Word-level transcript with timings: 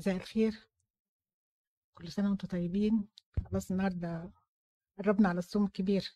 مساء 0.00 0.16
الخير. 0.16 0.54
كل 1.94 2.12
سنة 2.12 2.28
وأنتم 2.28 2.48
طيبين. 2.48 3.08
خلاص 3.50 3.70
النهاردة 3.70 4.30
قربنا 4.98 5.28
على 5.28 5.38
الصوم 5.38 5.64
الكبير 5.64 6.12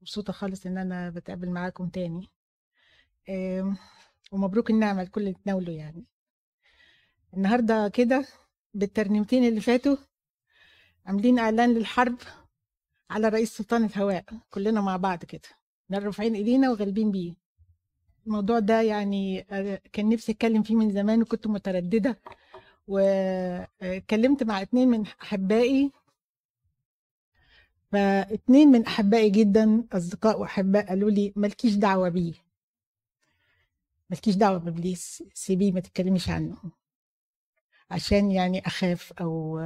مبسوطة 0.00 0.32
خالص 0.32 0.66
إن 0.66 0.78
أنا 0.78 1.10
بتقابل 1.10 1.50
معاكم 1.50 1.88
تاني. 1.88 2.28
ومبروك 4.32 4.70
النعمة 4.70 5.02
لكل 5.02 5.20
اللي 5.20 5.34
تناولوا 5.44 5.74
يعني. 5.74 6.04
النهاردة 7.34 7.88
كده 7.88 8.26
بالترنيمتين 8.74 9.44
اللي 9.44 9.60
فاتوا 9.60 9.96
عاملين 11.06 11.38
إعلان 11.38 11.74
للحرب 11.74 12.18
على 13.10 13.28
رئيس 13.28 13.56
سلطان 13.56 13.84
الهواء. 13.84 14.24
كلنا 14.50 14.80
مع 14.80 14.96
بعض 14.96 15.24
كده. 15.24 15.48
رافعين 15.92 16.34
إيدينا 16.34 16.70
وغالبين 16.70 17.10
بيه. 17.10 17.34
الموضوع 18.26 18.58
ده 18.58 18.82
يعني 18.82 19.46
آه، 19.50 19.82
كان 19.92 20.08
نفسي 20.08 20.32
أتكلم 20.32 20.62
فيه 20.62 20.74
من 20.74 20.92
زمان 20.92 21.22
وكنت 21.22 21.46
مترددة. 21.46 22.20
واتكلمت 22.90 24.42
مع 24.42 24.62
اتنين 24.62 24.88
من 24.88 25.06
أحبائي. 25.22 25.90
فاتنين 27.92 28.68
من 28.68 28.86
أحبائي 28.86 29.30
جدا 29.30 29.84
أصدقاء 29.92 30.40
وأحباء 30.40 30.86
قالوا 30.88 31.10
لي 31.10 31.32
مالكيش 31.36 31.74
دعوة 31.74 32.08
بيه. 32.08 32.34
مالكيش 34.10 34.34
دعوة 34.36 34.58
بإبليس 34.58 35.22
سيبيه 35.34 35.72
ما 35.72 35.80
تتكلميش 35.80 36.28
عنه. 36.30 36.56
عشان 37.90 38.30
يعني 38.30 38.66
أخاف 38.66 39.12
أو 39.20 39.58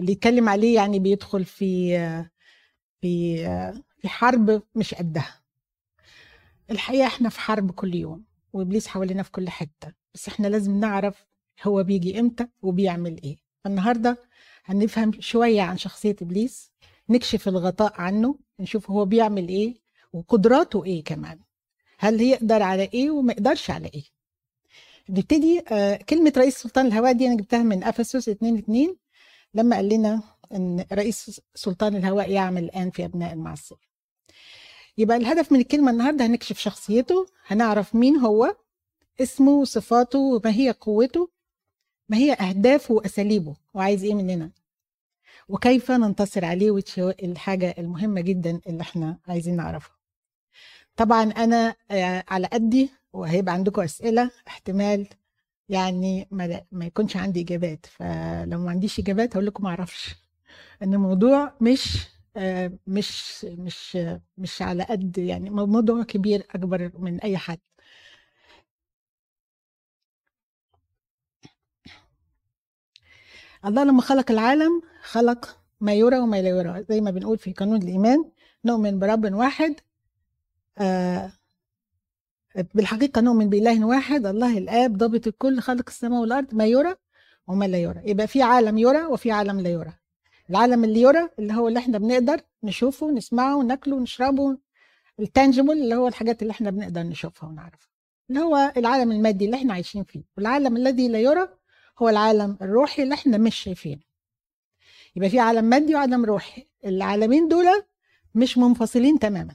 اللي 0.00 0.12
يتكلم 0.12 0.48
عليه 0.48 0.74
يعني 0.74 0.98
بيدخل 0.98 1.44
في 1.44 1.98
في 3.00 3.36
في 3.98 4.08
حرب 4.08 4.62
مش 4.74 4.94
قدها. 4.94 5.40
الحقيقة 6.70 7.06
إحنا 7.06 7.28
في 7.28 7.40
حرب 7.40 7.70
كل 7.70 7.94
يوم 7.94 8.24
وإبليس 8.52 8.86
حوالينا 8.86 9.22
في 9.22 9.30
كل 9.30 9.48
حتة. 9.48 9.92
بس 10.14 10.28
إحنا 10.28 10.46
لازم 10.46 10.80
نعرف 10.80 11.27
هو 11.62 11.82
بيجي 11.82 12.20
إمتى 12.20 12.46
وبيعمل 12.62 13.20
إيه. 13.24 13.36
النهارده 13.66 14.18
هنفهم 14.64 15.12
شوية 15.20 15.62
عن 15.62 15.78
شخصية 15.78 16.16
إبليس 16.22 16.70
نكشف 17.08 17.48
الغطاء 17.48 17.92
عنه 18.00 18.38
نشوف 18.60 18.90
هو 18.90 19.04
بيعمل 19.04 19.48
إيه 19.48 19.74
وقدراته 20.12 20.84
إيه 20.84 21.04
كمان. 21.04 21.38
هل 21.98 22.20
يقدر 22.20 22.62
على 22.62 22.82
إيه 22.94 23.10
وما 23.10 23.32
يقدرش 23.32 23.70
على 23.70 23.90
إيه. 23.94 24.04
نبتدي 25.08 25.62
آه 25.70 25.96
كلمة 25.96 26.32
رئيس 26.36 26.58
سلطان 26.58 26.86
الهواء 26.86 27.12
دي 27.12 27.26
أنا 27.26 27.34
جبتها 27.36 27.62
من 27.62 27.84
أفسس 27.84 28.28
2 28.28 28.56
2 28.58 28.96
لما 29.54 29.76
قال 29.76 29.88
لنا 29.88 30.22
إن 30.54 30.84
رئيس 30.92 31.40
سلطان 31.54 31.96
الهواء 31.96 32.30
يعمل 32.30 32.64
الان 32.64 32.90
في 32.90 33.04
أبناء 33.04 33.32
المعصيه 33.32 33.76
يبقى 34.98 35.16
الهدف 35.16 35.52
من 35.52 35.60
الكلمة 35.60 35.90
النهارده 35.90 36.26
هنكشف 36.26 36.58
شخصيته 36.58 37.26
هنعرف 37.46 37.94
مين 37.94 38.16
هو 38.16 38.56
اسمه 39.20 39.50
وصفاته 39.52 40.18
وما 40.18 40.50
هي 40.50 40.70
قوته 40.70 41.30
ما 42.08 42.16
هي 42.16 42.32
أهدافه 42.32 42.94
وأساليبه 42.94 43.56
وعايز 43.74 44.04
إيه 44.04 44.14
مننا؟ 44.14 44.50
وكيف 45.48 45.90
ننتصر 45.90 46.44
عليه 46.44 46.70
وتش 46.70 46.98
الحاجة 46.98 47.74
المهمة 47.78 48.20
جدا 48.20 48.60
اللي 48.66 48.82
إحنا 48.82 49.18
عايزين 49.28 49.56
نعرفها. 49.56 49.96
طبعا 50.96 51.22
أنا 51.22 51.76
آه، 51.90 52.24
على 52.28 52.46
قدي 52.46 52.90
وهيبقى 53.12 53.54
عندكم 53.54 53.82
أسئلة 53.82 54.30
احتمال 54.48 55.08
يعني 55.68 56.28
ما, 56.30 56.60
ما 56.72 56.84
يكونش 56.86 57.16
عندي 57.16 57.40
إجابات. 57.40 57.86
فلو 57.86 58.58
ما 58.58 58.70
عنديش 58.70 58.98
إجابات 58.98 59.36
هقول 59.36 59.46
لكم 59.46 59.64
ما 59.64 59.70
أعرفش. 59.70 60.14
إن 60.82 60.94
الموضوع 60.94 61.54
مش 61.60 62.06
آه، 62.36 62.72
مش 62.86 63.44
مش 63.44 63.98
مش 64.38 64.62
على 64.62 64.82
قد 64.84 65.18
يعني 65.18 65.50
موضوع 65.50 66.02
كبير 66.02 66.46
أكبر 66.50 66.90
من 66.98 67.20
أي 67.20 67.36
حد. 67.36 67.58
الله 73.64 73.84
لما 73.84 74.02
خلق 74.02 74.30
العالم 74.30 74.82
خلق 75.02 75.58
ما 75.80 75.92
يرى 75.94 76.18
وما 76.18 76.42
لا 76.42 76.48
يرى. 76.48 76.84
زي 76.88 77.00
ما 77.00 77.10
بنقول 77.10 77.38
في 77.38 77.52
قانون 77.52 77.82
الإيمان 77.82 78.24
نؤمن 78.64 78.98
برب 78.98 79.34
واحد 79.34 79.74
آه 80.78 81.32
بالحقيقة 82.74 83.20
نؤمن 83.20 83.48
بإله 83.48 83.84
واحد 83.86 84.26
الله 84.26 84.58
الآب 84.58 84.96
ضابط 84.96 85.26
الكل 85.26 85.60
خلق 85.60 85.84
السماء 85.88 86.20
والأرض 86.20 86.54
ما 86.54 86.66
يرى 86.66 86.94
وما 87.48 87.64
لا 87.64 87.78
يرى. 87.78 88.02
يبقى 88.04 88.26
في 88.26 88.42
عالم 88.42 88.78
يرى 88.78 89.04
وفي 89.04 89.30
عالم 89.30 89.60
لا 89.60 89.70
يرى. 89.70 89.92
العالم 90.50 90.84
اللي 90.84 91.00
يرى 91.00 91.28
اللي 91.38 91.54
هو 91.54 91.68
اللي 91.68 91.78
إحنا 91.78 91.98
بنقدر 91.98 92.40
نشوفه 92.62 93.10
نسمعه 93.10 93.56
وناكله 93.56 93.96
ونشربه 93.96 94.58
التانجبل 95.20 95.72
اللي 95.72 95.94
هو 95.94 96.08
الحاجات 96.08 96.42
اللي 96.42 96.50
إحنا 96.50 96.70
بنقدر 96.70 97.02
نشوفها 97.02 97.48
ونعرفها. 97.48 97.88
اللي 98.30 98.40
هو 98.40 98.72
العالم 98.76 99.12
المادي 99.12 99.44
اللي 99.44 99.56
إحنا 99.56 99.72
عايشين 99.74 100.04
فيه. 100.04 100.22
والعالم 100.36 100.76
الذي 100.76 101.08
لا 101.08 101.18
يرى 101.20 101.48
هو 101.98 102.08
العالم 102.08 102.56
الروحي 102.62 103.02
اللي 103.02 103.14
إحنا 103.14 103.38
مش 103.38 103.56
شايفينه. 103.56 104.00
يبقى 105.16 105.30
في 105.30 105.38
عالم 105.38 105.64
مادي 105.64 105.94
وعالم 105.94 106.24
روحي. 106.24 106.66
العالمين 106.84 107.48
دول 107.48 107.66
مش 108.34 108.58
منفصلين 108.58 109.18
تماما. 109.18 109.54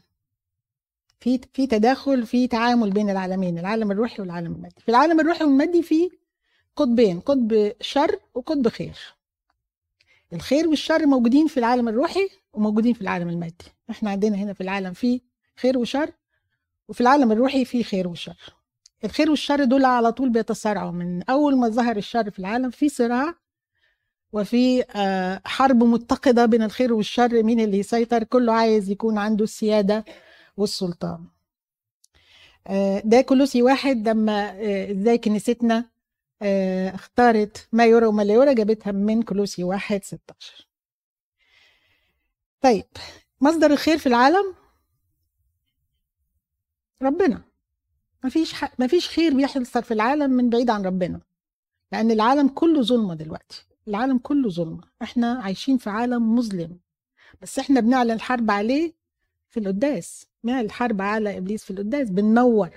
في 1.20 1.40
في 1.54 1.68
تداخل 1.68 2.26
في 2.26 2.48
تعامل 2.48 2.92
بين 2.92 3.09
العالمين 3.09 3.59
العالم 3.59 3.92
الروحي 3.92 4.22
والعالم 4.22 4.56
المادي. 4.56 4.76
في 4.80 4.90
العالم 4.90 5.20
الروحي 5.20 5.44
والمادي 5.44 5.84
في 5.84 6.09
قطبين 6.76 7.20
قطب 7.20 7.72
شر 7.81 8.20
وقطب 8.34 8.68
خير. 8.68 8.98
الخير 10.34 10.68
والشر 10.68 11.06
موجودين 11.06 11.48
في 11.48 11.58
العالم 11.58 11.88
الروحي 11.88 12.30
وموجودين 12.54 12.94
في 12.94 13.02
العالم 13.02 13.30
المادي. 13.30 13.66
إحنا 13.90 14.10
عندنا 14.10 14.36
هنا 14.36 14.54
في 14.54 14.62
العالم 14.62 14.94
في 14.94 15.22
خير 15.56 15.78
وشر 15.78 16.12
وفي 16.88 17.02
العالم 17.02 17.31
الروحي 17.31 17.66
في 17.66 17.84
خير 17.84 18.08
وشر. 18.08 18.54
الخير 19.03 19.30
والشر 19.30 19.64
دول 19.64 19.86
على 19.86 20.12
طول 20.12 20.30
بيتصارعوا 20.30 20.91
من 20.91 21.24
أول 21.30 21.58
ما 21.58 21.69
ظهر 21.69 21.97
الشر 21.97 22.30
في 22.31 22.40
العالم 22.40 22.69
في 22.69 22.90
صراع 22.90 23.36
وفي 24.34 24.84
آه، 24.96 25.41
حرب 25.46 25.84
متقدة 25.84 26.46
بين 26.46 26.64
الخير 26.64 26.94
والشر 26.94 27.44
مين 27.44 27.59
اللي 27.59 27.78
يسيطر؟ 27.80 28.24
كله 28.24 28.53
عايز 28.53 28.90
يكون 28.90 29.18
عنده 29.18 29.44
السيادة 29.44 30.06
والسلطان. 30.58 31.28
آه، 32.68 33.02
ده 33.06 33.22
كلوسي 33.22 33.62
واحد. 33.62 34.09
لما 34.09 34.50
آه، 34.52 34.92
إزاي 34.92 35.18
كنيستنا 35.18 35.86
اختارت 36.94 37.68
ما 37.72 37.86
يرى 37.86 38.06
وما 38.06 38.22
لا 38.24 38.34
يرى 38.34 38.56
جابتها 38.56 38.92
من 38.92 39.22
كلوسي 39.22 39.63
واحد 39.63 40.03
16 40.03 40.68
طيب 42.62 42.86
مصدر 43.42 43.72
الخير 43.72 43.97
في 43.97 44.08
العالم؟ 44.08 44.56
ربنا. 47.02 47.53
مفيش 48.24 48.54
ح... 48.54 48.80
مفيش 48.80 49.10
خير 49.10 49.34
بيحصل 49.34 49.84
في 49.84 49.94
العالم 49.94 50.32
من 50.32 50.50
بعيد 50.50 50.70
عن 50.70 50.86
ربنا. 50.86 51.20
لأن 51.92 52.12
العالم 52.12 52.48
كله 52.48 52.82
ظلمة 52.82 53.14
دلوقتي. 53.16 53.66
العالم 53.88 54.18
كله 54.18 54.50
ظلمة. 54.50 54.84
إحنا 55.02 55.34
عايشين 55.34 55.78
في 55.78 55.90
عالم 55.90 56.36
مظلم. 56.36 56.78
بس 57.42 57.60
إحنا 57.60 57.80
بنعلن 57.80 58.20
حرب 58.22 58.52
عليه 58.52 58.94
في 59.50 59.60
القداس. 59.60 60.28
بنعلن 60.44 60.66
الحرب 60.66 61.02
على 61.02 61.38
إبليس 61.38 61.64
في 61.64 61.72
القداس؟ 61.72 62.10
بننور. 62.10 62.70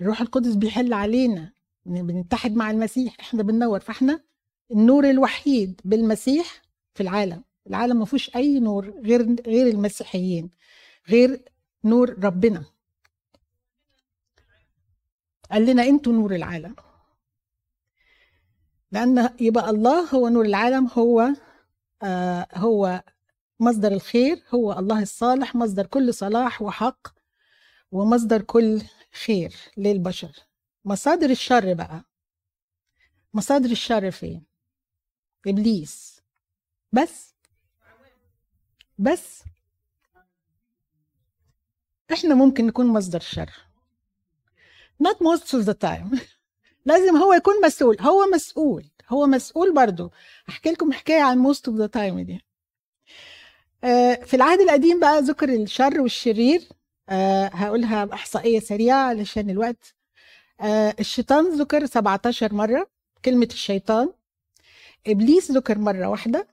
الروح 0.00 0.20
القدس 0.20 0.54
بيحل 0.54 0.92
علينا. 0.92 1.52
بن- 1.86 2.06
بنتحد 2.06 2.56
مع 2.56 2.70
المسيح. 2.70 3.16
إحنا 3.20 3.42
بننور. 3.42 3.80
فإحنا 3.80 4.20
النور 4.70 5.10
الوحيد 5.10 5.80
بالمسيح 5.84 6.62
في 6.94 7.02
العالم. 7.02 7.42
العالم 7.66 7.98
ما 7.98 8.04
فيهوش 8.04 8.36
أي 8.36 8.60
نور 8.60 8.90
غير 8.90 9.36
غير 9.46 9.66
المسيحيين. 9.66 10.50
غير 11.08 11.40
نور 11.84 12.16
ربنا. 12.24 12.64
قال 15.52 15.66
لنا 15.66 15.82
أنتوا 15.82 16.12
نور 16.12 16.34
العالم. 16.34 16.76
لأن 18.92 19.30
يبقى 19.40 19.70
الله 19.70 20.00
هو 20.14 20.28
نور 20.28 20.44
العالم 20.44 20.86
هو 20.86 21.28
آه 22.02 22.46
هو 22.54 23.02
مصدر 23.60 23.92
الخير 23.92 24.42
هو 24.54 24.72
الله 24.72 25.02
الصالح 25.02 25.54
مصدر 25.54 25.86
كل 25.86 26.14
صلاح 26.14 26.62
وحق 26.62 27.08
ومصدر 27.92 28.42
كل 28.42 28.82
خير 29.24 29.54
للبشر. 29.76 30.32
مصادر 30.84 31.30
الشر 31.30 31.74
بقى. 31.74 32.04
مصادر 33.34 33.70
الشر 33.70 34.10
فين؟ 34.10 34.46
إبليس. 35.46 36.22
بس. 36.92 37.34
بس. 38.98 39.42
إحنا 42.12 42.34
ممكن 42.34 42.66
نكون 42.66 42.86
مصدر 42.86 43.20
شر. 43.20 43.63
Not 45.06 45.16
most 45.20 45.54
of 45.54 45.66
the 45.66 45.74
time. 45.74 46.18
لازم 46.86 47.16
هو 47.16 47.32
يكون 47.32 47.54
مسؤول. 47.64 47.96
هو 48.00 48.26
مسؤول. 48.34 48.84
هو 49.08 49.26
مسؤول 49.26 49.74
برضو 49.74 50.10
احكي 50.48 50.70
لكم 50.70 50.92
حكاية 50.92 51.22
عن 51.22 51.52
most 51.52 51.60
of 51.70 51.72
the 51.72 51.88
time 51.88 52.20
دي. 52.20 52.44
آه، 53.84 54.14
في 54.14 54.34
العهد 54.34 54.60
القديم 54.60 55.00
بقى 55.00 55.20
ذكر 55.20 55.48
الشر 55.48 56.00
والشرير. 56.00 56.68
آه، 57.08 57.46
هقولها 57.46 58.04
بإحصائية 58.04 58.60
سريعة 58.60 58.96
علشان 59.08 59.50
الوقت. 59.50 59.94
آه، 60.60 60.94
الشيطان 61.00 61.58
ذكر 61.60 61.86
17 61.86 62.54
مرة. 62.54 62.90
كلمة 63.24 63.48
الشيطان. 63.52 64.12
إبليس 65.06 65.50
ذكر 65.50 65.78
مرة 65.78 66.06
واحدة. 66.06 66.48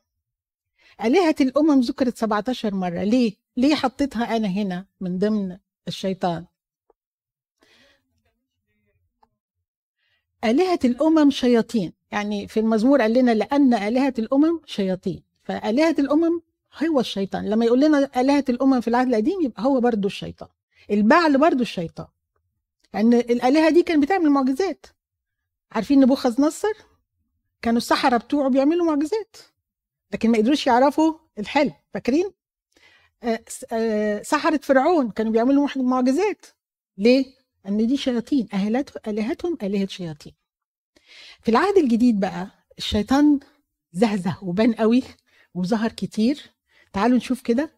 آلهة 1.03 1.35
الأمم 1.41 1.79
ذكرت 1.81 2.17
17 2.17 2.73
مرة. 2.73 3.03
ليه؟ 3.03 3.33
ليه 3.57 3.75
حطيتها 3.75 4.37
أنا 4.37 4.47
هنا 4.47 4.85
من 5.01 5.19
ضمن 5.19 5.57
الشيطان؟ 5.87 6.45
آلهة 10.43 10.79
الأمم 10.85 11.31
شياطين. 11.31 11.93
يعني 12.11 12.47
في 12.47 12.59
المزمور 12.59 13.01
قال 13.01 13.13
لنا 13.13 13.31
لأن 13.31 13.73
آلهة 13.73 14.13
الأمم 14.19 14.59
شياطين. 14.65 15.23
فآلهة 15.43 15.95
الأمم 15.99 16.41
هو 16.83 16.99
الشيطان. 16.99 17.49
لما 17.49 17.65
يقول 17.65 17.81
لنا 17.81 18.09
آلهة 18.21 18.45
الأمم 18.49 18.81
في 18.81 18.87
العهد 18.87 19.07
القديم 19.07 19.41
يبقى 19.41 19.63
هو 19.63 19.79
برضو 19.79 20.07
الشيطان. 20.07 20.49
البعل 20.91 21.37
برضو 21.37 21.61
الشيطان. 21.61 22.07
لأن 22.93 23.13
الآلهة 23.13 23.69
دي 23.69 23.83
كانت 23.83 24.03
بتعمل 24.03 24.29
معجزات. 24.29 24.85
عارفين 25.71 25.99
نبوخذ 25.99 26.41
نصر؟ 26.41 26.73
كانوا 27.61 27.77
السحرة 27.77 28.17
بتوعه 28.17 28.49
بيعملوا 28.49 28.85
معجزات. 28.85 29.35
لكن 30.11 30.31
ما 30.31 30.37
قدروش 30.37 30.67
يعرفوا 30.67 31.13
الحلم. 31.39 31.73
فاكرين؟ 31.93 32.31
آه، 33.23 33.43
آه، 33.71 34.21
سحرة 34.21 34.59
فرعون 34.63 35.11
كانوا 35.11 35.31
بيعملوا 35.31 35.67
معجزات. 35.75 36.45
ليه؟ 36.97 37.40
إن 37.67 37.87
دي 37.87 37.97
شياطين 37.97 38.47
الهتهم 39.07 39.57
آلهة 39.63 39.87
شياطين. 39.87 40.33
في 41.41 41.51
العهد 41.51 41.77
الجديد 41.77 42.19
بقى 42.19 42.47
الشيطان 42.77 43.39
زهزه 43.93 44.37
وبان 44.41 44.73
قوي 44.73 45.03
وظهر 45.53 45.91
كتير. 45.91 46.51
تعالوا 46.93 47.17
نشوف 47.17 47.41
كده. 47.41 47.71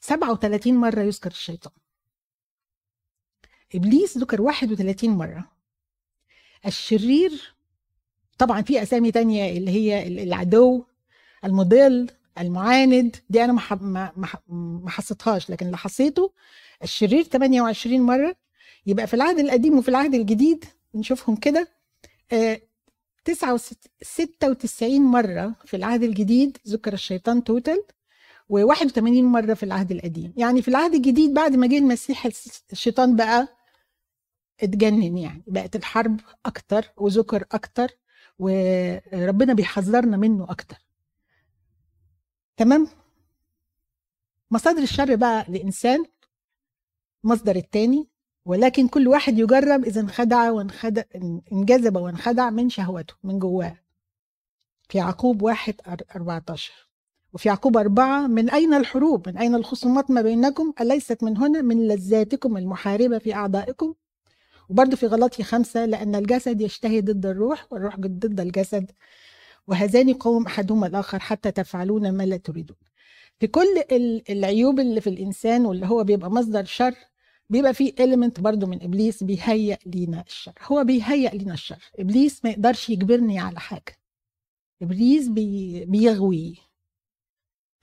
37 0.00 0.74
مرة 0.74 1.00
يذكر 1.00 1.30
الشيطان. 1.30 1.72
إبليس 3.74 4.18
ذكر 4.18 4.42
31 4.42 5.10
مرة. 5.10 5.52
الشرير 6.66 7.54
طبعا 8.38 8.62
في 8.62 8.82
أسامي 8.82 9.10
تانية 9.12 9.58
اللي 9.58 9.70
هي 9.70 10.06
العدو 10.22 10.84
المضل 11.44 12.10
المعاند. 12.38 13.16
دي 13.30 13.44
أنا 13.44 13.52
ما 13.80 14.12
ما 14.48 14.90
حصيتهاش 14.90 15.50
لكن 15.50 15.66
اللي 15.66 15.76
حصيته 15.76 16.32
الشرير 16.82 17.22
28 17.22 18.00
مرة. 18.00 18.36
يبقى 18.88 19.06
في 19.06 19.14
العهد 19.14 19.38
القديم 19.38 19.78
وفي 19.78 19.88
العهد 19.88 20.14
الجديد 20.14 20.64
نشوفهم 20.94 21.36
كده. 21.36 21.68
آه 22.32 22.60
96 24.02 25.00
مرة 25.00 25.54
في 25.64 25.76
العهد 25.76 26.02
الجديد 26.02 26.58
ذكر 26.68 26.92
الشيطان 26.92 27.44
توتال 27.44 27.82
و81 28.52 28.98
مرة 29.08 29.54
في 29.54 29.62
العهد 29.62 29.92
القديم. 29.92 30.32
يعني 30.36 30.62
في 30.62 30.68
العهد 30.68 30.94
الجديد 30.94 31.34
بعد 31.34 31.56
ما 31.56 31.66
جه 31.66 31.78
المسيح 31.78 32.28
الشيطان 32.72 33.16
بقى 33.16 33.48
اتجنن 34.62 35.18
يعني 35.18 35.42
بقت 35.46 35.76
الحرب 35.76 36.20
أكتر 36.46 36.84
وذكر 36.96 37.44
أكتر 37.52 37.88
وربنا 38.38 39.52
بيحذرنا 39.54 40.16
منه 40.16 40.44
أكتر. 40.50 40.76
تمام؟ 42.56 42.88
مصادر 44.50 44.82
الشر 44.82 45.14
بقى 45.16 45.46
لإنسان 45.48 46.04
مصدر 47.24 47.56
التاني 47.56 48.08
ولكن 48.48 48.88
كل 48.88 49.08
واحد 49.08 49.38
يجرب 49.38 49.84
إذا 49.84 50.00
انخدع 50.00 50.50
وانخدع 50.50 51.02
انجذب 51.52 51.96
وانخدع 51.96 52.50
من 52.50 52.70
شهوته 52.70 53.14
من 53.24 53.38
جواه. 53.38 53.76
في 54.88 54.98
يعقوب 54.98 55.42
واحد 55.42 55.74
14 56.16 56.72
وفي 57.32 57.48
يعقوب 57.48 57.76
أربعة 57.76 58.26
من 58.26 58.50
أين 58.50 58.74
الحروب؟ 58.74 59.28
من 59.28 59.38
أين 59.38 59.54
الخصومات 59.54 60.10
ما 60.10 60.22
بينكم؟ 60.22 60.72
أليست 60.80 61.24
من 61.24 61.36
هنا؟ 61.36 61.62
من 61.62 61.88
لذاتكم 61.88 62.56
المحاربة 62.56 63.18
في 63.18 63.34
أعضائكم؟ 63.34 63.94
وبرضه 64.68 64.96
في 64.96 65.06
غلاطية 65.06 65.42
خمسة 65.42 65.86
لأن 65.86 66.14
الجسد 66.14 66.60
يشتهي 66.60 67.00
ضد 67.00 67.26
الروح 67.26 67.66
والروح 67.70 67.96
ضد 68.00 68.40
الجسد 68.40 68.90
وهذان 69.66 70.14
يقاوم 70.14 70.46
أحدهما 70.46 70.86
الآخر 70.86 71.18
حتى 71.18 71.50
تفعلون 71.50 72.12
ما 72.12 72.22
لا 72.22 72.36
تريدون. 72.36 72.76
في 73.40 73.46
كل 73.46 73.82
العيوب 74.30 74.80
اللي 74.80 75.00
في 75.00 75.10
الإنسان 75.10 75.66
واللي 75.66 75.86
هو 75.86 76.04
بيبقى 76.04 76.30
مصدر 76.30 76.64
شر 76.64 76.94
بيبقى 77.50 77.74
فيه 77.74 77.92
element 78.00 78.40
برضو 78.40 78.66
من 78.66 78.82
إبليس 78.82 79.24
بيهيأ 79.24 79.78
لينا 79.86 80.24
الشر. 80.26 80.52
هو 80.62 80.84
بيهيأ 80.84 81.30
لينا 81.30 81.54
الشر. 81.54 81.90
إبليس 81.98 82.44
ما 82.44 82.50
يقدرش 82.50 82.90
يجبرني 82.90 83.38
على 83.38 83.60
حاجة. 83.60 83.98
إبليس 84.82 85.28
بي 85.28 85.84
بيغوي. 85.84 86.56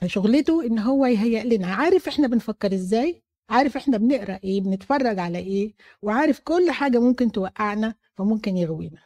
فشغلته 0.01 0.65
إن 0.65 0.79
هو 0.79 1.05
يهيأ 1.05 1.43
لنا. 1.43 1.67
عارف 1.67 2.07
إحنا 2.07 2.27
بنفكر 2.27 2.73
إزاي؟ 2.73 3.23
عارف 3.49 3.77
إحنا 3.77 3.97
بنقرأ 3.97 4.39
إيه؟ 4.43 4.61
بنتفرج 4.61 5.19
على 5.19 5.37
إيه؟ 5.37 5.73
وعارف 6.01 6.39
كل 6.39 6.71
حاجة 6.71 6.99
ممكن 6.99 7.31
توقعنا 7.31 7.95
فممكن 8.17 8.57
يغوينا. 8.57 9.01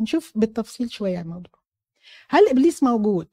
نشوف 0.00 0.32
بالتفصيل 0.38 0.90
شوية 0.90 1.20
الموضوع. 1.20 1.62
هل 2.28 2.48
إبليس 2.48 2.82
موجود؟ 2.82 3.28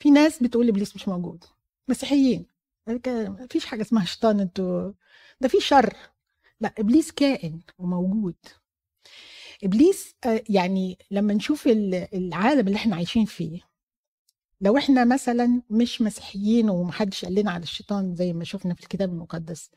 في 0.00 0.10
ناس 0.10 0.42
بتقول 0.42 0.68
إبليس 0.68 0.96
مش 0.96 1.08
موجود. 1.08 1.44
مسيحيين. 1.88 2.46
مفيش 3.06 3.66
حاجة 3.66 3.82
اسمها 3.82 4.04
شيطان 4.04 4.40
أنتوا 4.40 4.92
ده 5.40 5.48
في 5.48 5.60
شر. 5.60 5.96
لا 6.60 6.74
إبليس 6.78 7.12
كائن 7.12 7.60
وموجود. 7.78 8.34
إبليس 9.64 10.14
آه، 10.26 10.42
يعني 10.48 10.98
لما 11.10 11.34
نشوف 11.34 11.66
العالم 12.14 12.66
اللي 12.66 12.76
إحنا 12.76 12.96
عايشين 12.96 13.24
فيه 13.24 13.60
لو 14.60 14.76
إحنا 14.78 15.04
مثلا 15.04 15.62
مش 15.70 16.02
مسيحيين 16.02 16.70
ومحدش 16.70 17.24
قال 17.24 17.34
لنا 17.34 17.50
على 17.50 17.62
الشيطان 17.62 18.14
زي 18.14 18.32
ما 18.32 18.44
شفنا 18.44 18.74
في 18.74 18.82
الكتاب 18.82 19.10
المقدس 19.12 19.70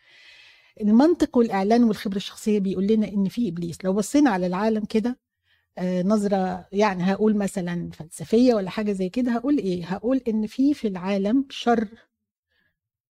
المنطق 0.81 1.37
والإعلان 1.37 1.83
والخبرة 1.83 2.17
الشخصية 2.17 2.59
بيقول 2.59 2.87
لنا 2.87 3.07
إن 3.07 3.29
في 3.29 3.49
إبليس. 3.49 3.77
لو 3.85 3.93
بصينا 3.93 4.29
على 4.29 4.47
العالم 4.47 4.85
كده 4.85 5.19
آه، 5.77 6.03
نظرة 6.03 6.67
يعني 6.71 7.03
هقول 7.13 7.37
مثلا 7.37 7.91
فلسفية 7.91 8.53
ولا 8.53 8.69
حاجة 8.69 8.91
زي 8.91 9.09
كده 9.09 9.31
هقول 9.31 9.57
إيه؟ 9.57 9.85
هقول 9.85 10.17
إن 10.27 10.47
في 10.47 10.73
في 10.73 10.87
العالم 10.87 11.45
شر 11.49 11.87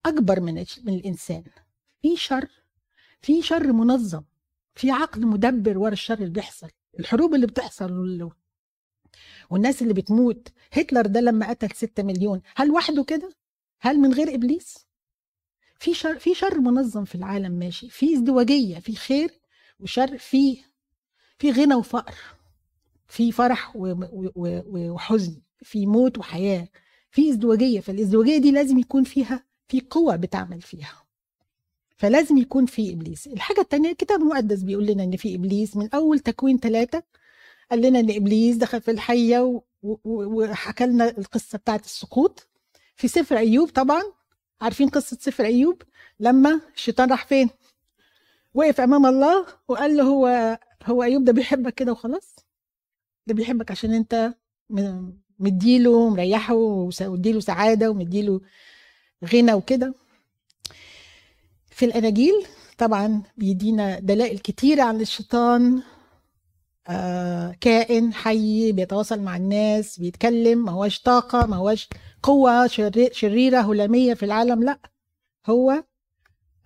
أكبر 0.05 0.39
من 0.39 0.53
من 0.85 0.93
الإنسان. 0.93 1.43
في 2.01 2.15
شر 2.15 2.49
في 3.21 3.41
شر 3.41 3.73
منظم 3.73 4.23
في 4.75 4.91
عقل 4.91 5.27
مدبر 5.27 5.77
ورا 5.77 5.93
الشر 5.93 6.13
اللي 6.17 6.29
بيحصل 6.29 6.69
الحروب 6.99 7.35
اللي 7.35 7.47
بتحصل 7.47 8.29
والناس 9.49 9.81
اللي 9.81 9.93
بتموت. 9.93 10.47
هتلر 10.73 11.05
ده 11.07 11.19
لما 11.21 11.49
قتل 11.49 11.75
ستة 11.75 12.03
مليون 12.03 12.41
هل 12.55 12.71
وحده 12.71 13.03
كده؟ 13.03 13.35
هل 13.81 13.97
من 13.99 14.13
غير 14.13 14.33
إبليس؟ 14.35 14.87
في 15.79 15.93
شر 15.93 16.19
في 16.19 16.33
شر 16.33 16.59
منظم 16.59 17.05
في 17.05 17.15
العالم 17.15 17.51
ماشي 17.51 17.89
في 17.89 18.13
ازدواجية 18.13 18.79
في 18.79 18.95
خير 18.95 19.39
وشر 19.79 20.17
في 20.17 20.57
في 21.39 21.51
غنى 21.51 21.75
وفقر 21.75 22.15
في 23.07 23.31
فرح 23.31 23.73
وحزن 23.75 25.41
في 25.63 25.85
موت 25.85 26.17
وحياة 26.17 26.67
في 27.11 27.29
ازدواجية. 27.29 27.79
فالازدواجية 27.79 28.37
دي 28.37 28.51
لازم 28.51 28.77
يكون 28.77 29.03
فيها 29.03 29.45
في 29.67 29.81
قوة 29.89 30.15
بتعمل 30.15 30.61
فيها. 30.61 31.00
فلازم 32.01 32.37
يكون 32.37 32.65
في 32.65 32.93
إبليس. 32.93 33.27
الحاجة 33.27 33.61
الثانية 33.61 33.91
الكتاب 33.91 34.21
المقدس 34.21 34.61
بيقول 34.61 34.85
لنا 34.85 35.03
إن 35.03 35.17
في 35.17 35.35
إبليس 35.35 35.75
من 35.77 35.89
أول 35.93 36.19
تكوين 36.19 36.57
ثلاثة 36.59 37.03
قال 37.71 37.81
لنا 37.81 37.99
إن 37.99 38.11
إبليس 38.11 38.55
دخل 38.55 38.81
في 38.81 38.91
الحية 38.91 39.61
وحكى 39.83 40.85
لنا 40.85 41.09
القصة 41.17 41.57
بتاعت 41.57 41.85
السقوط. 41.85 42.47
في 42.95 43.07
سفر 43.07 43.37
أيوب 43.37 43.69
طبعا. 43.69 44.01
عارفين 44.61 44.89
قصة 44.89 45.17
سفر 45.21 45.45
أيوب؟ 45.45 45.81
لما 46.19 46.61
الشيطان 46.75 47.09
راح 47.11 47.25
فين؟ 47.25 47.49
وقف 48.53 48.81
أمام 48.81 49.05
الله 49.05 49.45
وقال 49.67 49.97
له 49.97 50.03
هو 50.03 50.57
هو 50.85 51.03
أيوب 51.03 51.23
ده 51.25 51.31
بيحبك 51.33 51.73
كده 51.73 51.91
وخلاص؟ 51.91 52.35
ده 53.27 53.33
بيحبك 53.33 53.71
عشان 53.71 53.93
أنت 53.93 54.33
مديله 55.39 56.09
مريحه 56.09 56.53
ومديله 56.53 57.39
سعادة 57.39 57.89
ومديله 57.89 58.41
غنى 59.33 59.53
وكده. 59.53 59.93
في 61.81 61.87
الأناجيل 61.87 62.45
طبعا 62.77 63.23
بيدينا 63.37 63.99
دلائل 63.99 64.39
كتيرة 64.39 64.83
عن 64.83 65.01
الشيطان 65.01 65.81
آه 66.87 67.55
كائن 67.61 68.13
حي 68.13 68.71
بيتواصل 68.71 69.19
مع 69.21 69.37
الناس 69.37 69.99
بيتكلم 69.99 70.65
ما 70.65 70.71
هوش 70.71 70.99
طاقة 70.99 71.45
ما 71.45 71.55
هوش 71.55 71.89
قوة 72.23 72.67
شريرة 73.11 73.61
هلامية 73.61 74.13
في 74.13 74.25
العالم 74.25 74.63
لا. 74.63 74.79
هو 75.47 75.83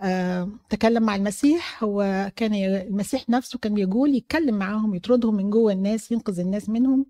آه 0.01 0.49
تكلم 0.69 1.03
مع 1.03 1.15
المسيح 1.15 1.83
هو 1.83 2.31
كان 2.35 2.53
المسيح 2.53 3.29
نفسه 3.29 3.59
كان 3.59 3.73
بيقول 3.73 4.15
يتكلم 4.15 4.55
معاهم 4.55 4.95
يطردهم 4.95 5.35
من 5.35 5.49
جوه 5.49 5.71
الناس 5.73 6.11
ينقذ 6.11 6.39
الناس 6.39 6.69
منهم. 6.69 7.05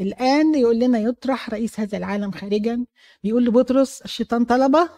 الآن 0.00 0.54
يقول 0.54 0.78
لنا 0.78 0.98
يطرح 0.98 1.50
رئيس 1.50 1.80
هذا 1.80 1.98
العالم 1.98 2.30
خارجا 2.30 2.84
بيقول 3.22 3.44
لبطرس 3.44 4.02
الشيطان 4.02 4.44
طلبة 4.44 4.90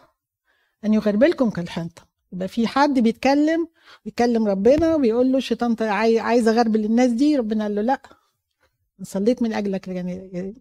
أن 0.85 0.95
يغربلكم 0.95 1.51
كالحنطة 1.51 2.10
يبقى 2.33 2.49
في 2.49 2.67
حد 2.67 2.99
بيتكلم 2.99 3.69
بيتكلم 4.05 4.47
ربنا 4.49 4.95
وبيقول 4.95 5.33
له 5.33 5.39
الشيطان 5.39 5.77
عايز 6.19 6.49
اغربل 6.49 6.85
الناس 6.85 7.11
دي 7.11 7.37
ربنا 7.37 7.65
قال 7.65 7.75
له 7.75 7.83
لأ. 7.83 8.03
صليت 9.03 9.43
من 9.43 9.53
أجلك 9.53 9.89
يعني 9.89 10.55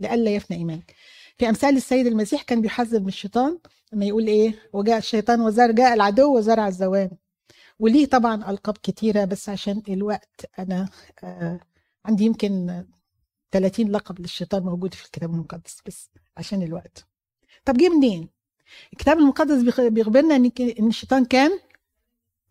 لئلا 0.00 0.30
يفنى 0.30 0.56
إيمانك. 0.56 0.94
في 1.38 1.48
أمثال 1.48 1.76
السيد 1.76 2.06
المسيح 2.06 2.42
كان 2.42 2.60
بيحذر 2.60 3.00
من 3.00 3.08
الشيطان 3.08 3.58
لما 3.92 4.04
يقول 4.04 4.26
إيه؟ 4.26 4.54
وجاء 4.72 4.98
الشيطان 4.98 5.40
وزار 5.40 5.70
جاء 5.72 5.94
العدو 5.94 6.36
وزرع 6.36 6.68
الزوام 6.68 7.10
وليه 7.78 8.06
طبعا 8.06 8.50
ألقاب 8.50 8.78
كتيرة 8.82 9.24
بس 9.24 9.48
عشان 9.48 9.82
الوقت 9.88 10.46
أنا 10.58 10.88
آه 11.24 11.60
عندي 12.04 12.24
يمكن 12.24 12.84
30 13.52 13.88
لقب 13.90 14.20
للشيطان 14.20 14.62
موجود 14.62 14.94
في 14.94 15.04
الكتاب 15.06 15.30
المقدس 15.30 15.78
بس 15.86 16.10
عشان 16.36 16.62
الوقت. 16.62 17.06
طب 17.64 17.76
جه 17.76 17.88
منين؟ 17.88 18.28
الكتاب 18.92 19.18
المقدس 19.18 19.78
بيخبرنا 19.80 20.36
إن 20.36 20.50
إن 20.78 20.88
الشيطان 20.88 21.24
كان 21.24 21.50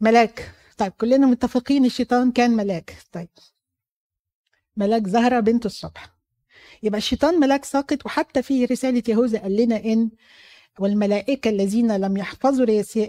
ملاك. 0.01 0.51
طيب 0.77 0.91
كلنا 0.91 1.27
متفقين 1.27 1.85
الشيطان 1.85 2.31
كان 2.31 2.51
ملاك. 2.51 2.97
طيب 3.11 3.29
ملاك 4.77 5.07
زهرة 5.07 5.39
بنت 5.39 5.65
الصبح. 5.65 6.13
يبقى 6.83 6.97
الشيطان 6.97 7.39
ملاك 7.39 7.65
ساقط 7.65 8.05
وحتى 8.05 8.41
في 8.41 8.65
رسالة 8.65 9.03
يهوذا 9.07 9.39
قال 9.39 9.55
لنا 9.55 9.85
إن 9.85 10.09
والملائكة 10.79 11.49
الذين 11.49 11.95
لم 11.97 12.17
يحفظوا 12.17 12.65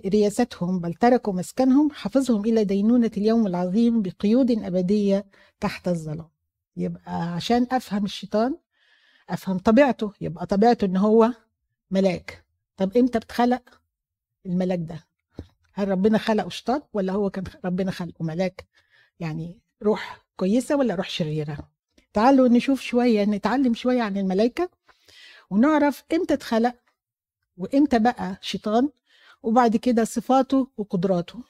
رياستهم 0.06 0.80
بل 0.80 0.94
تركوا 0.94 1.32
مسكنهم 1.32 1.90
حفظهم 1.90 2.44
إلى 2.44 2.64
دينونة 2.64 3.10
اليوم 3.16 3.46
العظيم 3.46 4.02
بقيود 4.02 4.50
أبدية 4.50 5.26
تحت 5.60 5.88
الظلام. 5.88 6.28
يبقى 6.76 7.34
عشان 7.34 7.66
أفهم 7.72 8.04
الشيطان 8.04 8.56
أفهم 9.30 9.58
طبيعته 9.58 10.12
يبقى 10.20 10.46
طبيعته 10.46 10.84
إن 10.84 10.96
هو 10.96 11.30
ملاك. 11.90 12.43
طب 12.76 12.96
إمتى 12.96 13.18
بتخلق 13.18 13.80
الملاك 14.46 14.78
ده؟ 14.82 15.06
هل 15.72 15.88
ربنا 15.88 16.18
خلقه 16.18 16.48
شيطان 16.48 16.82
ولا 16.92 17.12
هو 17.12 17.30
كان 17.30 17.44
ربنا 17.64 17.90
خلقه 17.90 18.24
ملاك؟ 18.24 18.66
يعني 19.20 19.60
روح 19.82 20.24
كويسة 20.36 20.76
ولا 20.76 20.94
روح 20.94 21.08
شريرة؟ 21.10 21.70
تعالوا 22.12 22.48
نشوف 22.48 22.80
شوية 22.80 23.24
نتعلم 23.24 23.74
شوية 23.74 24.02
عن 24.02 24.16
الملائكة 24.16 24.70
ونعرف 25.50 26.04
إمتى 26.12 26.34
اتخلق 26.34 26.74
وإمتى 27.56 27.98
بقى 27.98 28.38
شيطان 28.40 28.90
وبعد 29.42 29.76
كده 29.76 30.04
صفاته 30.04 30.70
وقدراته. 30.76 31.42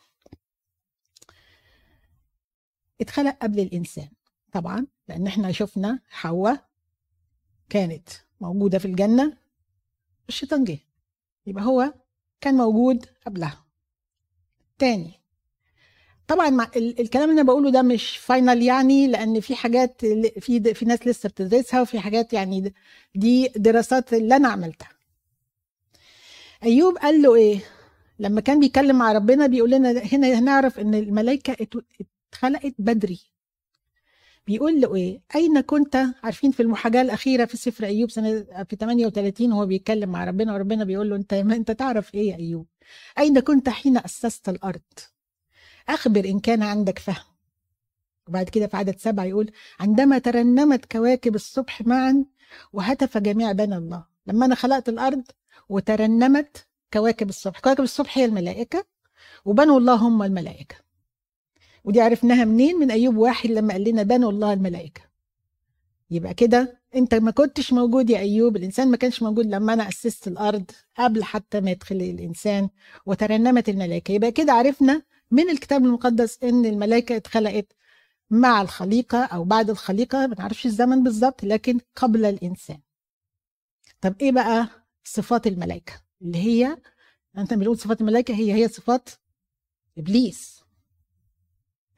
اتخلق 3.01 3.37
قبل 3.43 3.61
الإنسان 3.61 4.09
طبعا 4.53 4.87
لأن 5.09 5.27
إحنا 5.27 5.53
شفنا 5.53 6.01
حواء 6.09 6.69
كانت 7.71 8.09
موجودة 8.41 8.79
في 8.79 8.85
الجنة 8.85 9.37
الشيطان 10.29 10.65
جه. 10.65 10.79
يبقى 11.47 11.65
هو 11.65 11.93
كان 12.41 12.55
موجود 12.55 13.07
قبلها. 13.27 13.65
تاني 14.79 15.11
طبعا 16.29 16.51
مع 16.51 16.71
الكلام 16.77 17.31
اللي 17.31 17.41
أنا 17.41 17.49
بقوله 17.49 17.71
ده 17.71 17.83
مش 17.83 18.17
فاينل 18.17 18.63
يعني 18.63 19.07
لأن 19.07 19.41
في 19.41 19.55
حاجات 19.55 20.07
في 20.41 20.75
في 20.75 20.85
ناس 20.85 21.07
لسه 21.07 21.29
بتدرسها 21.29 21.81
وفي 21.81 22.01
حاجات 22.01 22.33
يعني 22.33 22.75
دي 23.15 23.49
دراسات 23.57 24.13
اللي 24.15 24.37
أنا 24.37 24.49
عملتها. 24.49 24.89
أيوب 26.63 26.97
قال 26.99 27.23
له 27.23 27.35
إيه؟ 27.35 27.61
لما 28.19 28.41
كان 28.41 28.61
بيتكلم 28.61 28.99
مع 28.99 29.13
ربنا 29.13 29.47
بيقول 29.47 29.71
لنا 29.71 29.91
هنا 29.91 30.39
هنعرف 30.39 30.79
إن 30.81 30.95
الملائكة 30.95 31.57
اتخلقت 32.33 32.75
بدري. 32.79 33.21
بيقول 34.47 34.81
له 34.81 34.95
إيه؟ 34.95 35.21
أين 35.35 35.61
كنت؟ 35.61 36.05
عارفين 36.23 36.51
في 36.51 36.61
المحاجاة 36.63 37.03
الأخيرة 37.03 37.45
في 37.45 37.57
سفر 37.57 37.85
أيوب 37.87 38.11
سنة 38.11 38.47
في 38.69 38.77
38 38.77 39.53
وهو 39.53 39.67
بيتكلم 39.67 40.11
مع 40.13 40.25
ربنا 40.25 40.55
وربنا 40.55 40.85
بيقول 40.85 41.11
له 41.11 41.17
أنت 41.17 41.33
أنت 41.33 41.71
تعرف 41.71 42.15
إيه 42.15 42.31
يا 42.31 42.37
أيوب؟ 42.37 42.67
أين 43.19 43.41
كنت 43.41 43.69
حين 43.69 43.97
أسست 43.99 44.49
الأرض؟ 44.49 44.81
أخبر 45.89 46.25
إن 46.25 46.41
كان 46.41 46.63
عندك 46.63 46.99
فهم. 46.99 47.25
وبعد 48.29 48.49
كده 48.49 48.67
في 48.67 48.77
عدد 48.77 48.99
سبعة 48.99 49.25
يقول 49.25 49.51
عندما 49.81 50.19
ترنمت 50.19 50.93
كواكب 50.93 51.35
الصبح 51.35 51.83
معا 51.83 52.25
وهتف 52.73 53.19
جميع 53.19 53.53
بني 53.53 53.77
الله. 53.77 54.05
لما 54.27 54.47
أنا 54.47 54.55
خلقت 54.55 54.89
الأرض 54.89 55.23
وترنمت 55.69 56.67
كواكب 56.93 57.29
الصبح. 57.29 57.61
كواكب 57.61 57.85
الصبح 57.85 58.19
هي 58.19 58.25
الملائكة 58.25 58.85
وبنو 59.45 59.79
الله 59.79 59.95
هم 59.95 60.23
الملائكة. 60.23 60.77
ودي 61.85 62.01
عرفناها 62.01 62.45
منين؟ 62.45 62.77
من 62.77 62.91
أيوب 62.91 63.17
واحد 63.17 63.51
لما 63.51 63.73
قال 63.73 63.85
لنا 63.85 64.03
بنوا 64.03 64.31
الله 64.31 64.53
الملائكة. 64.53 65.01
يبقى 66.11 66.35
كده 66.35 66.81
أنت 66.95 67.15
ما 67.15 67.31
كنتش 67.31 67.73
موجود 67.73 68.11
يا 68.11 68.19
أيوب 68.19 68.57
الإنسان 68.57 68.91
ما 68.91 68.97
كانش 68.97 69.23
موجود 69.23 69.47
لما 69.47 69.73
أنا 69.73 69.89
أسست 69.89 70.29
الأرض 70.29 70.71
قبل 70.99 71.25
حتى 71.25 71.61
ما 71.61 71.71
يدخل 71.71 71.95
الإنسان 71.97 72.69
وترنمت 73.07 73.69
الملائكة. 73.69 74.13
يبقى 74.13 74.33
كده 74.33 74.53
عرفنا 74.53 75.03
من 75.31 75.51
الكتاب 75.51 75.85
المقدس 75.85 76.39
إن 76.43 76.67
الملائكة 76.67 77.17
اتخلقت 77.17 77.67
مع 78.31 78.63
الخليقة 78.63 79.25
أو 79.25 79.45
بعد 79.45 79.71
الخليقة 79.71 80.27
ما 80.27 80.35
نعرفش 80.39 80.67
الزمن 80.67 81.03
بالظبط 81.03 81.45
لكن 81.45 81.81
قبل 81.97 82.25
الإنسان. 82.25 82.79
طب 84.01 84.15
إيه 84.21 84.33
بقى 84.33 84.69
صفات 85.05 85.47
الملائكة؟ 85.47 85.93
اللي 86.23 86.39
هي 86.39 86.77
أنت 87.39 87.55
بنقول 87.55 87.79
صفات 87.79 88.01
الملائكة 88.01 88.35
هي 88.35 88.53
هي 88.55 88.69
صفات 88.69 89.09
إبليس. 89.99 90.64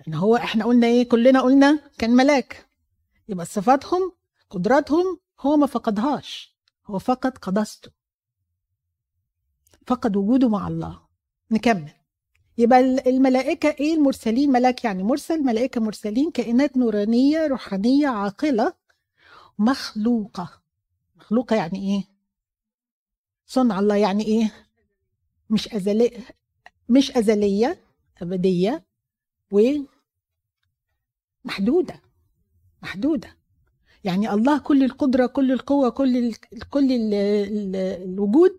إن 0.09 0.15
هو 0.15 0.37
إحنا 0.37 0.65
قلنا 0.65 0.87
إيه؟ 0.87 1.09
كلنا 1.09 1.41
قلنا 1.41 1.81
كان 1.99 2.11
ملاك. 2.11 2.67
يبقى 3.29 3.47
صفاتهم 3.47 4.13
قدراتهم 4.51 5.21
هو 5.41 5.57
ما 5.57 5.67
فقدهاش. 5.67 6.57
هو 6.87 6.99
فقد 6.99 7.39
قدسته 7.39 7.91
فقد 9.87 10.17
وجوده 10.17 10.49
مع 10.49 10.69
الله. 10.69 11.01
نكمل. 11.51 11.93
يبقى 12.59 12.81
الملائكة 12.81 13.69
إيه؟ 13.81 13.95
المرسلين. 13.95 14.53
ملاك 14.53 14.85
يعني 14.85 15.03
مرسل 15.03 15.43
ملائكة 15.43 15.81
مرسلين 15.81 16.31
كائنات 16.31 16.77
نورانية 16.77 17.47
روحانية 17.47 18.09
عاقلة 18.09 18.75
مخلوقة. 19.59 20.63
مخلوقة 21.17 21.57
يعني 21.57 21.79
إيه؟ 21.79 22.05
صنع 23.47 23.79
الله 23.79 23.97
يعني 23.97 24.25
إيه؟ 24.25 24.53
مش 25.51 25.75
أزلية 25.75 26.11
مش 26.89 27.17
أزلية 27.17 27.83
أبدية 28.23 28.85
ومحدودة 29.53 29.96
محدودة 31.47 33.37
يعني 34.05 34.31
الله 34.31 34.59
كل 34.59 34.85
القدرة 34.85 35.27
كل 35.27 35.53
القوة 35.53 35.89
كل 35.89 36.17
ال 36.17 36.35
كل 36.71 36.93
ال 36.93 37.15
ال 37.15 37.77
الوجود 37.77 38.59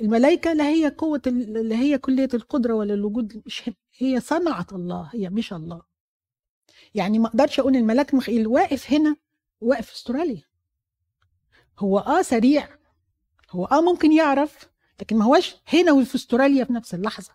الملائكة 0.00 0.52
لا 0.52 0.68
هي 0.68 0.88
قوة 0.88 1.22
اللي 1.26 1.74
هي 1.74 1.98
كلية 1.98 2.28
القدرة 2.34 2.74
ولا 2.74 2.94
الوجود 2.94 3.42
مش 3.46 3.70
هي 3.98 4.20
صنعة 4.20 4.66
الله 4.72 5.10
هي 5.14 5.30
مش 5.30 5.52
الله. 5.52 5.82
يعني 6.94 7.18
ما 7.18 7.26
أقدرش 7.28 7.60
أقول 7.60 7.76
الملاك 7.76 8.14
ميخائيل 8.14 8.46
واقف 8.46 8.92
هنا 8.92 9.16
واقف 9.60 9.86
في 9.86 9.94
أستراليا. 9.94 10.42
هو 11.78 11.98
آه 11.98 12.22
سريع 12.22 12.68
هو 13.50 13.64
آه 13.64 13.80
ممكن 13.80 14.12
يعرف 14.12 14.68
لكن 15.00 15.16
ما 15.16 15.24
هوش 15.24 15.54
هنا 15.68 15.92
وفي 15.92 16.14
أستراليا 16.14 16.64
في 16.64 16.72
نفس 16.72 16.94
اللحظة. 16.94 17.32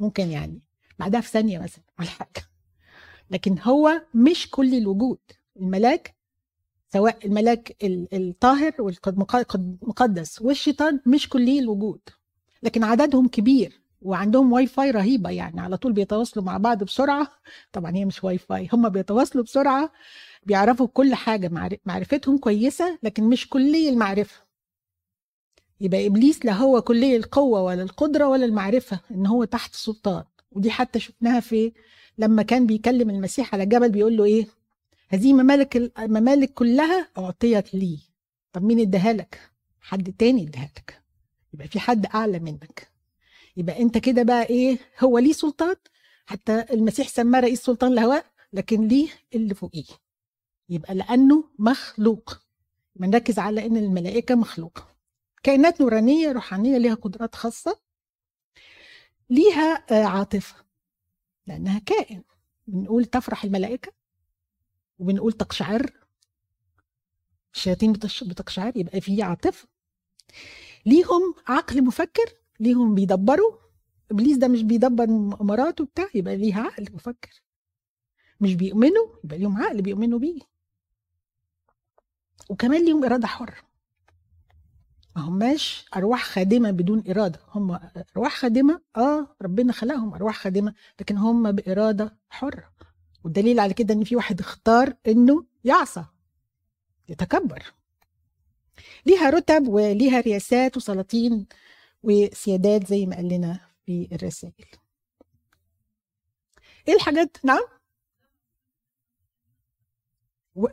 ممكن 0.00 0.30
يعني 0.30 0.60
بعدها 0.98 1.20
في 1.20 1.28
ثانية 1.28 1.58
مثلا 1.58 1.84
ولا 1.98 2.08
حاجة. 2.08 2.55
لكن 3.30 3.56
هو 3.62 4.02
مش 4.14 4.50
كل 4.50 4.74
الوجود. 4.74 5.18
الملاك 5.56 6.14
سواء 6.92 7.26
الملاك 7.26 7.76
الطاهر 8.12 8.74
والمقدس 8.78 10.42
والشيطان 10.42 11.00
مش 11.06 11.28
كلي 11.28 11.58
الوجود. 11.58 12.00
لكن 12.62 12.84
عددهم 12.84 13.28
كبير 13.28 13.80
وعندهم 14.02 14.52
واي 14.52 14.66
فاي 14.66 14.90
رهيبة 14.90 15.30
يعني 15.30 15.60
على 15.60 15.76
طول 15.76 15.92
بيتواصلوا 15.92 16.44
مع 16.44 16.56
بعض 16.56 16.84
بسرعة. 16.84 17.28
طبعا 17.72 17.96
هي 17.96 18.04
مش 18.04 18.24
واي 18.24 18.38
فاي 18.38 18.68
هم 18.72 18.88
بيتواصلوا 18.88 19.44
بسرعة 19.44 19.92
بيعرفوا 20.42 20.86
كل 20.86 21.14
حاجة 21.14 21.78
معرفتهم 21.86 22.38
كويسة 22.38 22.98
لكن 23.02 23.24
مش 23.24 23.48
كلي 23.48 23.88
المعرفة. 23.88 24.46
يبقى 25.80 26.06
إبليس 26.06 26.44
لا 26.44 26.52
هو 26.52 26.82
كلي 26.82 27.16
القوة 27.16 27.62
ولا 27.62 27.82
القدرة 27.82 28.28
ولا 28.28 28.44
المعرفة 28.44 29.00
إن 29.10 29.26
هو 29.26 29.44
تحت 29.44 29.74
سلطان. 29.74 30.24
ودي 30.52 30.70
حتى 30.70 31.00
شفناها 31.00 31.40
في 31.40 31.72
لما 32.18 32.42
كان 32.42 32.66
بيكلم 32.66 33.10
المسيح 33.10 33.54
على 33.54 33.62
الجبل 33.62 33.90
بيقول 33.90 34.16
له 34.16 34.24
إيه؟ 34.24 34.46
هذه 35.08 35.32
ممالك 35.32 35.76
الممالك 35.98 36.52
كلها 36.54 37.08
أعطيت 37.18 37.74
لي. 37.74 37.98
طب 38.52 38.62
مين 38.62 38.80
اداها 38.80 39.12
لك؟ 39.12 39.50
حد 39.80 40.12
تاني 40.12 40.42
اداها 40.42 40.70
لك. 40.76 41.02
يبقى 41.54 41.68
في 41.68 41.80
حد 41.80 42.06
أعلى 42.06 42.38
منك. 42.38 42.88
يبقى 43.56 43.82
أنت 43.82 43.98
كده 43.98 44.22
بقى 44.22 44.42
إيه؟ 44.42 44.78
هو 45.00 45.18
ليه 45.18 45.32
سلطان؟ 45.32 45.76
حتى 46.26 46.64
المسيح 46.70 47.08
سماه 47.08 47.40
رئيس 47.40 47.62
سلطان 47.62 47.92
الهواء 47.92 48.26
لكن 48.52 48.88
ليه 48.88 49.08
اللي 49.34 49.54
فوقيه. 49.54 49.84
يبقى 50.68 50.94
لأنه 50.94 51.44
مخلوق. 51.58 52.40
بنركز 52.96 53.38
على 53.38 53.66
إن 53.66 53.76
الملائكة 53.76 54.34
مخلوقة. 54.34 54.88
كائنات 55.42 55.80
نورانية 55.80 56.32
روحانية 56.32 56.78
ليها 56.78 56.94
قدرات 56.94 57.34
خاصة 57.34 57.78
ليها 59.30 59.84
آه، 59.90 60.04
عاطفة. 60.04 60.65
لأنها 61.46 61.78
كائن. 61.78 62.22
بنقول 62.66 63.04
تفرح 63.04 63.44
الملائكة 63.44 63.92
وبنقول 64.98 65.32
تقشعر. 65.32 65.90
الشياطين 67.54 67.92
بتقشعر 68.22 68.72
يبقى 68.76 69.00
في 69.00 69.22
عاطفة. 69.22 69.68
ليهم 70.86 71.34
عقل 71.46 71.84
مفكر 71.84 72.32
ليهم 72.60 72.94
بيدبروا. 72.94 73.56
إبليس 74.10 74.36
ده 74.36 74.48
مش 74.48 74.62
بيدبر 74.62 75.06
مراته 75.44 75.84
بتاع 75.84 76.08
يبقى 76.14 76.36
ليها 76.36 76.62
عقل 76.62 76.86
مفكر. 76.94 77.42
مش 78.40 78.54
بيؤمنوا 78.54 79.06
يبقى 79.24 79.38
ليهم 79.38 79.56
عقل 79.56 79.82
بيؤمنوا 79.82 80.18
بيه. 80.18 80.40
وكمان 82.48 82.84
ليهم 82.84 83.04
إرادة 83.04 83.26
حرة. 83.26 83.65
ما 85.16 85.22
هماش 85.22 85.84
أرواح 85.96 86.24
خادمة 86.24 86.70
بدون 86.70 87.04
إرادة. 87.10 87.40
هم 87.48 87.78
أرواح 88.16 88.36
خادمة 88.36 88.80
آه 88.96 89.36
ربنا 89.42 89.72
خلقهم 89.72 90.14
أرواح 90.14 90.36
خادمة 90.38 90.74
لكن 91.00 91.16
هم 91.16 91.52
بإرادة 91.52 92.16
حرة. 92.30 92.72
والدليل 93.24 93.60
على 93.60 93.74
كده 93.74 93.94
إن 93.94 94.04
في 94.04 94.16
واحد 94.16 94.40
اختار 94.40 94.94
إنه 95.06 95.46
يعصى 95.64 96.04
يتكبر. 97.08 97.62
ليها 99.06 99.30
رتب 99.30 99.68
وليها 99.68 100.20
رياسات 100.20 100.76
وسلاطين 100.76 101.46
وسيادات 102.02 102.86
زي 102.86 103.06
ما 103.06 103.16
قال 103.16 103.28
لنا 103.28 103.60
في 103.86 104.08
الرسائل. 104.12 104.66
إيه 106.88 106.94
الحاجات؟ 106.94 107.36
نعم؟ 107.44 107.62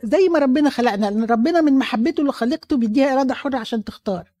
زي 0.04 0.28
ما 0.28 0.38
ربنا 0.38 0.70
خلقنا 0.70 1.06
لأن 1.06 1.24
ربنا 1.24 1.60
من 1.60 1.78
محبته 1.78 2.20
اللي 2.20 2.32
خلقته 2.32 2.76
بيديها 2.76 3.12
إرادة 3.12 3.34
حرة 3.34 3.58
عشان 3.58 3.84
تختار. 3.84 4.33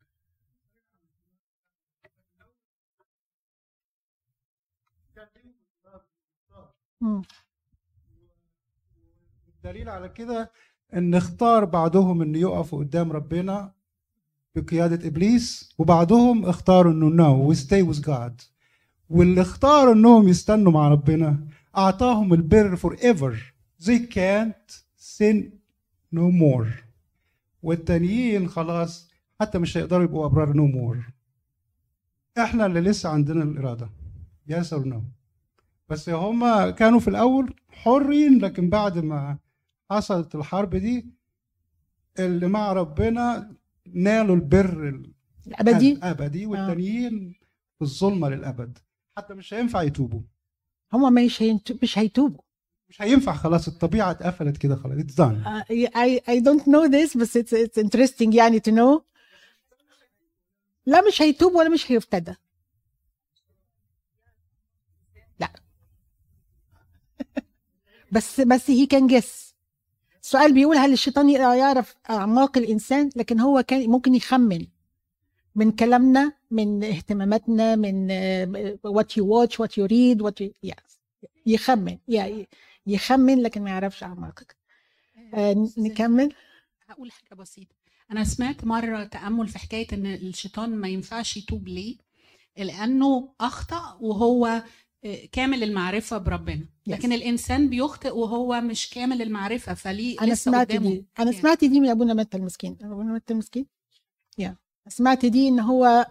الدليل 9.56 9.88
على 9.88 10.08
كده 10.08 10.50
إن 10.94 11.14
اختار 11.14 11.64
بعضهم 11.64 12.22
إنه 12.22 12.38
يقفوا 12.38 12.78
قدام 12.78 13.12
ربنا 13.12 13.72
بقيادة 14.54 15.08
إبليس 15.08 15.74
وبعضهم 15.78 16.44
اختاروا 16.46 16.92
إنه 16.92 17.06
no 17.08 17.48
we 17.48 17.54
stay 17.54 17.82
with 17.82 18.02
God 18.02 18.40
واللي 19.10 19.40
اختاروا 19.40 19.94
إنهم 19.94 20.28
يستنوا 20.28 20.72
مع 20.72 20.88
ربنا 20.88 21.48
أعطاهم 21.76 22.34
البر 22.34 22.76
forever 22.76 23.54
they 23.82 23.98
can't 23.98 24.70
sin 24.96 25.36
no 26.14 26.30
more. 26.30 26.68
والتانيين 27.62 28.48
خلاص 28.48 29.10
حتى 29.40 29.58
مش 29.58 29.76
هيقدروا 29.76 30.04
يبقوا 30.04 30.26
أبرار 30.26 30.52
no 30.52 30.74
more. 30.74 31.10
إحنا 32.38 32.66
اللي 32.66 32.80
لسه 32.80 33.08
عندنا 33.08 33.42
الإرادة. 33.42 33.90
Yes 34.50 34.64
or 34.72 34.84
no? 34.84 35.00
بس 35.88 36.08
هما 36.08 36.70
كانوا 36.70 37.00
في 37.00 37.08
الأول 37.08 37.54
حرين 37.68 38.38
لكن 38.38 38.70
بعد 38.70 38.98
ما 38.98 39.38
حصلت 39.90 40.34
الحرب 40.34 40.76
دي 40.76 41.06
اللي 42.18 42.48
مع 42.48 42.72
ربنا 42.72 43.54
نالوا 43.86 44.36
البر 44.36 45.02
الأبدي؟ 45.46 45.92
الأبدي 45.92 46.46
والتانيين 46.46 47.34
في 47.78 47.82
الظلمة 47.82 48.28
للأبد. 48.28 48.78
حتى 49.16 49.34
مش 49.34 49.54
هينفع 49.54 49.82
يتوبوا. 49.82 50.20
هما 50.92 51.10
مش 51.10 51.42
هينت... 51.42 51.82
مش 51.82 51.98
هيتوبوا. 51.98 52.42
مش 52.88 53.02
هينفع 53.02 53.34
خلاص 53.34 53.68
الطبيعة 53.68 54.10
اتقفلت 54.10 54.56
كده 54.56 54.76
خلاص. 54.76 54.98
اتس 54.98 55.20
uh, 55.20 55.26
I 55.94 56.20
I 56.30 56.40
don't 56.40 56.64
know 56.64 56.88
this 56.88 57.18
بس 57.18 57.38
it's 57.38 57.82
interesting 57.82 58.34
يعني 58.34 58.60
to 58.60 58.72
know. 58.72 59.02
لا 60.86 61.00
مش 61.08 61.22
هيتوب 61.22 61.54
ولا 61.54 61.68
مش 61.68 61.92
هيفتدى 61.92 62.34
لا 65.40 65.52
بس 68.14 68.40
بس 68.40 68.70
هي 68.70 68.86
كان 68.86 69.06
جس 69.06 69.54
السؤال 70.22 70.52
بيقول 70.52 70.76
هل 70.76 70.92
الشيطان 70.92 71.30
يعرف 71.30 71.94
أعماق 72.10 72.58
الإنسان؟ 72.58 73.10
لكن 73.16 73.40
هو 73.40 73.62
كان 73.62 73.90
ممكن 73.90 74.14
يخمن 74.14 74.66
من 75.54 75.72
كلامنا 75.72 76.32
من 76.50 76.84
اهتماماتنا 76.84 77.76
من 77.76 78.08
what 78.76 79.06
you 79.06 79.24
watch 79.24 79.52
what 79.58 79.70
you 79.70 79.86
read 79.88 80.22
what 80.26 80.44
you 80.44 80.70
yes. 80.70 80.98
يخمن 81.46 81.98
يعني 82.08 82.48
يخمن 82.86 83.42
لكن 83.42 83.62
ما 83.62 83.70
يعرفش 83.70 84.02
أعماقك. 84.02 84.56
آه 85.34 85.68
نكمل. 85.78 86.34
هقول 86.88 87.12
حاجة 87.12 87.34
بسيطة. 87.34 87.74
أنا 88.10 88.24
سمعت 88.24 88.64
مرة 88.64 89.04
تأمل 89.04 89.48
في 89.48 89.58
حكاية 89.58 89.86
إن 89.92 90.06
الشيطان 90.06 90.76
ما 90.76 90.88
ينفعش 90.88 91.36
يتوب 91.36 91.68
ليه؟ 91.68 91.96
لأنه 92.56 93.28
أخطأ 93.40 93.98
وهو 94.00 94.62
كامل 95.32 95.62
المعرفة 95.62 96.18
بربنا. 96.18 96.66
لكن 96.86 97.10
yes. 97.10 97.12
الإنسان 97.12 97.68
بيخطئ 97.68 98.16
وهو 98.16 98.60
مش 98.60 98.90
كامل 98.90 99.22
المعرفة 99.22 99.74
فليه 99.74 100.20
أنا 100.20 100.34
سمعت 100.34 100.72
دي. 100.72 101.04
أنا 101.18 101.32
سمعت 101.32 101.64
دي 101.64 101.80
من 101.80 101.88
أبونا 101.88 102.14
متى 102.14 102.36
المسكين. 102.36 102.76
أبونا 102.82 103.12
متى 103.12 103.32
المسكين؟ 103.32 103.66
يا 104.38 104.56
سمعت 104.88 105.26
دي 105.26 105.48
إن 105.48 105.60
هو 105.60 106.06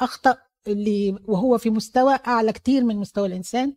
أخطأ 0.00 0.38
اللي 0.66 1.18
وهو 1.24 1.58
في 1.58 1.70
مستوى 1.70 2.18
أعلى 2.26 2.52
كتير 2.52 2.84
من 2.84 2.96
مستوى 2.96 3.28
الإنسان 3.28 3.74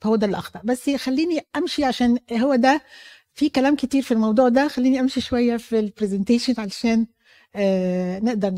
فهو 0.00 0.16
ده 0.16 0.26
اللي 0.26 0.38
أخطأ. 0.38 0.60
بس 0.64 0.90
خليني 0.90 1.46
أمشي 1.56 1.84
عشان 1.84 2.18
هو 2.32 2.54
ده. 2.54 2.82
في 3.36 3.48
كلام 3.48 3.76
كتير 3.76 4.02
في 4.02 4.14
الموضوع 4.14 4.48
ده. 4.48 4.68
خليني 4.68 5.00
أمشي 5.00 5.20
شوية 5.20 5.56
في 5.56 5.78
البرزنتيشن 5.78 6.54
علشان 6.58 7.06
آه 7.54 8.18
نقدر 8.18 8.54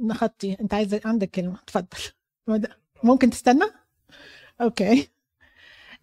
نخطي. 0.00 0.56
أنت 0.60 0.74
عايز 0.74 1.00
عندك 1.04 1.30
كلمة؟ 1.30 1.58
اتفضل. 1.62 2.68
ممكن 3.04 3.30
تستنى؟ 3.30 3.64
أوكي. 4.60 5.08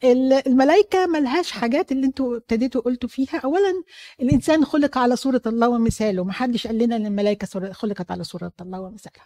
الملائكة 0.03 1.05
ملهاش 1.05 1.51
حاجات 1.51 1.91
اللي 1.91 2.05
أنتوا 2.05 2.37
ابتديتوا 2.37 2.81
قلتوا 2.81 3.09
فيها. 3.09 3.41
اولا 3.43 3.83
الإنسان 4.21 4.65
خلق 4.65 4.97
على 4.97 5.15
صورة 5.15 5.41
الله 5.45 5.69
ومثاله. 5.69 6.23
محدش 6.23 6.67
قال 6.67 6.77
لنا 6.77 6.95
إن 6.95 7.05
الملائكة 7.05 7.71
خلقت 7.71 8.11
على 8.11 8.23
صورة 8.23 8.51
الله 8.61 8.79
ومثالها. 8.79 9.25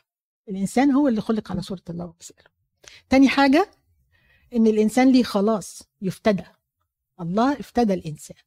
الإنسان 0.49 0.91
هو 0.91 1.07
اللي 1.07 1.21
خلق 1.21 1.51
على 1.51 1.61
صورة 1.61 1.81
الله 1.89 2.05
ومثاله. 2.05 2.49
تاني 3.09 3.29
حاجة 3.29 3.69
إن 4.55 4.67
الإنسان 4.67 5.11
ليه 5.11 5.23
خلاص 5.23 5.83
يفتدى. 6.01 6.43
الله 7.21 7.53
افتدى 7.53 7.93
الإنسان. 7.93 8.37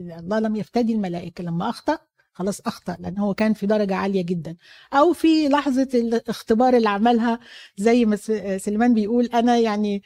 الله 0.00 0.38
لم 0.38 0.56
يفتدي 0.56 0.92
الملائكة. 0.92 1.44
لما 1.44 1.68
أخطأ 1.68 1.98
خلاص 2.32 2.60
أخطأ 2.60 2.96
لأن 3.00 3.18
هو 3.18 3.34
كان 3.34 3.54
في 3.54 3.66
درجة 3.66 3.94
عالية 3.94 4.22
جدا. 4.22 4.56
أو 4.92 5.12
في 5.12 5.48
لحظة 5.48 5.88
الاختبار 5.94 6.76
اللي 6.76 6.88
عملها 6.88 7.38
زي 7.76 8.04
ما 8.04 8.16
سليمان 8.58 8.94
بيقول 8.94 9.26
أنا 9.26 9.58
يعني 9.58 10.02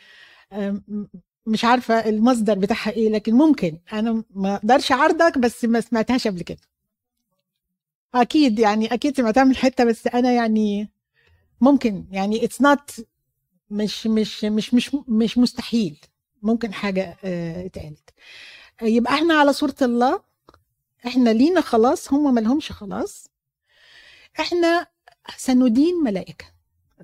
مش 1.47 1.65
عارفة 1.65 2.09
المصدر 2.09 2.59
بتاعها 2.59 2.91
إيه 2.91 3.09
لكن 3.09 3.35
ممكن. 3.35 3.79
أنا 3.93 4.25
ما 4.31 4.55
أقدرش 4.57 4.93
أعرضك 4.93 5.39
بس 5.39 5.65
ما 5.65 5.81
سمعتهاش 5.81 6.27
قبل 6.29 6.43
كده. 6.43 6.61
أكيد 8.15 8.59
يعني 8.59 8.95
أكيد 8.95 9.17
سمعتها 9.17 9.45
من 9.45 9.57
حتة 9.57 9.85
بس 9.85 10.07
أنا 10.07 10.33
يعني 10.33 10.91
ممكن 11.61 12.07
يعني 12.11 12.45
it's 12.45 12.62
not 12.62 12.91
مش 13.71 14.07
مش 14.07 14.45
مش 14.45 14.75
مش 14.75 14.97
مش 15.09 15.39
مستحيل. 15.39 16.01
ممكن 16.43 16.73
حاجة 16.75 17.17
اتقالت. 17.25 18.11
يبقى 18.83 19.15
إحنا 19.15 19.35
على 19.35 19.53
صورة 19.53 19.77
الله. 19.83 20.23
إحنا 21.07 21.31
لينا 21.31 21.61
خلاص 21.61 22.13
هم 22.13 22.35
ملهمش 22.35 22.73
خلاص. 22.73 23.29
إحنا 24.41 24.87
سندين 25.37 25.95
ملائكة. 26.05 26.45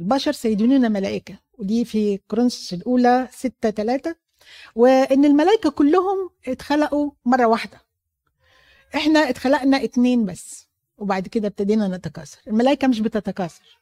البشر 0.01 0.33
سيدوننا 0.33 0.89
ملائكة. 0.89 1.39
ودي 1.63 1.85
في 1.85 2.17
كورنثوس 2.29 2.73
الأولى 2.73 3.29
ستة 3.33 3.71
ثلاثة 3.71 4.17
وإن 4.75 5.25
الملائكة 5.25 5.71
كلهم 5.71 6.31
اتخلقوا 6.49 7.11
مرة 7.25 7.47
واحدة. 7.47 7.81
إحنا 8.95 9.29
اتخلقنا 9.29 9.85
اتنين 9.85 10.25
بس 10.25 10.69
وبعد 10.99 11.29
كده 11.29 11.49
ابتدينا 11.49 11.89
نتكاثر. 11.89 12.39
الملائكة 12.47 12.89
مش 12.89 13.01
بتتكاثر. 13.01 13.79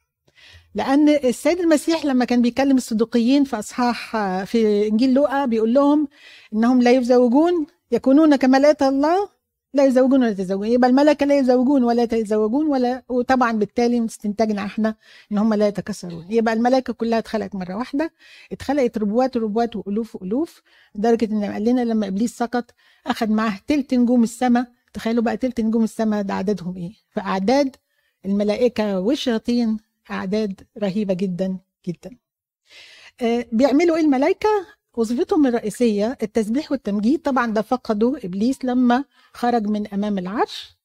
لأن 0.75 1.09
السيد 1.09 1.61
المسيح 1.61 2.05
لما 2.05 2.25
كان 2.25 2.43
بيكلم 2.43 2.77
الصدوقيين 2.77 3.45
في 3.45 3.59
أصحاح 3.59 4.17
في 4.45 4.89
إنجيل 4.89 5.15
لوقا 5.15 5.45
بيقول 5.45 5.75
لهم 5.75 6.09
إنهم 6.53 6.83
لا 6.83 6.91
يزوجون 6.91 7.67
يكونون 7.91 8.37
كملائكة 8.37 8.89
الله 8.89 9.29
لا 9.75 9.85
يزوجون 9.87 10.21
ولا 10.23 10.31
يتزوجون 10.31 10.67
يبقى 10.69 10.91
الملائكه 10.91 11.27
لا 11.27 11.39
يزوجون 11.39 11.85
ولا 11.85 12.03
يتزوجون 12.03 12.67
ولا 12.67 13.03
وطبعا 13.09 13.53
بالتالي 13.53 14.05
استنتجنا 14.05 14.65
إحنا 14.65 14.95
إن 15.33 15.39
هم 15.39 15.55
لا 15.55 15.69
يتكسرون. 15.69 16.27
يبقى 16.31 16.55
الملائكه 16.55 16.93
كلها 16.93 17.19
اتخلقت 17.19 17.55
مرة 17.55 17.75
واحدة 17.75 18.13
اتخلقت 18.53 18.99
ربوات 18.99 19.37
وربوات 19.37 19.77
وألوف 19.77 20.17
وألوف 20.17 20.63
لدرجة 20.95 21.25
إن 21.33 21.45
قال 21.45 21.65
لنا 21.65 21.81
لما 21.81 22.07
إبليس 22.07 22.37
سقط 22.37 22.75
أخذ 23.07 23.29
معاه 23.31 23.61
تلت 23.67 23.95
نجوم 23.95 24.23
السماء. 24.23 24.67
تخيلوا 24.93 25.23
بقى 25.23 25.37
تلت 25.37 25.61
نجوم 25.61 25.85
السماء 25.85 26.23
ده 26.23 26.35
عددهم 26.35 26.77
إيه؟ 26.77 26.93
فاعداد 27.11 27.77
الملائكة 28.27 29.01
والشياطين 29.01 29.77
أعداد 30.11 30.61
رهيبة 30.79 31.15
جدا 31.15 31.59
جدا. 31.89 32.11
آه 33.23 33.47
بيعملوا 33.53 33.97
إيه 33.97 34.03
الملائكة؟ 34.03 34.49
وظيفتهم 34.97 35.47
الرئيسية 35.47 36.19
التسبيح 36.23 36.73
والتمجيد 36.73 37.23
طبعا 37.23 37.47
ده 37.53 37.63
فقدوا 37.63 38.17
إبليس 38.27 38.65
لما 38.65 39.05
خرج 39.33 39.67
من 39.67 39.87
أمام 39.95 40.19
العرش. 40.19 40.77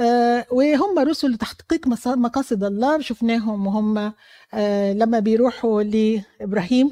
آه 0.00 0.46
وهم 0.52 0.98
رسل 0.98 1.28
لتحقيق 1.30 1.86
مقاصد 2.06 2.64
الله 2.64 3.00
شفناهم 3.00 3.66
وهم 3.66 4.12
آه 4.54 4.92
لما 4.92 5.18
بيروحوا 5.18 5.82
لإبراهيم 5.82 6.90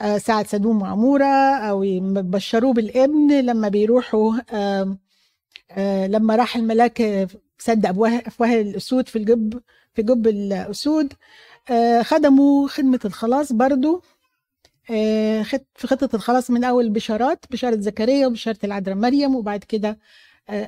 آه 0.00 0.18
ساعة 0.18 0.44
سدوم 0.46 0.82
وعمورة 0.82 1.24
أو 1.56 1.84
بشروه 2.02 2.72
بالابن 2.72 3.40
لما 3.40 3.68
بيروحوا 3.68 4.32
لما 6.06 6.36
راح 6.36 6.56
الملاك 6.56 7.28
سد 7.58 7.86
أفواه 7.86 8.60
الأسود 8.60 9.08
في 9.08 9.16
الجب 9.16 9.60
في 9.94 10.02
جب 10.02 10.26
الأسود. 10.26 11.12
خدموا 12.02 12.68
خدمة 12.68 13.00
الخلاص 13.04 13.52
برضو. 13.52 14.02
في 15.74 15.86
خطة 15.86 16.16
الخلاص 16.16 16.50
من 16.50 16.64
أول 16.64 16.90
بشارات 16.90 17.44
بشارة 17.50 17.80
زكريا 17.80 18.26
وبشارة 18.26 18.58
العذراء 18.64 18.96
مريم 18.96 19.34
وبعد 19.34 19.64
كده 19.64 19.98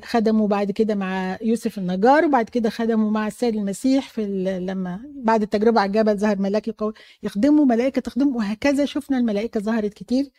خدموا 0.03 0.47
بعد 0.47 0.71
كده 0.71 0.95
مع 0.95 1.37
يوسف 1.41 1.77
النجار 1.77 2.25
وبعد 2.25 2.49
كده 2.49 2.69
خدموا 2.69 3.11
مع 3.11 3.27
السيد 3.27 3.55
المسيح 3.55 4.09
في 4.09 4.25
لما 4.59 5.01
بعد 5.15 5.41
التجربة 5.41 5.81
على 5.81 5.87
الجبل 5.87 6.17
ظهر 6.17 6.39
ملاك 6.39 6.75
يخدموا 7.23 7.65
ملائكة 7.65 8.01
تخدم 8.01 8.35
وهكذا 8.35 8.85
شفنا 8.85 9.17
الملائكة 9.17 9.59
ظهرت 9.59 9.93
كتير 9.93 10.31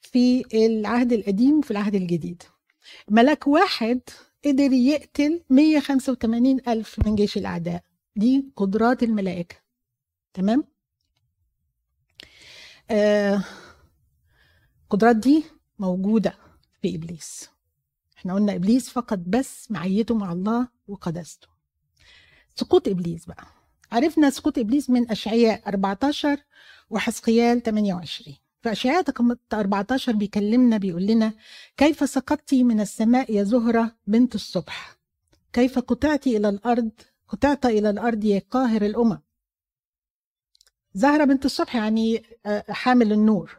في 0.00 0.44
العهد 0.66 1.12
القديم 1.12 1.58
وفي 1.58 1.70
العهد 1.70 1.94
الجديد. 1.94 2.42
ملاك 3.10 3.46
واحد 3.46 4.00
قدر 4.44 4.72
يقتل 4.72 5.42
185 5.50 6.60
ألف 6.68 7.06
من 7.06 7.14
جيش 7.14 7.36
الأعداء. 7.36 7.82
دي 8.16 8.44
قدرات 8.56 9.02
الملائكة. 9.02 9.56
تمام؟ 10.34 10.60
آه 10.60 10.73
القدرات 12.90 13.44
دي 15.16 15.44
موجودة 15.78 16.34
في 16.82 16.94
إبليس. 16.94 17.48
إحنا 18.18 18.34
قلنا 18.34 18.54
إبليس 18.54 18.88
فقد 18.90 19.30
بس 19.30 19.70
معيته 19.70 20.14
مع 20.14 20.32
الله 20.32 20.68
وقدسته. 20.88 21.48
سقوط 22.54 22.88
إبليس 22.88 23.26
بقى. 23.26 23.44
عرفنا 23.92 24.30
سقوط 24.30 24.58
إبليس 24.58 24.90
من 24.90 25.10
أشعياء 25.10 25.68
14 25.68 26.38
وحزقيال 26.90 27.62
28 27.62 28.36
فاشعياء 28.62 29.04
14 29.52 30.12
بيكلمنا 30.12 30.76
بيقول 30.76 31.06
لنا 31.06 31.32
كيف 31.76 32.10
سقطت 32.10 32.54
من 32.54 32.80
السماء 32.80 33.32
يا 33.34 33.42
زهرة 33.44 33.96
بنت 34.06 34.34
الصبح؟ 34.34 34.96
كيف 35.52 35.78
قطعت 35.78 36.26
إلى 36.26 36.48
الأرض 36.48 36.90
قطعت 37.28 37.66
إلى 37.66 37.90
الأرض 37.90 38.24
يا 38.24 38.42
قاهر 38.50 38.82
الأمم؟ 38.82 39.18
زهرة 40.94 41.24
بنت 41.24 41.44
الصبح 41.44 41.76
يعني 41.76 42.22
آه، 42.46 42.64
حامل 42.68 43.12
النور. 43.12 43.56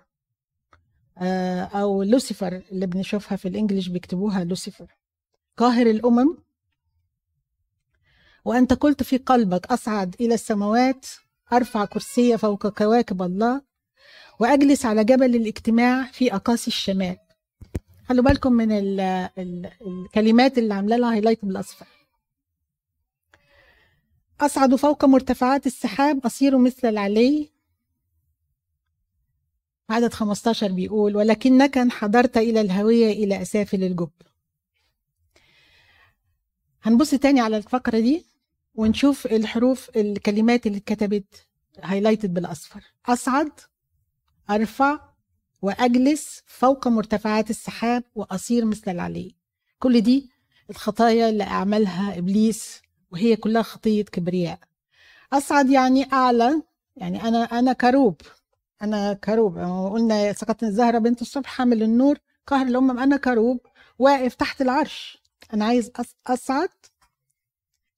آه، 1.18 1.64
أو 1.64 2.04
لوسيفر 2.04 2.62
اللي 2.72 2.86
بنشوفها 2.88 3.36
في 3.36 3.48
الإنجليش 3.48 3.88
بيكتبوها 3.88 4.44
لوسيفر. 4.44 4.96
قاهر 5.58 5.88
الأمم. 5.88 6.38
وأنت 8.46 8.74
قلت 8.74 9.04
في 9.04 9.18
قلبك 9.18 9.66
أصعد 9.66 10.16
إلى 10.22 10.34
السماوات 10.34 11.06
أرفع 11.54 11.86
كرسي 11.86 12.38
فوق 12.38 12.68
كواكب 12.68 13.22
الله 13.22 13.62
وأجلس 14.40 14.86
على 14.86 15.04
جبل 15.04 15.36
الاجتماع 15.36 16.04
في 16.04 16.36
أقاصي 16.36 16.68
الشمال. 16.68 17.18
خلوا 18.10 18.24
بالكم 18.24 18.54
من 18.54 18.72
ال 18.72 19.00
ال 19.38 19.70
الكلمات 19.82 20.58
اللي 20.58 20.74
عامله 20.74 20.98
لها 20.98 21.12
هايلايت 21.14 21.46
بالأصفر. 21.46 21.86
أصعد 24.42 24.76
فوق 24.76 25.06
مرتفعات 25.06 25.68
السحاب 25.68 26.26
أصير 26.26 26.58
مثل 26.58 26.88
العلي. 26.88 27.50
عدد 29.90 30.14
15 30.14 30.72
بيقول 30.72 31.16
ولكنك 31.16 31.78
انحدرت 31.78 32.38
إلى 32.38 32.62
الهوية 32.62 33.12
إلى 33.12 33.42
أسافل 33.42 33.84
الجب 33.84 34.10
هنبص 36.84 37.10
تاني 37.12 37.42
على 37.42 37.58
الفقرة 37.58 38.00
دي 38.00 38.26
ونشوف 38.76 39.26
الحروف 39.26 39.90
الكلمات 39.96 40.68
اللي 40.68 40.78
اتكتبت 40.78 41.48
highlighted 41.84 42.34
بالأصفر. 42.34 42.84
أصعد 43.06 43.52
أرفع 44.50 45.00
وأجلس 45.62 46.44
فوق 46.46 46.88
مرتفعات 46.88 47.50
السحاب 47.50 48.04
وأصير 48.16 48.66
مثل 48.66 48.92
العلي. 48.92 49.36
كل 49.80 50.02
دي 50.02 50.30
الخطايا 50.70 51.30
اللي 51.30 51.44
عملها 51.44 52.18
إبليس 52.18 52.82
وهي 53.16 53.36
كلها 53.36 53.62
خطية 53.62 54.04
كبرياء. 54.04 54.60
أصعد 55.34 55.70
يعني 55.70 56.14
أعلى 56.14 56.62
يعني 56.96 57.24
أنا 57.28 57.44
أنا 57.44 57.74
كروب 57.74 58.22
أنا 58.82 59.14
كروب. 59.14 59.58
قلنا 59.94 60.34
سقطت 60.34 60.64
الزهرة 60.64 60.98
بنت 60.98 61.22
الصبح 61.22 61.50
حامل 61.50 61.84
النور 61.84 62.18
قهر 62.48 62.68
الأمم 62.68 63.00
أنا 63.00 63.18
كروب 63.18 63.60
واقف 64.00 64.36
تحت 64.36 64.62
العرش. 64.62 65.22
أنا 65.54 65.66
عايز 65.66 65.92
أصعد 66.28 66.70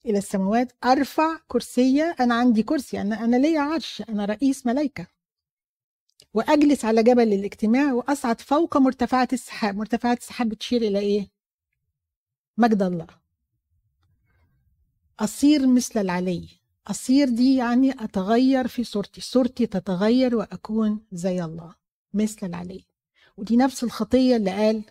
إلى 0.05 0.17
السماوات 0.17 0.71
أرفع 0.83 1.37
كرسية. 1.47 2.15
أنا 2.19 2.35
عندي 2.35 2.63
كرسي 2.63 3.01
أنا 3.01 3.23
أنا 3.23 3.35
ليا 3.35 3.61
عرش 3.61 4.03
أنا 4.09 4.25
رئيس 4.25 4.65
ملائكه 4.65 5.07
وأجلس 6.33 6.85
على 6.85 7.03
جبل 7.03 7.33
الاجتماع 7.33 7.93
وأصعد 7.93 8.41
فوق 8.41 8.77
مرتفعات 8.77 9.33
السحاب. 9.33 9.77
مرتفعات 9.77 10.17
السحاب 10.19 10.49
بتشير 10.49 10.81
إلى 10.81 10.99
إيه؟ 10.99 11.27
مجد 12.57 12.81
الله. 12.81 13.26
أصير 15.19 15.67
مثل 15.67 15.99
العلي. 16.01 16.47
أصير 16.87 17.29
دي 17.29 17.55
يعني 17.55 17.91
أتغير 17.91 18.67
في 18.67 18.83
صورتي. 18.83 19.21
صورتي 19.21 19.65
تتغير 19.65 20.35
وأكون 20.35 20.99
زي 21.11 21.43
الله 21.43 21.75
مثل 22.13 22.47
العلي. 22.47 22.85
ودي 23.37 23.57
نفس 23.57 23.83
الخطية 23.83 24.35
اللي 24.35 24.51
قال 24.51 24.83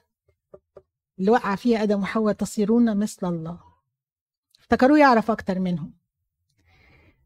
اللي 1.18 1.30
وقع 1.30 1.54
فيها 1.54 1.82
آدم 1.82 2.02
وحواء 2.02 2.34
تصيرون 2.34 2.96
مثل 2.96 3.26
الله. 3.26 3.58
افتكروه 4.60 4.98
يعرف 4.98 5.30
أكتر 5.30 5.58
منهم. 5.58 5.92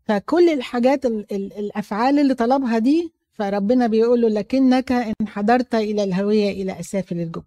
فكل 0.05 0.49
الحاجات 0.49 1.07
ال 1.07 1.33
ال 1.33 1.53
الأفعال 1.53 2.19
اللي 2.19 2.35
طلبها 2.35 2.79
دي 2.79 3.13
فربنا 3.33 3.87
بيقول 3.87 4.21
له 4.21 4.29
لكنك 4.29 4.93
انحدرت 4.93 5.75
إلى 5.75 6.05
الهوية 6.05 6.51
إلى 6.63 6.81
أسافل 6.81 7.21
الجب 7.21 7.45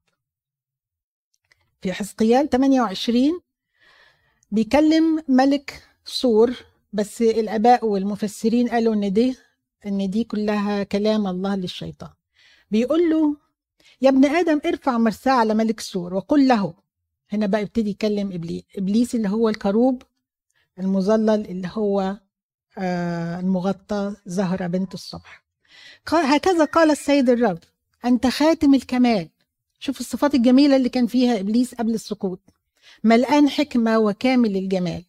في 1.82 1.94
حزقيال 1.94 2.50
28 2.50 3.42
بيكلم 4.54 5.24
ملك 5.28 5.84
سور 6.06 6.54
بس 6.94 7.22
الآباء 7.22 7.86
والمفسرين 7.86 8.70
قالوا 8.70 8.94
إن 8.94 9.14
دي 9.14 9.38
إن 9.86 10.10
دي 10.10 10.24
كلها 10.24 10.84
كلام 10.84 11.28
الله 11.28 11.56
للشيطان. 11.56 12.10
بيقول 12.72 13.10
له 13.10 13.38
يا 14.02 14.10
ابن 14.10 14.26
آدم 14.26 14.62
ارفع 14.66 14.98
مرساه 14.98 15.32
على 15.32 15.54
ملك 15.54 15.80
سور 15.80 16.14
وقل 16.14 16.48
له. 16.48 16.74
هنا 17.30 17.46
بقى 17.46 17.62
يبتدي 17.62 17.90
يكلم 17.90 18.32
ابليس 18.32 18.64
إبليس 18.78 19.16
اللي 19.16 19.30
هو 19.30 19.50
الكروب 19.50 20.02
المظلل 20.80 21.46
اللي 21.46 21.70
هو 21.74 22.18
آه 22.78 23.40
المغطى 23.40 24.16
زهرة 24.26 24.68
بنت 24.68 24.94
الصبح. 24.94 25.44
هكذا 26.08 26.66
قال 26.66 26.92
السيد 26.92 27.30
الرب 27.30 27.60
أنت 28.06 28.28
خاتم 28.28 28.74
الكمال. 28.74 29.30
شوف 29.80 30.00
الصفات 30.00 30.36
الجميلة 30.36 30.76
اللي 30.76 30.90
كان 30.90 31.08
فيها 31.08 31.40
إبليس 31.40 31.76
قبل 31.76 31.94
السقوط. 31.94 32.40
ملآن 33.04 33.50
حكمة 33.50 33.98
وكامل 34.00 34.58
الجمال. 34.58 35.04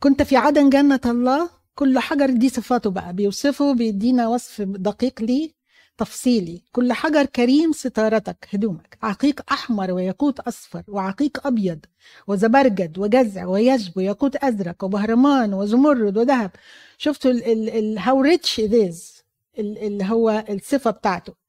كنت 0.00 0.22
في 0.22 0.36
عدن 0.36 0.70
جنة 0.70 1.00
الله 1.06 1.50
كل 1.74 1.98
حجر 1.98 2.30
دي 2.30 2.48
صفاته 2.48 2.90
بقى 2.90 3.12
بيوصفه 3.12 3.74
بيدينا 3.74 4.28
وصف 4.28 4.62
دقيق 4.62 5.22
ليه 5.22 5.50
تفصيلي. 5.98 6.62
كل 6.72 6.92
حجر 6.92 7.24
كريم 7.26 7.72
ستارتك 7.72 8.48
هدومك. 8.54 8.98
عقيق 9.02 9.52
أحمر 9.52 9.92
وياقوت 9.92 10.40
أصفر 10.40 10.82
وعقيق 10.88 11.46
أبيض 11.46 11.78
وزبرجد 12.26 12.98
وجزع 12.98 13.46
ويجب 13.46 13.92
وياقوت 13.96 14.36
أزرق 14.36 14.84
وبهرمان 14.84 15.54
وزمرد 15.54 16.18
وذهب. 16.18 16.50
شفتوا 16.98 17.32
هاو 17.98 18.20
ريتش 18.20 18.60
ذيز 18.60 19.24
اللي 19.58 20.04
هو 20.04 20.44
الصفة 20.50 20.90
بتاعته. 20.90 21.43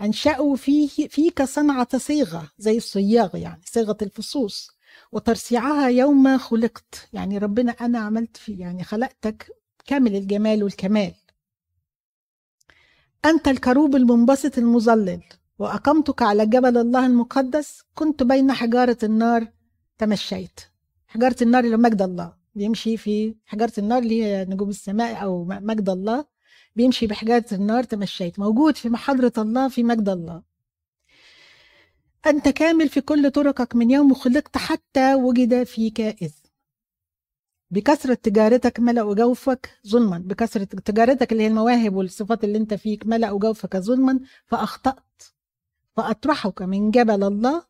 أنشأوا 0.00 0.56
فيه 0.56 0.88
فيك 1.08 1.42
صنعة 1.42 1.98
صيغة 1.98 2.50
زي 2.58 2.76
الصياغ 2.76 3.36
يعني 3.36 3.62
صيغة 3.64 3.96
الفصوص. 4.02 4.70
وترصيعها 5.12 5.88
يوم 5.88 6.38
خلقت. 6.38 7.08
يعني 7.12 7.38
ربنا 7.38 7.72
أنا 7.72 7.98
عملت 7.98 8.36
في 8.36 8.52
يعني 8.52 8.84
خلقتك 8.84 9.50
كامل 9.86 10.16
الجمال 10.16 10.64
والكمال. 10.64 11.14
أنت 13.24 13.48
الكروب 13.48 13.96
المنبسط 13.96 14.58
المظلل. 14.58 15.22
وأقمتك 15.58 16.22
على 16.22 16.46
جبل 16.46 16.78
الله 16.78 17.06
المقدس. 17.06 17.82
كنت 17.94 18.22
بين 18.22 18.52
حجارة 18.52 18.98
النار 19.02 19.48
تمشيت. 19.98 20.60
حجارة 21.06 21.36
النار 21.42 21.64
اللي 21.64 21.76
مجد 21.76 22.02
الله. 22.02 22.32
بيمشي 22.54 22.96
في 22.96 23.34
حجارة 23.46 23.72
النار 23.78 23.98
اللي 23.98 24.24
هي 24.24 24.44
نجوم 24.44 24.68
السماء 24.68 25.22
أو 25.22 25.44
مجد 25.44 25.88
الله. 25.88 26.33
بيمشي 26.76 27.06
بحجارة 27.06 27.44
النار 27.52 27.82
تمشيت. 27.84 28.38
موجود 28.38 28.76
في 28.76 28.88
محضرة 28.88 29.32
الله 29.38 29.68
في 29.68 29.82
مجد 29.82 30.08
الله. 30.08 30.42
أنت 32.26 32.48
كامل 32.48 32.88
في 32.88 33.00
كل 33.00 33.30
طرقك 33.30 33.76
من 33.76 33.90
يوم 33.90 34.14
خلقت 34.14 34.56
حتى 34.56 35.14
وجد 35.14 35.62
فيك 35.62 36.00
إذ 36.00 36.32
بكثرة 37.70 38.14
تجارتك 38.14 38.80
ملأوا 38.80 39.14
جوفك 39.14 39.70
ظلما. 39.86 40.18
بكثرة 40.18 40.64
تجارتك 40.64 41.32
اللي 41.32 41.42
هي 41.42 41.46
المواهب 41.46 41.94
والصفات 41.94 42.44
اللي 42.44 42.58
أنت 42.58 42.74
فيك 42.74 43.06
ملأوا 43.06 43.38
جوفك 43.38 43.76
ظلما. 43.76 44.20
فأخطأت. 44.46 45.22
فأطرحك 45.96 46.62
من 46.62 46.90
جبل 46.90 47.24
الله. 47.24 47.64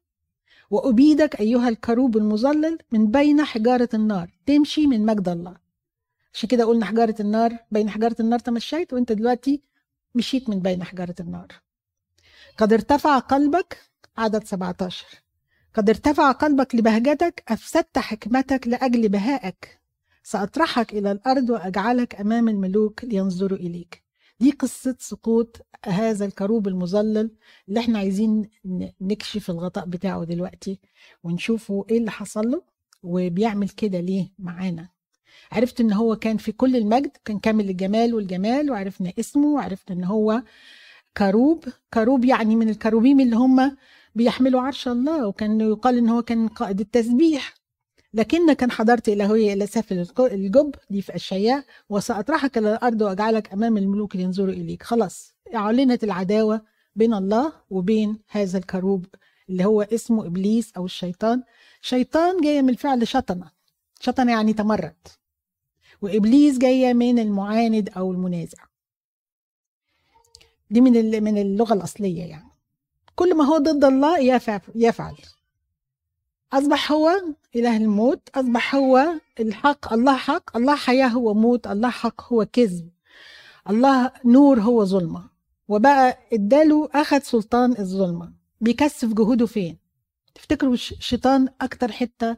وأبيدك 0.71 1.41
أيها 1.41 1.69
الكروب 1.69 2.17
المظلل 2.17 2.79
من 2.93 3.11
بين 3.11 3.45
حجارة 3.45 3.89
النار. 3.95 4.31
تمشي 4.47 4.87
من 4.87 5.07
مجد 5.07 5.29
الله. 5.29 5.64
عشان 6.35 6.49
كده 6.49 6.65
قلنا 6.65 6.87
حجارة 6.87 7.15
النار 7.21 7.59
بين 7.71 7.91
حجارة 7.91 8.17
النار 8.21 8.39
تمشيت 8.39 8.93
وانت 8.93 9.13
دلوقتي 9.13 9.63
مشيت 10.15 10.49
من 10.49 10.61
بين 10.61 10.85
حجارة 10.85 11.15
النار. 11.21 11.49
قد 12.59 12.73
ارتفع 12.73 13.19
قلبك 13.19 13.79
عدد 14.19 14.45
17 14.45 15.07
قد 15.75 15.89
ارتفع 15.89 16.33
قلبك 16.33 16.75
لبهجتك 16.75 17.45
أفسدت 17.49 17.99
حكمتك 17.99 18.69
لأجل 18.69 19.09
بهائك. 19.09 19.81
سأطرحك 20.23 20.93
إلى 20.93 21.13
الأرض 21.13 21.51
وأجعلك 21.51 22.21
أمام 22.21 22.49
الملوك 22.49 23.05
لينظروا 23.05 23.59
إليك. 23.59 24.05
دي 24.41 24.51
قصة 24.51 24.97
سقوط 24.99 25.67
هذا 25.87 26.25
الكروب 26.25 26.69
المظلل 26.69 27.31
اللي 27.69 27.81
إحنا 27.81 27.99
عايزين 27.99 28.51
نكشف 29.01 29.51
الغطاء 29.51 29.87
بتاعه 29.87 30.25
دلوقتي 30.25 30.81
ونشوفه 31.25 31.87
إيه 31.91 31.99
اللي 31.99 32.11
حصل 32.11 32.51
له 32.51 32.63
وبيعمل 33.03 33.69
كده 33.69 34.01
ليه 34.01 34.33
معانا. 34.39 34.94
عرفت 35.53 35.81
إن 35.81 35.93
هو 35.93 36.17
كان 36.17 36.37
في 36.37 36.53
كل 36.53 36.77
المجد 36.77 37.11
كان 37.25 37.39
كامل 37.39 37.71
الجمال 37.71 38.15
والجمال 38.15 38.71
وعرفنا 38.71 39.13
اسمه 39.19 39.47
وعرفنا 39.47 39.97
إن 39.97 40.05
هو 40.05 40.43
كروب. 41.17 41.65
كروب 41.95 42.25
يعني 42.25 42.57
من 42.57 42.69
الكروبيم 42.69 43.21
اللي 43.21 43.37
هم 43.37 43.77
بيحملوا 44.15 44.61
عرش 44.61 44.89
الله 44.89 45.27
وكان 45.27 45.61
يقال 45.61 45.99
إن 45.99 46.09
هو 46.09 46.23
كان 46.23 46.49
قائد 46.49 46.81
التسبيح. 46.81 47.55
لكنك 48.15 48.57
كان 48.57 48.71
انحدرت 48.71 49.09
الهاوية 49.09 49.53
إلى 49.53 49.67
أسافل 49.67 50.07
الجب 50.21 50.75
دي 50.91 51.03
في 51.03 51.15
إشعياء 51.15 51.65
وسأطرحك 51.89 52.59
إلى 52.59 52.73
الأرض 52.73 53.03
وأجعلك 53.03 53.53
أمام 53.53 53.77
الملوك 53.77 54.17
لينظروا 54.17 54.53
إليك. 54.55 54.83
خلاص 54.83 55.35
أعلنت 55.55 56.05
العداوة 56.05 56.63
بين 56.97 57.15
الله 57.15 57.53
وبين 57.71 58.19
هذا 58.31 58.59
الكروب 58.59 59.07
اللي 59.49 59.65
هو 59.65 59.83
اسمه 59.83 60.27
إبليس 60.27 60.73
أو 60.77 60.85
الشيطان. 60.85 61.43
شيطان 61.81 62.41
جاية 62.41 62.63
من 62.63 62.69
الفعل 62.69 63.09
شطنة. 63.09 63.51
شطنة 64.01 64.33
يعني 64.33 64.53
تمرد. 64.53 64.97
وإبليس 66.03 66.59
جاية 66.59 66.93
من 66.95 67.19
المعاند 67.19 67.89
أو 67.97 68.13
المنازع. 68.13 68.59
دي 70.71 70.81
من 70.81 71.23
من 71.25 71.39
اللغة 71.39 71.75
الأصلية 71.75 72.25
يعني. 72.25 72.51
كل 73.15 73.35
ما 73.37 73.45
هو 73.45 73.59
ضد 73.59 73.85
الله 73.85 74.19
يفعل, 74.75 75.15
أصبح 76.53 76.93
هو 76.93 77.11
إله 77.57 77.77
الموت 77.77 78.29
أصبح 78.35 78.75
هو 78.75 79.07
الحق 79.41 79.93
الله 79.93 80.17
حق 80.17 80.57
الله 80.57 80.77
حياة 80.77 81.09
هو 81.09 81.35
موت 81.35 81.67
الله 81.67 81.91
حق 81.91 82.33
هو 82.33 82.45
كذب 82.53 82.91
الله 83.71 84.13
نور 84.25 84.61
هو 84.61 84.85
ظلمة. 84.85 85.31
وبقى 85.69 86.19
اداله 86.33 86.89
أخذ 86.95 87.19
سلطان 87.23 87.71
الظلمة. 87.79 88.33
بيكثف 88.61 89.09
جهوده 89.15 89.47
فين؟ 89.47 89.79
تفتكروا 90.35 90.75
الش- 90.75 90.93
الشيطان 90.93 91.49
أكتر 91.61 91.93
حتة 91.93 92.37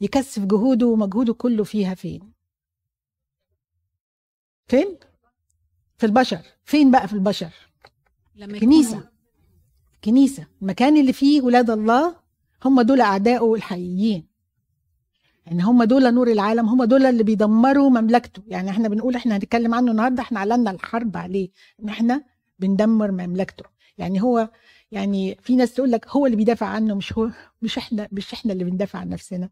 يكثف 0.00 0.44
جهوده 0.44 0.86
ومجهوده 0.86 1.34
كله 1.34 1.64
فيها 1.64 1.94
فين؟ 1.94 2.32
فين؟ 4.68 4.96
في 5.98 6.06
البشر. 6.06 6.38
فين 6.64 6.90
بقى 6.90 7.08
في 7.08 7.14
البشر؟ 7.14 7.50
لما 8.36 8.58
كنيسة. 8.58 8.90
يكونوا- 8.96 9.10
كنيسة. 10.04 10.46
المكان 10.62 10.96
اللي 10.96 11.12
فيه 11.12 11.42
ولاد 11.42 11.70
الله 11.70 12.16
هم 12.64 12.80
دول 12.82 13.00
أعدائه 13.00 13.54
الحقيقيين 13.54 14.26
يعني 15.46 15.62
هم 15.62 15.82
دول 15.84 16.14
نور 16.14 16.28
العالم 16.32 16.68
هم 16.68 16.84
دول 16.84 17.06
اللي 17.06 17.22
بيدمروا 17.22 17.90
مملكته. 17.90 18.42
يعني 18.46 18.70
إحنا 18.70 18.88
بنقول 18.88 19.14
إحنا 19.16 19.36
هنتكلم 19.36 19.74
عنه 19.74 19.90
النهارده 19.90 20.22
إحنا 20.22 20.38
أعلنا 20.38 20.70
الحرب 20.70 21.16
عليه. 21.16 21.50
إن 21.82 21.88
إحنا 21.88 22.24
بندمر 22.58 23.10
مملكته. 23.10 23.64
يعني 23.98 24.22
هو 24.22 24.50
يعني 24.92 25.36
في 25.42 25.56
ناس 25.56 25.74
تقول 25.74 25.92
لك 25.92 26.08
هو 26.08 26.26
اللي 26.26 26.36
بيدافع 26.36 26.66
عنه 26.66 26.94
مش 26.94 27.12
هو 27.12 27.30
مش 27.62 27.78
إحنا 27.78 28.08
مش 28.12 28.32
إحنا 28.32 28.52
اللي 28.52 28.64
بندافع 28.64 28.98
عن 28.98 29.08
نفسنا. 29.08 29.50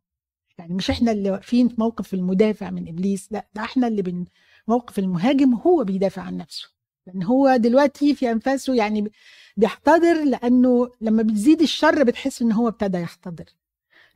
يعني 0.59 0.75
مش 0.75 0.91
إحنا 0.91 1.13
اللي 1.13 1.31
واقفين 1.31 1.69
في 1.69 1.75
موقف 1.79 2.15
المدافع 2.15 2.71
من 2.71 2.89
إبليس 2.89 3.29
لا 3.33 3.47
ده 3.55 3.63
إحنا 3.63 3.87
اللي 3.87 4.03
بن 4.03 4.25
موقف 4.69 4.99
المهاجم 4.99 5.55
هو 5.55 5.85
بيدافع 5.85 6.23
عن 6.23 6.37
نفسه. 6.37 6.69
لأن 7.07 7.23
هو 7.23 7.57
دلوقتي 7.57 8.15
في 8.15 8.31
أنفاسه 8.33 8.75
يعني 8.75 9.13
بيحتضر 9.57 10.25
لأنه 10.25 10.91
لما 11.01 11.23
بتزيد 11.23 11.63
الشر 11.63 12.03
بتحس 12.05 12.43
إن 12.43 12.53
هو 12.53 12.69
ابتدى 12.69 12.99
يحتضر. 12.99 13.45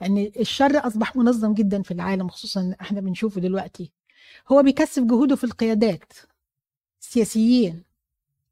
لأن 0.01 0.19
الشر 0.41 0.87
أصبح 0.87 1.17
منظم 1.17 1.55
جدا 1.55 1.83
في 1.83 1.91
العالم 1.91 2.29
خصوصا 2.29 2.75
إحنا 2.81 3.01
بنشوفه 3.01 3.41
دلوقتي. 3.41 3.93
هو 4.49 4.63
بيكثف 4.63 5.03
جهوده 5.03 5.37
في 5.37 5.45
القيادات 5.45 6.13
السياسيين 7.03 7.83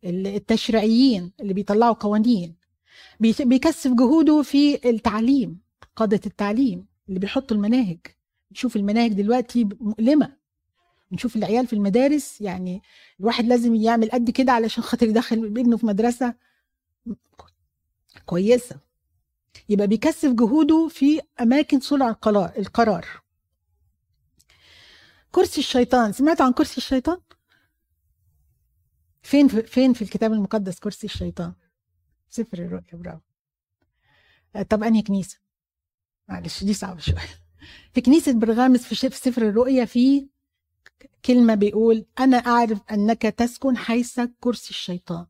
التشريعيين 0.04 1.32
اللي 1.40 1.54
بيطلعوا 1.54 1.94
قوانين. 1.94 2.54
بي- 3.20 3.34
بيكثف 3.40 3.90
جهوده 3.92 4.42
في 4.42 4.88
التعليم 4.90 5.60
قادة 5.96 6.20
التعليم 6.26 6.86
اللي 7.08 7.20
بيحطوا 7.20 7.56
المناهج. 7.56 7.98
نشوف 8.52 8.76
المناهج 8.76 9.12
دلوقتي 9.12 9.68
مؤلمة. 9.80 10.36
نشوف 11.12 11.36
العيال 11.36 11.66
في 11.66 11.72
المدارس 11.72 12.40
يعني 12.40 12.82
الواحد 13.20 13.44
لازم 13.44 13.74
يعمل 13.74 14.10
قد 14.10 14.30
كده 14.30 14.52
علشان 14.52 14.82
خاطر 14.82 15.06
يدخل 15.06 15.36
ابنه 15.36 15.76
في 15.76 15.86
مدرسة 15.86 16.34
كويسة 18.26 18.80
يبقى 19.68 19.86
بيكثف 19.86 20.32
جهوده 20.32 20.88
في 20.88 21.20
أماكن 21.40 21.80
صنع 21.80 22.16
القرار 22.58 23.06
كرسي 25.30 25.60
الشيطان 25.60 26.12
سمعت 26.12 26.40
عن 26.40 26.52
كرسي 26.52 26.76
الشيطان؟ 26.76 27.18
فين 29.22 29.48
في 29.48 29.62
فين 29.62 29.92
في 29.92 30.02
الكتاب 30.02 30.32
المقدس 30.32 30.78
كرسي 30.78 31.06
الشيطان؟ 31.06 31.54
سفر 32.30 32.58
الرؤيا 32.58 32.92
برافو 32.92 33.20
آه، 34.56 34.62
طب 34.62 34.82
أنهي 34.82 35.02
كنيسة؟ 35.02 35.38
معلش 36.28 36.64
دي 36.64 36.74
صعبة 36.74 37.00
شوية 37.00 37.40
في 37.94 38.00
كنيسة 38.00 38.32
برغامس 38.32 38.84
في 38.84 38.94
سفر 39.10 39.42
الرؤيا 39.42 39.84
في 39.84 40.28
كلمة 41.24 41.54
بيقول 41.54 42.04
أنا 42.18 42.36
أعرف 42.36 42.78
أنك 42.90 43.22
تسكن 43.22 43.76
حيث 43.76 44.20
كرسي 44.40 44.70
الشيطان. 44.70 45.26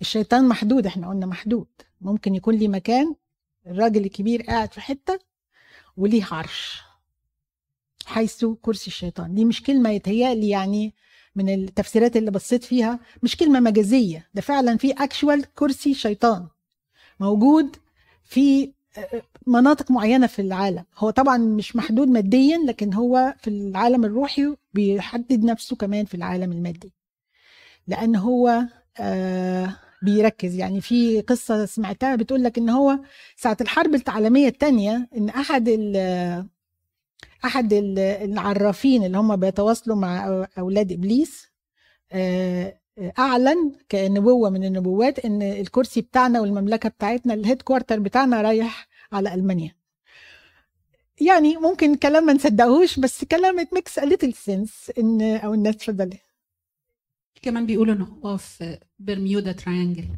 الشيطان 0.00 0.48
محدود 0.48 0.86
إحنا 0.86 1.08
قلنا 1.08 1.26
محدود. 1.26 1.66
ممكن 2.00 2.34
يكون 2.34 2.54
ليه 2.54 2.68
مكان 2.68 3.14
الراجل 3.66 4.04
الكبير 4.04 4.42
قاعد 4.42 4.72
في 4.72 4.80
حتة 4.80 5.18
وليه 5.96 6.24
عرش 6.30 6.82
حيث 8.06 8.44
كرسي 8.62 8.86
الشيطان. 8.86 9.34
دي 9.34 9.44
مش 9.44 9.62
كلمة 9.62 9.90
يتهيألي 9.90 10.48
يعني 10.48 10.94
من 11.36 11.54
التفسيرات 11.54 12.16
اللي 12.16 12.30
بصيت 12.30 12.64
فيها 12.64 13.00
مش 13.22 13.36
كلمة 13.36 13.60
مجازية. 13.60 14.28
ده 14.34 14.40
فعلا 14.42 14.76
في 14.76 14.92
اكشوال 14.92 15.54
كرسي 15.54 15.94
شيطان 15.94 16.48
موجود 17.20 17.76
في 18.24 18.72
مناطق 19.46 19.90
معينة 19.90 20.26
في 20.26 20.42
العالم. 20.42 20.84
هو 20.98 21.10
طبعا 21.10 21.36
مش 21.38 21.76
محدود 21.76 22.08
ماديا 22.08 22.58
لكن 22.66 22.94
هو 22.94 23.34
في 23.38 23.50
العالم 23.50 24.04
الروحي 24.04 24.54
بيحدد 24.74 25.44
نفسه 25.44 25.76
كمان 25.76 26.04
في 26.04 26.14
العالم 26.14 26.52
المادي. 26.52 26.92
لأن 27.86 28.16
هو 28.16 28.62
آه 29.00 29.76
بيركز. 30.02 30.54
يعني 30.54 30.80
في 30.80 31.20
قصة 31.20 31.64
سمعتها 31.66 32.16
بتقول 32.16 32.44
لك 32.44 32.58
إن 32.58 32.68
هو 32.68 32.98
ساعة 33.36 33.56
الحرب 33.60 33.94
العالمية 33.94 34.48
الثانية 34.48 35.08
إن 35.16 35.28
أحد 35.28 35.68
ال 35.68 35.96
أحد 37.44 37.72
ال- 37.72 37.98
العرافين 37.98 39.04
اللي 39.04 39.18
هم 39.18 39.36
بيتواصلوا 39.36 39.96
مع 39.96 40.46
أولاد 40.58 40.92
إبليس 40.92 41.48
آه، 42.12 42.78
أعلن 43.18 43.72
كنبوة 43.90 44.50
من 44.50 44.64
النبوات 44.64 45.18
إن 45.18 45.42
الكرسي 45.42 46.00
بتاعنا 46.00 46.40
والمملكة 46.40 46.88
بتاعتنا 46.88 47.34
الهيد 47.34 47.62
كوارتر 47.62 47.98
بتاعنا 48.00 48.42
رايح 48.42 48.87
على 49.12 49.34
ألمانيا. 49.34 49.74
يعني 51.20 51.56
ممكن 51.56 51.94
كلام 51.94 52.24
ما 52.26 52.32
نصدقهوش 52.32 52.98
بس 52.98 53.24
كلام 53.24 53.60
it 53.60 53.68
makes 53.68 54.02
a 54.02 54.06
little 54.06 54.32
sense 54.32 54.98
إن 54.98 55.22
أو 55.22 55.54
الناس 55.54 55.74
اتفضلي 55.74 56.18
كمان 57.42 57.66
بيقولوا 57.66 57.94
ان 57.94 58.02
هو 58.02 58.36
في 58.36 58.78
Bermuda 58.98 59.52
Triangle 59.52 60.08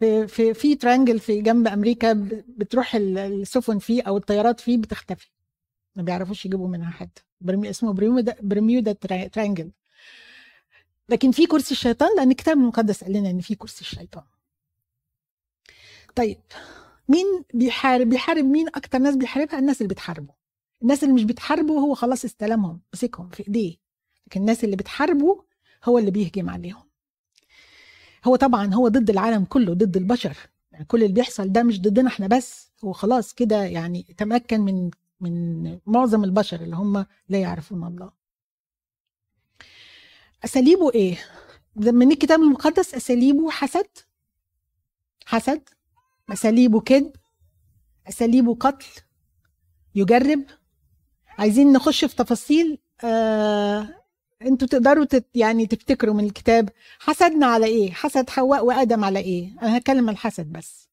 في 0.00 0.26
في 0.28 0.54
في 0.54 0.74
triangle 0.74 1.18
في 1.20 1.40
جنب 1.40 1.66
أمريكا 1.68 2.12
بتروح 2.48 2.94
ال- 2.94 3.18
السفن 3.18 3.78
فيه 3.78 4.02
أو 4.02 4.16
الطيارات 4.16 4.60
فيه 4.60 4.78
بتختفي. 4.78 5.28
ما 5.96 6.02
بيعرفوش 6.02 6.46
يجيبوا 6.46 6.68
منها 6.68 6.90
حد. 6.90 7.10
Bermu- 7.40 7.70
اسمه 7.70 7.92
Bermuda 7.92 8.36
Bermuda 8.42 8.92
Tria- 8.92 9.26
Triangle 9.26 9.70
لكن 11.08 11.30
في 11.30 11.46
كرسي 11.46 11.72
الشيطان 11.74 12.08
لأن 12.16 12.30
الكتاب 12.30 12.56
المقدس 12.56 13.04
قال 13.04 13.12
لنا 13.12 13.30
إن 13.30 13.40
في 13.40 13.54
كرسي 13.54 13.80
الشيطان. 13.80 14.24
طيب 16.16 16.40
مين 17.08 17.26
بيحارب؟ 17.54 18.08
بيحارب 18.08 18.44
مين 18.44 18.68
أكتر 18.68 18.98
ناس 18.98 19.16
بيحاربها؟ 19.16 19.58
الناس 19.58 19.82
اللي 19.82 19.88
بتحاربه. 19.94 20.34
الناس 20.82 21.02
اللي 21.04 21.14
مش 21.14 21.24
بتحاربه 21.24 21.74
هو 21.74 21.94
خلاص 21.94 22.24
استلمهم 22.24 22.80
مسكهم 22.94 23.28
في 23.28 23.46
إيديه. 23.48 23.76
لكن 24.26 24.40
الناس 24.40 24.64
اللي 24.64 24.76
بتحاربه 24.76 25.44
هو 25.84 25.98
اللي 25.98 26.10
بيهجم 26.10 26.50
عليهم. 26.50 26.82
هو 28.24 28.36
طبعا 28.36 28.74
هو 28.74 28.88
ضد 28.88 29.10
العالم 29.10 29.44
كله 29.44 29.74
ضد 29.74 29.96
البشر. 29.96 30.36
يعني 30.72 30.84
كل 30.84 31.02
اللي 31.02 31.12
بيحصل 31.14 31.52
ده 31.52 31.62
مش 31.62 31.80
ضدنا 31.80 32.08
إحنا 32.08 32.26
بس. 32.26 32.70
هو 32.84 32.92
خلاص 32.92 33.32
كده 33.34 33.64
يعني 33.64 34.02
تمكن 34.02 34.60
من 34.60 34.90
من 35.20 35.78
معظم 35.86 36.24
البشر 36.24 36.60
اللي 36.60 36.76
هم 36.76 37.06
لا 37.28 37.38
يعرفون 37.38 37.84
الله. 37.86 38.12
أساليبه 40.44 40.92
إيه؟ 40.94 41.18
من 41.76 42.12
الكتاب 42.12 42.40
المقدس 42.40 42.94
أساليبه 42.94 43.50
حسد؟ 43.50 43.88
حسد؟ 45.26 45.68
اساليبه 46.32 46.80
كذب 46.80 47.12
اساليبه 48.08 48.54
قتل 48.54 48.86
يجرب. 49.94 50.44
عايزين 51.38 51.72
نخش 51.72 52.04
في 52.04 52.16
تفاصيل 52.16 52.78
آه 53.04 53.88
أنتوا 54.42 54.68
تقدروا 54.68 55.04
تت 55.04 55.26
يعني 55.34 55.66
تفتكروا 55.66 56.14
من 56.14 56.24
الكتاب 56.24 56.68
حسدنا 56.98 57.46
على 57.46 57.66
إيه؟ 57.66 57.92
حسد 57.92 58.30
حواء 58.30 58.64
وآدم 58.64 59.04
على 59.04 59.18
إيه؟ 59.18 59.52
أنا 59.62 59.76
هتكلم 59.76 60.08
الحسد 60.08 60.52
بس. 60.52 60.88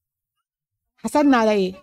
حسدنا 0.97 1.37
على 1.37 1.51
إيه? 1.51 1.73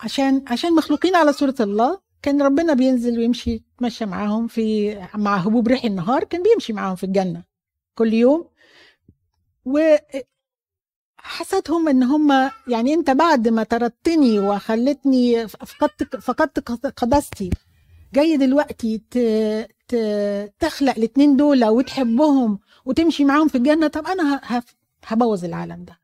عشان 0.00 0.44
عشان 0.48 0.74
مخلوقين 0.74 1.16
على 1.16 1.32
صورة 1.32 1.54
الله 1.60 2.00
كان 2.22 2.42
ربنا 2.42 2.74
بينزل 2.74 3.18
ويمشي 3.18 3.50
يتمشى 3.50 4.06
معاهم 4.06 4.46
في 4.46 4.94
مع 5.14 5.36
هبوب 5.36 5.68
ريح 5.68 5.84
النهار 5.84 6.24
كان 6.24 6.42
بيمشي 6.42 6.72
معاهم 6.72 6.96
في 6.96 7.04
الجنة 7.04 7.44
كل 7.94 8.14
يوم. 8.14 8.48
و 9.64 9.78
حسدهم 11.28 11.88
إن 11.88 12.02
هم 12.02 12.50
يعني 12.68 12.94
أنت 12.94 13.10
بعد 13.10 13.48
ما 13.48 13.62
طردتني 13.62 14.38
وخلتني 14.38 15.48
فقدت 15.48 16.16
فقدت 16.16 16.58
قداستي 17.02 17.50
جاي 18.14 18.36
دلوقتي. 18.36 19.02
تخلق 20.60 20.94
الاتنين 20.96 21.36
دول 21.36 21.64
وتحبهم 21.64 22.58
وتمشي 22.84 23.24
معاهم 23.24 23.48
في 23.48 23.58
الجنة 23.58 23.86
طب. 23.88 24.06
ه- 24.06 24.62
هبوظ 25.06 25.44
العالم 25.44 25.84
ده 25.84 25.98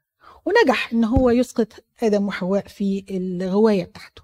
ونجح 0.47 0.93
إن 0.93 1.05
هو 1.05 1.31
يسقط 1.31 1.73
آدم 2.03 2.27
وحواء 2.29 2.69
في 2.69 3.05
الغواية 3.11 3.85
بتاعته 3.85 4.23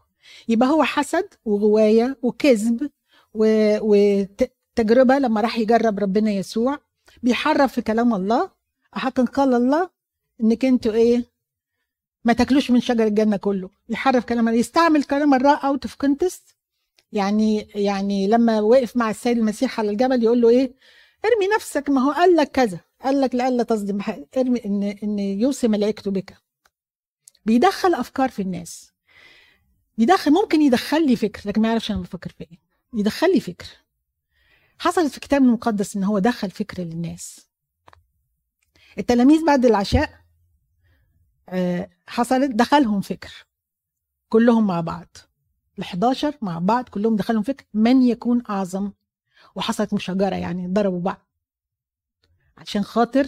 يبقى 0.49 0.69
هو 0.69 0.83
حسد 0.85 1.29
وغواية 1.45 2.19
وكذب 2.23 2.91
وتجربة 3.35 5.19
لما 5.19 5.41
راح 5.41 5.59
يجرب 5.59 5.99
ربنا 5.99 6.31
يسوع 6.31 6.79
بيحرف 7.23 7.73
في 7.73 7.83
كلام 7.83 8.15
الله 8.15 8.51
حقا 8.93 9.25
قال 9.25 9.55
الله 9.55 9.91
إنك 10.41 10.65
أنتوا 10.65 10.93
إيه؟ 10.93 11.25
ما 12.25 12.33
تاكلوش 12.33 12.71
من 12.71 12.81
شجر 12.81 13.07
الجنة 13.07 13.37
كله. 13.37 13.71
يحرف 13.89 14.25
كلام 14.25 14.49
يستعمل 14.49 15.05
كلام 15.05 15.35
الله 15.35 15.57
out 15.57 15.85
of 15.85 15.95
context 15.95 16.57
يعني 17.13 17.69
يعني 17.75 18.27
لما 18.29 18.61
وقف 18.61 18.97
مع 18.97 19.11
السيد 19.11 19.39
المسيح 19.39 19.81
على 19.81 19.91
الجبل 19.91 20.23
يقول 20.23 20.41
له 20.41 20.49
إيه؟ 20.49 20.75
ارمي 21.25 21.55
نفسك. 21.57 21.91
ما 21.91 22.01
هو 22.01 22.13
قال 22.13 22.37
لك 22.37 22.51
كذا. 22.51 22.81
قال 23.03 23.21
لك 23.21 23.35
لئلا 23.35 23.63
تصدم. 23.63 24.01
ارمي 24.37 24.65
إن 24.65 24.83
إن 25.03 25.19
يوصي 25.19 25.69
ملائكته 25.69 26.11
بك. 26.11 26.37
بيدخل 27.47 27.95
أفكار 27.95 28.29
في 28.29 28.43
الناس. 28.43 28.93
يدخل 29.99 30.31
ممكن 30.31 30.63
يدخل 30.63 31.07
لي 31.07 31.17
فكر 31.17 31.43
لكن 31.49 31.63
ما 31.63 31.69
يعرفش 31.69 31.91
أنا 31.91 32.01
بفكر 32.01 32.31
في 32.39 32.45
إيه. 32.45 32.59
يدخل 32.95 33.35
لي 33.35 33.41
فكر. 33.41 33.67
حصلت 34.79 35.11
في 35.11 35.17
الكتاب 35.17 35.43
المقدس 35.43 35.97
إن 35.97 36.05
هو 36.05 36.19
دخل 36.19 36.51
فكر 36.51 36.83
للناس. 36.83 37.47
التلاميذ 38.99 39.45
بعد 39.45 39.67
العشاء 39.67 40.20
حصلت 42.07 42.51
دخلهم 42.51 43.01
فكر. 43.01 43.47
كلهم 44.29 44.67
مع 44.67 44.81
بعض. 44.81 45.17
ال 45.79 45.85
11 45.85 46.39
مع 46.43 46.59
بعض 46.59 46.89
كلهم 46.89 47.17
دخلهم 47.17 47.43
فكر 47.43 47.65
من 47.75 48.03
يكون 48.03 48.43
أعظم. 48.51 48.93
وحصلت 49.55 49.95
مشاجره 49.95 50.37
يعني 50.37 50.67
ضربوا 50.67 51.01
بعض. 51.01 51.27
عشان 52.57 52.83
خاطر 52.83 53.27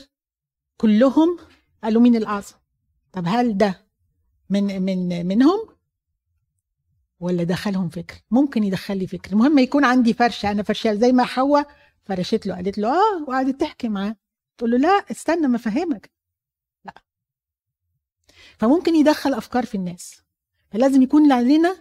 كلهم 0.77 1.39
قالوا 1.85 2.03
مين 2.03 2.17
الأعظم. 2.17 2.55
طب 3.13 3.25
هل 3.27 3.59
ده 3.59 3.87
من 4.51 4.83
من 4.83 5.27
منهم؟ 5.27 5.69
ولا 7.21 7.45
دخلهم 7.45 7.89
فكر؟ 7.89 8.15
ممكن 8.31 8.65
يدخل 8.65 8.99
لي 8.99 9.07
فكر. 9.07 9.33
المهم 9.33 9.59
يكون 9.59 9.85
عندي 9.85 10.15
فرشة. 10.15 10.51
أنا 10.51 10.63
فرشة 10.63 10.95
زي 10.95 11.13
ما 11.13 11.25
حواء 11.25 11.69
فرشت 12.05 12.47
له 12.47 12.55
قالت 12.55 12.79
له 12.79 12.89
آه 12.89 13.23
وقعدت 13.29 13.61
تحكي 13.61 13.89
معاه. 13.89 14.17
تقول 14.59 14.71
له 14.71 14.79
لا 14.79 14.89
استنى 14.89 15.49
ما 15.49 15.57
أفهمك. 15.57 16.07
لا 16.07 16.22
فممكن 18.59 18.95
يدخل 18.95 19.35
أفكار 19.35 19.67
في 19.67 19.75
الناس. 19.75 20.23
فلازم 20.71 21.03
يكون 21.03 21.33
علينا 21.33 21.77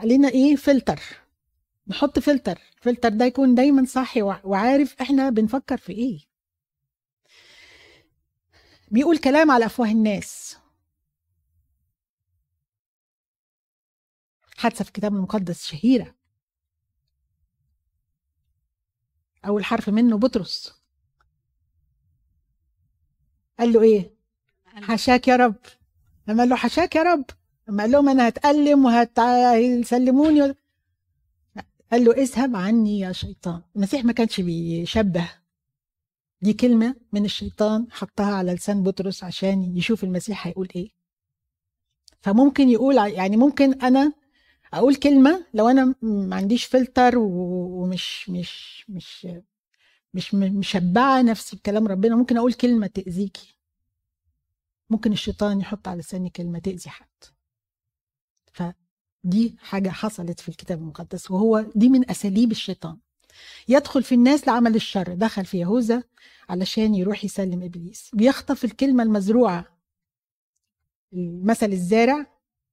علينا 0.00 0.28
إيه؟ 0.28 0.56
فلتر. 0.56 1.00
نحط 1.86 2.18
فلتر. 2.18 2.58
الفلتر 2.78 3.08
ده 3.08 3.24
يكون 3.24 3.54
دايما 3.54 3.84
صاحي 3.84 4.22
وعارف 4.22 5.00
إحنا 5.00 5.30
بنفكر 5.30 5.76
في 5.76 5.92
إيه. 5.92 6.20
بيقول 8.90 9.18
كلام 9.18 9.50
على 9.50 9.66
أفواه 9.66 9.88
الناس. 9.88 10.58
حادثة 14.56 14.84
في 14.84 14.90
الكتاب 14.90 15.14
المقدس 15.14 15.64
شهيرة. 15.64 16.14
أول 19.46 19.64
حرف 19.64 19.88
منه 19.88 20.18
بطرس. 20.18 20.82
قال 23.58 23.72
له 23.72 23.82
إيه؟ 23.82 24.14
حشاك 24.66 25.28
يا 25.28 25.36
رب. 25.36 25.56
لما 26.28 26.38
قال 26.40 26.48
له 26.48 26.56
حشاك 26.56 26.96
يا 26.96 27.02
رب. 27.02 27.24
لما 27.68 27.82
قال 27.82 27.92
لهم 27.92 28.08
أنا 28.08 28.28
هتألم 28.28 28.84
وهتسلموني 28.84 30.40
قال 31.92 32.04
له 32.04 32.12
اذهب 32.12 32.56
عني 32.56 32.98
يا 33.00 33.12
شيطان. 33.12 33.62
المسيح 33.76 34.04
ما 34.04 34.12
كانش 34.12 34.40
بيشبه. 34.40 35.30
دي 36.42 36.52
كلمة 36.52 36.94
من 37.12 37.24
الشيطان 37.24 37.86
حطها 37.90 38.34
على 38.34 38.54
لسان 38.54 38.82
بطرس 38.82 39.24
عشان 39.24 39.76
يشوف 39.76 40.04
المسيح 40.04 40.46
هيقول 40.46 40.68
إيه. 40.76 40.90
فممكن 42.20 42.68
يقول 42.68 42.96
يعني 42.96 43.36
ممكن 43.36 43.72
أنا 43.80 44.12
أقول 44.74 44.94
كلمة 44.94 45.46
لو 45.54 45.68
أنا 45.68 45.94
ما 46.02 46.36
عنديش 46.36 46.64
فلتر 46.64 47.18
ومش 47.18 48.30
مش 48.30 48.84
مش 48.88 49.26
مش 50.14 50.34
مشبعة 50.34 51.22
نفسي 51.22 51.56
بكلام 51.56 51.88
ربنا. 51.88 52.16
ممكن 52.16 52.36
أقول 52.36 52.52
كلمة 52.52 52.86
تأذيكي. 52.86 53.51
ممكن 54.92 55.12
الشيطان 55.12 55.60
يحط 55.60 55.88
على 55.88 56.00
لساني 56.00 56.30
كلمة 56.30 56.58
تأذي 56.58 56.90
حد. 56.90 57.06
فدي 58.52 59.56
حاجة 59.58 59.88
حصلت 59.88 60.40
في 60.40 60.48
الكتاب 60.48 60.78
المقدس 60.78 61.30
وهو 61.30 61.60
دي 61.74 61.88
من 61.88 62.10
أساليب 62.10 62.50
الشيطان. 62.50 62.98
يدخل 63.68 64.02
في 64.02 64.14
الناس 64.14 64.46
لعمل 64.46 64.74
الشر 64.74 65.14
دخل 65.14 65.44
في 65.44 65.58
يهوذا 65.58 66.02
علشان 66.48 66.94
يروح 66.94 67.24
يسلم 67.24 67.62
إبليس. 67.62 68.10
بيخطف 68.14 68.64
الكلمة 68.64 69.02
المزروعة 69.02 69.78
المثل 71.12 71.72
الزارع 71.72 72.26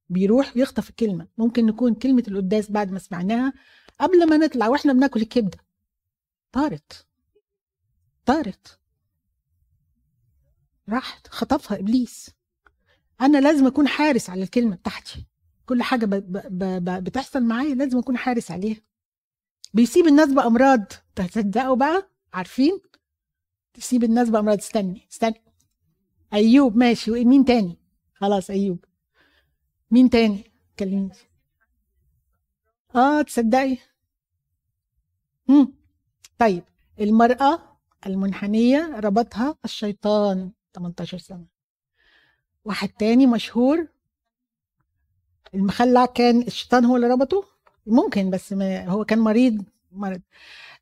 بيروح 0.09 0.57
يخطف 0.57 0.89
الكلمة. 0.89 1.27
ممكن 1.37 1.65
نكون 1.65 1.93
كلمة 1.93 2.23
القداس 2.27 2.71
بعد 2.71 2.91
ما 2.91 2.99
سمعناها 2.99 3.53
قبل 3.99 4.29
ما 4.29 4.37
نطلع 4.37 4.67
وإحنا 4.67 4.93
بناكل 4.93 5.21
الكبدة. 5.21 5.57
طارت. 6.51 7.07
طارت. 8.25 8.78
راحت 10.89 11.27
خطفها 11.27 11.79
إبليس. 11.79 12.29
أنا 13.21 13.37
لازم 13.37 13.67
أكون 13.67 13.87
حارس 13.87 14.29
على 14.29 14.43
الكلمة 14.43 14.75
بتاعتي. 14.75 15.25
كل 15.65 15.83
حاجة 15.83 16.05
ب 16.05 16.09
ب 16.15 16.83
ب 16.83 17.03
بتحصل 17.03 17.43
معايا 17.43 17.75
لازم 17.75 17.97
أكون 17.97 18.17
حارس 18.17 18.51
عليها. 18.51 18.81
بيسيب 19.73 20.07
الناس 20.07 20.29
بامراض 20.29 20.83
تصدقوا 21.15 21.75
بقى؟ 21.75 22.09
عارفين؟ 22.33 22.79
تسيب 23.73 24.03
الناس 24.03 24.29
بامراض 24.29 24.57
استني 24.57 25.07
استني. 25.11 25.43
أيوب 26.33 26.77
ماشي. 26.77 27.11
مين 27.25 27.45
تاني؟ 27.45 27.77
خلاص 28.13 28.49
أيوب. 28.49 28.85
مين 29.91 30.09
تاني؟ 30.09 30.43
كلمني. 30.79 31.11
آه 32.95 33.21
تصدقي. 33.21 33.77
مم. 35.47 35.73
طيب 36.39 36.63
المرأة 36.99 37.79
المنحنية 38.05 38.99
ربطها 38.99 39.57
الشيطان. 39.65 40.51
18 40.75 41.17
سنة. 41.17 41.45
واحد 42.65 42.89
تاني 42.89 43.27
مشهور 43.27 43.87
المخلع 45.53 46.05
كان 46.05 46.41
الشيطان 46.41 46.85
هو 46.85 46.95
اللي 46.95 47.07
ربطه؟ 47.07 47.43
ممكن 47.87 48.29
بس 48.29 48.53
ما 48.53 48.87
هو 48.87 49.05
كان 49.05 49.19
مريض 49.19 49.63
مرض. 49.91 50.21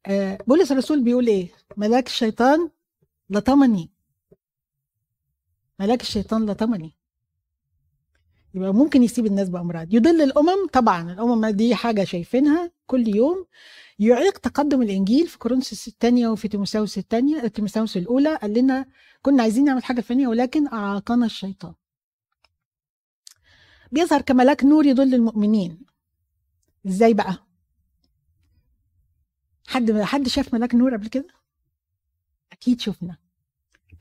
آه 0.05 0.37
بولس 0.47 0.71
الرسول 0.71 1.03
بيقول 1.03 1.27
إيه؟ 1.27 1.49
ملاك 1.77 2.07
الشيطان 2.07 2.69
لطمني 3.29 3.89
ملاك 5.79 6.01
الشيطان 6.01 6.49
لطمني 6.49 6.93
يبقى 8.53 8.73
ممكن 8.73 9.03
يسيب 9.03 9.25
الناس 9.25 9.49
بأمراض. 9.49 9.93
يضل 9.93 10.21
الأمم 10.21 10.67
طبعا. 10.73 11.11
الأمم 11.13 11.45
دي 11.45 11.75
حاجة 11.75 12.03
شايفينها 12.03 12.71
كل 12.87 13.15
يوم. 13.15 13.45
يعيق 13.99 14.37
تقدم 14.37 14.81
الإنجيل 14.81 15.27
في 15.27 15.37
كورنثوس 15.37 15.87
الثانية 15.87 16.27
وفي 16.27 16.47
تيموساوس 16.47 16.97
الثانية 16.97 17.47
تيموساوس 17.47 17.97
الأولى 17.97 18.35
قال 18.35 18.53
لنا 18.53 18.85
كنا 19.21 19.43
عايزين 19.43 19.63
نعمل 19.65 19.83
حاجة 19.83 20.01
فلانيه 20.01 20.27
ولكن 20.27 20.67
أعاقنا 20.67 21.25
الشيطان. 21.25 21.73
بيظهر 23.91 24.21
كملاك 24.21 24.63
نور 24.63 24.85
يضل 24.85 25.13
المؤمنين. 25.13 25.85
إزاي 26.87 27.13
بقى؟ 27.13 27.47
حد 29.67 29.91
حد 30.01 30.27
شاف 30.27 30.53
ملاك 30.53 30.75
نور 30.75 30.93
قبل 30.95 31.07
كده؟ 31.07 31.27
أكيد 32.51 32.81
شفنا. 32.81 33.17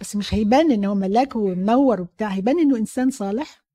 بس 0.01 0.17
مش 0.17 0.35
هيبان 0.35 0.73
إن 0.73 0.85
هو 0.85 0.95
ملاك 0.95 1.37
ومنور 1.37 2.01
وبتاع 2.01 2.29
هيبان 2.29 2.59
إنه 2.61 2.77
إنسان 2.77 3.11
صالح. 3.11 3.63
آه 3.63 3.66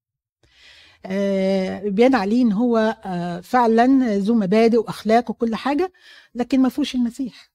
بيان 1.89 2.15
عليه 2.15 2.41
إن 2.43 2.51
هو 2.51 2.77
آه 3.05 3.39
فعلا 3.39 4.17
ذو 4.17 4.35
مبادئ 4.35 4.77
وأخلاق 4.77 5.29
وكل 5.31 5.55
حاجة 5.55 5.93
لكن 6.35 6.59
ما 6.61 6.69
فيهوش 6.69 6.95
المسيح. 6.95 7.51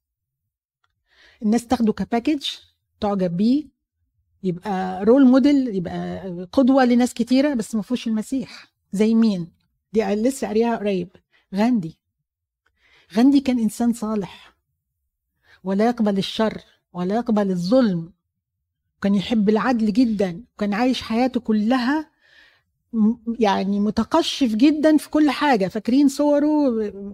الناس 1.43 1.67
تاخده 1.67 1.93
كباكج 1.93 2.45
تعجب 3.01 3.37
بيه 3.37 3.65
يبقى 4.43 5.05
رول 5.05 5.27
موديل 5.27 5.77
يبقى 5.77 6.29
قدوة 6.53 6.85
لناس 6.85 7.15
كتيرة 7.15 7.55
بس 7.55 7.75
ما 7.75 7.83
فيهوش 7.83 8.07
المسيح. 8.07 8.73
زي 8.93 9.15
مين؟ 9.15 9.53
دي 9.93 10.05
لسه 10.05 10.47
قاريها 10.47 10.77
قريب. 10.77 11.09
غاندي. 11.55 11.99
غاندي 13.15 13.41
كان 13.41 13.59
إنسان 13.59 13.93
صالح. 13.93 14.57
ولا 15.65 15.87
يقبل 15.87 16.19
الشر 16.19 16.63
ولا 16.93 17.15
يقبل 17.15 17.51
الظلم. 17.51 18.13
كان 19.03 19.15
يحب 19.15 19.49
العدل 19.49 19.93
جدا. 19.93 20.45
وكان 20.57 20.75
عايش 20.75 21.03
حياته 21.03 21.41
كلها 21.41 22.11
يعني 23.39 23.81
متقشف 23.81 24.55
جدا 24.55 24.97
في 24.97 25.11
كل 25.11 25.31
حاجة. 25.31 25.69
فاكرين 25.69 26.09
صوره 26.09 26.47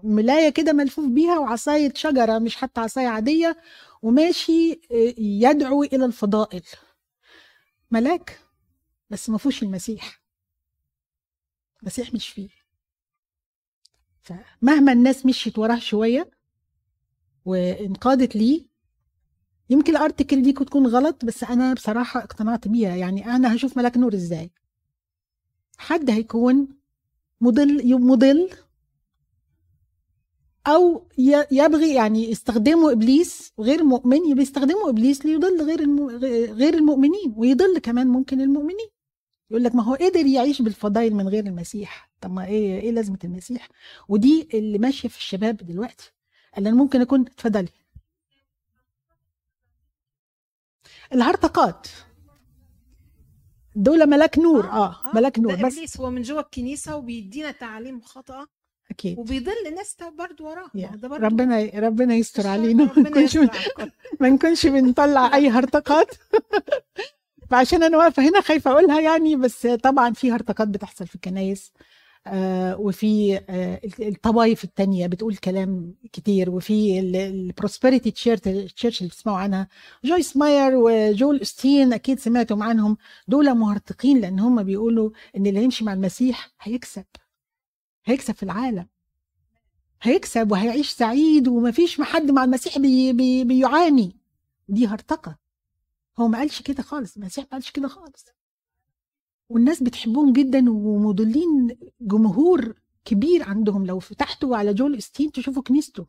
ملاية 0.05 0.49
كده 0.49 0.73
ملفوف 0.73 1.07
بيها 1.07 1.39
وعصاية 1.39 1.93
شجرة 1.95 2.39
مش 2.39 2.57
حتى 2.57 2.81
عصاية 2.81 3.07
عادية 3.09 3.57
وماشي 4.03 4.81
يدعو 5.19 5.83
إلى 5.83 6.05
الفضائل. 6.05 6.63
ملاك 7.91 8.41
بس 9.11 9.31
ما 9.31 9.39
فيهوش 9.39 9.63
المسيح. 9.63 10.23
المسيح 11.83 12.15
مش 12.15 12.29
فيه. 12.29 12.49
فمهما 14.23 14.93
الناس 14.93 15.27
مشيت 15.27 15.59
وراه 15.59 15.79
شوية 15.79 16.31
وانقادت 17.45 18.37
ليه 18.37 18.67
يمكن 19.71 19.97
الارتكل 19.97 20.43
دي 20.43 20.53
تكون 20.53 20.87
غلط 20.87 21.25
بس 21.25 21.45
أنا 21.45 21.75
بصراحة 21.75 22.21
اقتنعت 22.21 22.69
بيها. 22.69 22.97
يعني 22.97 23.27
أنا 23.27 23.55
هشوف 23.57 23.77
ملاك 23.77 23.97
نور 23.97 24.15
إزاي؟ 24.15 24.51
حد 25.79 26.11
هيكون 26.11 26.69
مضل 27.41 28.01
مضل 28.01 28.51
أو 30.67 31.09
يبغي 31.51 31.95
يعني 31.95 32.31
يستخدموا 32.31 32.93
إبليس 32.93 33.53
غير 33.61 33.85
مؤمن 33.85 34.35
بيستخدموا 34.35 34.91
إبليس 34.91 35.27
ليضل 35.27 35.63
غير. 35.63 35.81
غير 36.55 36.75
المؤمنين 36.75 37.35
ويضل 37.37 37.79
كمان 37.79 38.07
ممكن 38.07 38.41
المؤمنين. 38.41 38.89
يقول 39.51 39.65
لك 39.65 39.75
ما 39.75 39.83
هو 39.83 39.95
قدر 39.95 40.27
يعيش 40.27 40.63
بالفضائل 40.63 41.15
من 41.15 41.29
غير 41.29 41.47
المسيح. 41.47 42.11
طب 42.21 42.31
ما 42.31 42.47
إيه 42.47 42.81
إيه 42.81 42.91
لازمة 42.91 43.19
المسيح؟ 43.25 43.69
ودي 44.09 44.49
اللي 44.55 44.79
ماشية 44.79 45.09
في 45.09 45.17
الشباب 45.19 45.57
دلوقتي. 45.57 46.13
قال 46.55 46.67
أنا 46.67 46.77
ممكن 46.77 47.01
أكون 47.01 47.21
اتفضلي. 47.21 47.69
الهرطقات 51.13 51.89
دول 53.75 54.07
ملاك 54.07 54.39
نور 54.39 54.67
آه, 54.71 54.97
ملاك 55.15 55.39
نور. 55.39 55.55
بس 55.55 55.61
إبليس 55.77 56.01
هو 56.01 56.11
من 56.11 56.23
جوه 56.23 56.41
الكنيسة 56.41 56.97
وبيدينا 56.97 57.51
تعاليم 57.51 58.01
خاطئه 58.01 58.49
أكيد. 58.91 59.19
وبيضل 59.19 59.75
ناس 59.75 59.97
برضه 60.19 60.45
وراه 60.45 60.71
هو 60.77 60.97
ده 60.97 61.09
برضه 61.09 61.27
ربنا 61.27 61.71
ربنا 61.75 62.15
يستر 62.15 62.47
علينا. 62.47 62.85
ما 62.97 63.03
نكونش. 63.03 63.37
ما 64.21 64.29
نكونش 64.29 64.67
بنطلع 64.67 65.35
أي 65.35 65.49
هرطقات. 65.49 66.15
فعشان 67.51 67.83
أنا 67.83 67.99
واقفة 67.99 68.29
هنا 68.29 68.41
خايفة 68.41 68.71
أقولها 68.71 69.01
يعني 69.01 69.37
بس 69.37 69.67
طبعا 69.67 70.13
في 70.13 70.33
هرطقات 70.33 70.69
بتحصل 70.69 71.07
في 71.07 71.15
الكنايس. 71.15 71.73
آه 71.79 71.85
وفي 72.79 73.37
آه 73.49 73.81
الطوائف 74.01 74.65
التانية 74.65 75.07
بتقول 75.07 75.37
كلام 75.37 75.95
كتير 76.13 76.51
وفي 76.51 77.01
ال 77.01 77.11
prosperity 77.11 78.11
church 78.11 79.01
اللي 79.01 79.09
بتسمعوا 79.09 79.39
عنها. 79.39 79.69
جويس 80.05 80.37
ماير 80.37 80.73
وجويل 80.77 81.41
أوستين 81.41 81.93
أكيد 81.93 82.19
سمعتم 82.19 82.63
عنهم. 82.63 82.97
دول 83.29 83.55
مهرطقين 83.55 84.21
لأن 84.21 84.41
هم 84.41 84.63
بيقولوا 84.63 85.11
إن 85.37 85.47
اللي 85.47 85.61
هيمشي 85.61 85.85
مع 85.85 85.93
المسيح 85.93 86.51
هيكسب. 86.61 87.05
هيكسب 88.05 88.35
في 88.35 88.43
العالم. 88.43 88.87
هيكسب 90.03 90.53
وهيعيش 90.53 90.91
سعيد 90.91 91.49
ومفيش 91.49 92.01
حد 92.01 92.31
مع 92.31 92.45
المسيح 92.45 92.79
بي 92.79 93.13
بي 93.13 93.45
بيعاني. 93.45 94.17
دي 94.69 94.87
هرطقة 94.87 95.39
هو 96.19 96.29
ما 96.29 96.39
قالش 96.39 96.63
كده 96.63 96.83
خالص. 96.83 97.17
المسيح 97.17 97.45
ما 97.45 97.51
قالش 97.51 97.71
كده 97.71 97.89
خالص. 97.89 98.27
والناس 99.53 99.83
بتحبهم 99.83 100.33
جدا 100.33 100.71
ومضلين 100.71 101.79
جمهور 102.01 102.75
كبير 103.05 103.43
عندهم. 103.43 103.87
لو 103.87 103.99
فتحتوا 103.99 104.57
على 104.57 104.75
جول 104.75 104.97
استين 104.97 105.33
تشوفوا 105.33 105.63
كنيسته. 105.63 106.07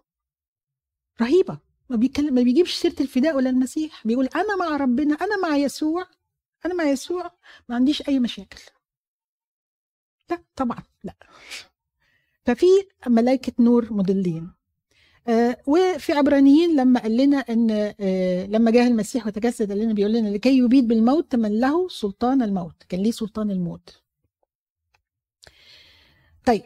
رهيبة. 1.22 1.60
ما 1.90 1.96
بيتكلم 1.96 2.34
ما 2.34 2.42
بيجيبش 2.42 2.74
سيرة 2.74 2.96
الفداء 3.02 3.36
ولا 3.36 3.50
المسيح. 3.50 4.08
بيقول 4.08 4.26
أنا 4.36 4.56
مع 4.56 4.78
ربنا 4.78 5.16
أنا 5.16 5.38
مع 5.38 5.58
يسوع 5.58 6.08
أنا 6.66 6.74
مع 6.74 6.84
يسوع. 6.84 7.32
ما 7.70 7.76
عنديش 7.76 8.10
أي 8.10 8.20
مشاكل. 8.20 8.62
لا 10.30 10.44
طبعا 10.56 10.84
لا. 11.04 11.16
ففي 12.46 12.66
ملائكة 13.08 13.54
نور 13.60 13.94
مضلين. 13.94 14.52
وفي 15.68 16.14
عبرانيين 16.14 16.76
لما 16.76 17.00
قال 17.00 17.18
لنا 17.18 17.38
إن 17.38 17.94
آه 18.00 18.46
لما 18.46 18.72
جاء 18.72 18.88
المسيح 18.88 19.28
وتجسد 19.28 19.70
قال 19.72 19.80
لنا 19.80 19.94
بيقول 19.94 20.14
لنا 20.14 20.30
لكي 20.30 20.58
يبيد 20.58 20.88
بالموت 20.88 21.36
من 21.36 21.60
له 21.60 21.88
سلطان 21.90 22.42
الموت. 22.42 22.84
كان 22.90 23.00
ليه 23.04 23.12
سلطان 23.12 23.52
الموت. 23.52 24.02
طيب 26.46 26.64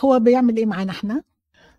هو 0.00 0.18
بيعمل 0.20 0.56
إيه 0.56 0.66
معانا 0.66 0.90
إحنا؟ 0.92 1.22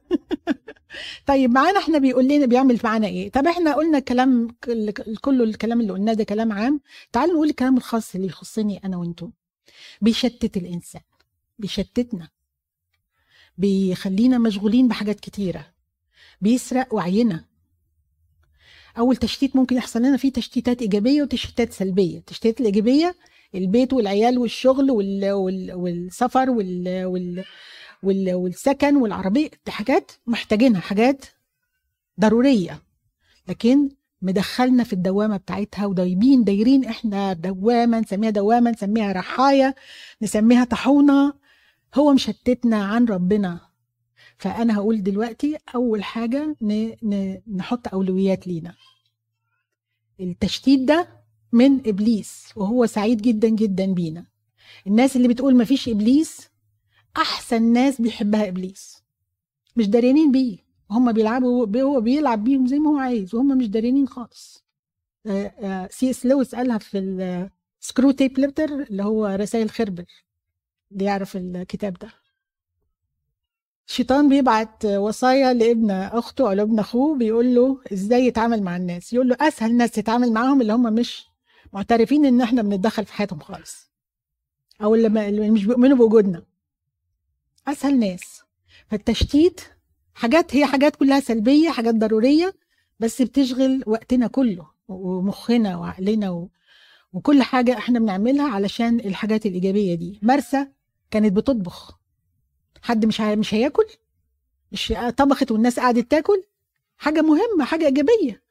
طيب 1.28 1.52
معانا 1.52 1.80
إحنا 1.80 1.98
بيقول 1.98 2.28
لنا 2.28 2.46
بيعمل 2.46 2.80
معانا 2.84 3.08
إيه؟ 3.08 3.32
طب 3.32 3.48
إحنا 3.48 3.74
قلنا 3.76 4.00
كلام 4.00 4.48
كل- 4.64 4.92
كله 5.22 5.44
الكلام 5.44 5.82
اللي 5.82 5.94
قلناه 5.94 6.14
ده 6.14 6.24
كلام 6.24 6.52
عام. 6.52 6.82
تعالوا 7.12 7.34
نقول 7.34 7.50
الكلام 7.50 7.78
الخاص 7.78 8.16
اللي 8.16 8.28
يخصني 8.28 8.78
أنا 8.86 8.98
وأنتم 8.98 9.32
بيشتت 10.02 10.58
الإنسان. 10.58 11.02
بيشتتنا. 11.60 12.30
بيخلينا 13.58 14.38
مشغولين 14.38 14.88
بحاجات 14.88 15.20
كتيرة. 15.20 15.73
بيسرق 16.44 16.94
وعينا. 16.94 17.46
أول 18.98 19.16
تشتيت 19.16 19.56
ممكن 19.56 19.76
يحصل 19.76 20.00
لنا 20.00 20.18
فيه 20.18 20.32
تشتيتات 20.32 20.82
إيجابية 20.82 21.22
وتشتيتات 21.22 21.74
سلبية. 21.74 22.18
التشتيتات 22.18 22.62
الإيجابية 22.62 23.16
البيت 23.56 23.94
والعيال 23.94 24.38
والشغل 24.38 24.92
وال... 24.92 25.32
وال... 25.32 25.74
والسفر 25.74 26.50
وال... 26.50 27.06
وال... 27.06 27.44
وال... 28.04 28.34
والسكن 28.34 28.96
والعربية. 28.96 29.50
حاجات 29.68 30.12
محتاجينها 30.28 30.82
حاجات 30.82 31.26
ضرورية. 32.20 32.82
لكن 33.48 33.90
مدخلنا 34.22 34.84
في 34.84 34.94
الدوامة 34.94 35.38
بتاعتها 35.38 35.86
ودايبين 35.86 36.44
دايرين 36.44 36.86
إحنا 36.86 37.34
دوامة 37.34 38.00
نسميها 38.00 38.30
دوامة 38.30 38.72
نسميها 38.72 39.12
رحايا 39.12 39.74
نسميها 40.22 40.64
طاحونة. 40.64 41.34
هو 41.96 42.14
مشتتنا 42.14 42.84
عن 42.84 43.06
ربنا. 43.06 43.73
فأنا 44.44 44.76
هقول 44.78 45.04
دلوقتي 45.04 45.58
أول 45.76 46.04
حاجة. 46.04 46.56
نحط 47.56 47.88
أولويات 47.88 48.48
لينا. 48.48 48.76
التشتيت 50.20 50.80
ده 50.80 51.08
من 51.52 51.88
إبليس 51.88 52.54
وهو 52.56 52.86
سعيد 52.86 53.22
جدا 53.22 53.50
جدا 53.50 53.94
بينا. 53.94 54.26
الناس 54.88 55.16
اللي 55.16 55.28
بتقول 55.28 55.58
مفيش 55.58 55.90
إبليس 55.90 56.50
أحسن 57.18 57.64
ناس 57.64 58.02
بيحبها 58.02 58.48
إبليس. 58.48 59.04
مش 59.76 59.88
داريانين 59.88 60.32
بيه. 60.32 60.58
هم 60.92 61.12
بيلعبوا 61.12 61.68
هو 61.82 62.02
بيلعب 62.02 62.44
بيهم 62.44 62.68
زي 62.68 62.80
ما 62.80 62.90
هو 62.90 62.98
عايز 62.98 63.36
وهم 63.36 63.58
مش 63.58 63.68
داريانين 63.68 64.08
خالص. 64.08 64.64
آه، 65.26 65.48
آه، 65.48 65.90
سي 65.92 66.10
إس 66.10 66.26
لويس 66.26 66.56
قالها 66.56 66.78
في 66.78 67.00
ال 67.82 68.12
Screwtape 68.12 68.40
Letters 68.40 68.82
اللي 68.84 69.04
هو 69.04 69.26
رسائل 69.26 69.70
خربر 69.70 70.06
اللي 70.92 71.06
يعرف 71.06 71.38
الكتاب 71.38 71.94
ده. 71.94 72.23
الشيطان 73.88 74.30
بيبعت 74.30 74.86
وصايا 74.86 75.54
لابن 75.54 75.92
أخته 75.92 76.48
أو 76.48 76.52
لابن 76.52 76.80
أخوه 76.80 77.18
بيقول 77.18 77.56
له 77.56 77.80
إزاي 77.94 78.26
يتعامل 78.26 78.64
مع 78.64 78.76
الناس؟ 78.76 79.14
يقول 79.14 79.30
له 79.30 79.38
أسهل 79.42 79.78
ناس 79.78 79.92
تتعامل 79.92 80.34
معاهم 80.34 80.62
اللي 80.62 80.74
هم 80.74 80.94
مش 80.94 81.26
معترفين 81.74 82.26
إن 82.26 82.42
إحنا 82.42 82.62
بنتدخل 82.62 83.06
في 83.06 83.14
حياتهم 83.14 83.40
خالص. 83.40 83.92
أو 84.82 84.96
اللي, 84.96 85.50
مش 85.50 85.66
بيؤمنوا 85.66 85.98
بوجودنا. 85.98 86.44
أسهل 87.68 88.00
ناس. 88.00 88.42
فالتشتيت 88.88 89.62
حاجات 90.14 90.56
هي 90.56 90.66
حاجات 90.66 90.96
كلها 90.96 91.20
سلبية 91.20 91.70
حاجات 91.70 91.96
ضرورية 91.96 92.54
بس 93.00 93.22
بتشغل 93.22 93.84
وقتنا 93.88 94.28
كله 94.28 94.68
ومخنا 94.88 95.78
وعقلنا 95.78 96.30
و... 96.30 96.50
وكل 97.14 97.44
حاجة 97.44 97.78
إحنا 97.78 98.00
بنعملها 98.00 98.50
علشان 98.50 99.00
الحاجات 99.00 99.46
الإيجابية 99.46 99.96
دي. 99.96 100.20
مرسى 100.22 100.68
كانت 101.12 101.34
بتطبخ. 101.34 102.00
حد 102.84 103.06
مش 103.06 103.22
هي... 103.22 103.36
مش 103.36 103.54
هياكل؟ 103.54 103.86
مش 104.72 104.94
طبخت 105.18 105.52
والناس 105.52 105.80
قعدت 105.80 106.12
تاكل؟ 106.12 106.44
حاجة 106.98 107.22
مهمة 107.22 107.66
حاجة 107.66 107.86
إيجابية. 107.86 108.44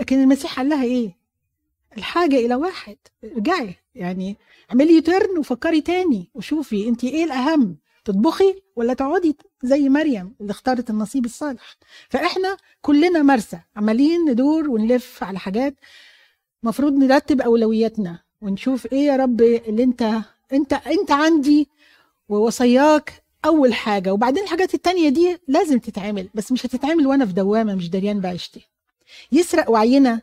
لكن 0.00 0.22
المسيح 0.22 0.56
قال 0.56 0.68
لها 0.68 0.84
إيه؟ 0.84 1.16
الحاجة 1.96 2.36
إلى 2.36 2.54
واحد. 2.54 2.96
ارجعي. 3.24 3.74
يعني 3.94 4.36
اعملي 4.70 4.92
يوترن 4.94 5.38
وفكري 5.38 5.80
تاني 5.80 6.30
وشوفي 6.34 6.88
انت 6.88 7.04
إيه 7.04 7.24
الأهم 7.24 7.76
تطبخي 8.04 8.62
ولا 8.76 8.94
تقعدي 8.94 9.36
زي 9.62 9.88
مريم 9.88 10.34
اللي 10.40 10.50
اختارت 10.50 10.90
النصيب 10.90 11.24
الصالح. 11.24 11.76
فإحنا 12.08 12.56
كلنا 12.80 13.22
مرسى 13.22 13.58
عمالين 13.76 14.30
ندور 14.30 14.70
ونلف 14.70 15.24
على 15.24 15.38
حاجات. 15.38 15.74
مفروض 16.62 16.92
نرتب 16.92 17.40
أولوياتنا 17.40 18.22
ونشوف 18.40 18.92
إيه 18.92 19.06
يا 19.06 19.16
رب 19.16 19.40
اللي 19.40 19.82
أنت 19.82 20.14
أنت 20.52 20.72
أنت 20.72 21.10
عندي 21.10 21.68
ووصاياك 22.28 23.22
أول 23.44 23.74
حاجة 23.74 24.12
وبعدين 24.12 24.42
الحاجات 24.42 24.74
التانية 24.74 25.08
دي 25.08 25.38
لازم 25.48 25.78
تتعمل 25.78 26.28
بس 26.34 26.52
مش 26.52 26.66
هتتعمل 26.66 27.06
وأنا 27.06 27.26
في 27.26 27.32
دوامة 27.32 27.74
مش 27.74 27.90
دريان 27.90 28.20
بعيشتي. 28.20 28.68
يسرق 29.32 29.70
وعينا. 29.70 30.22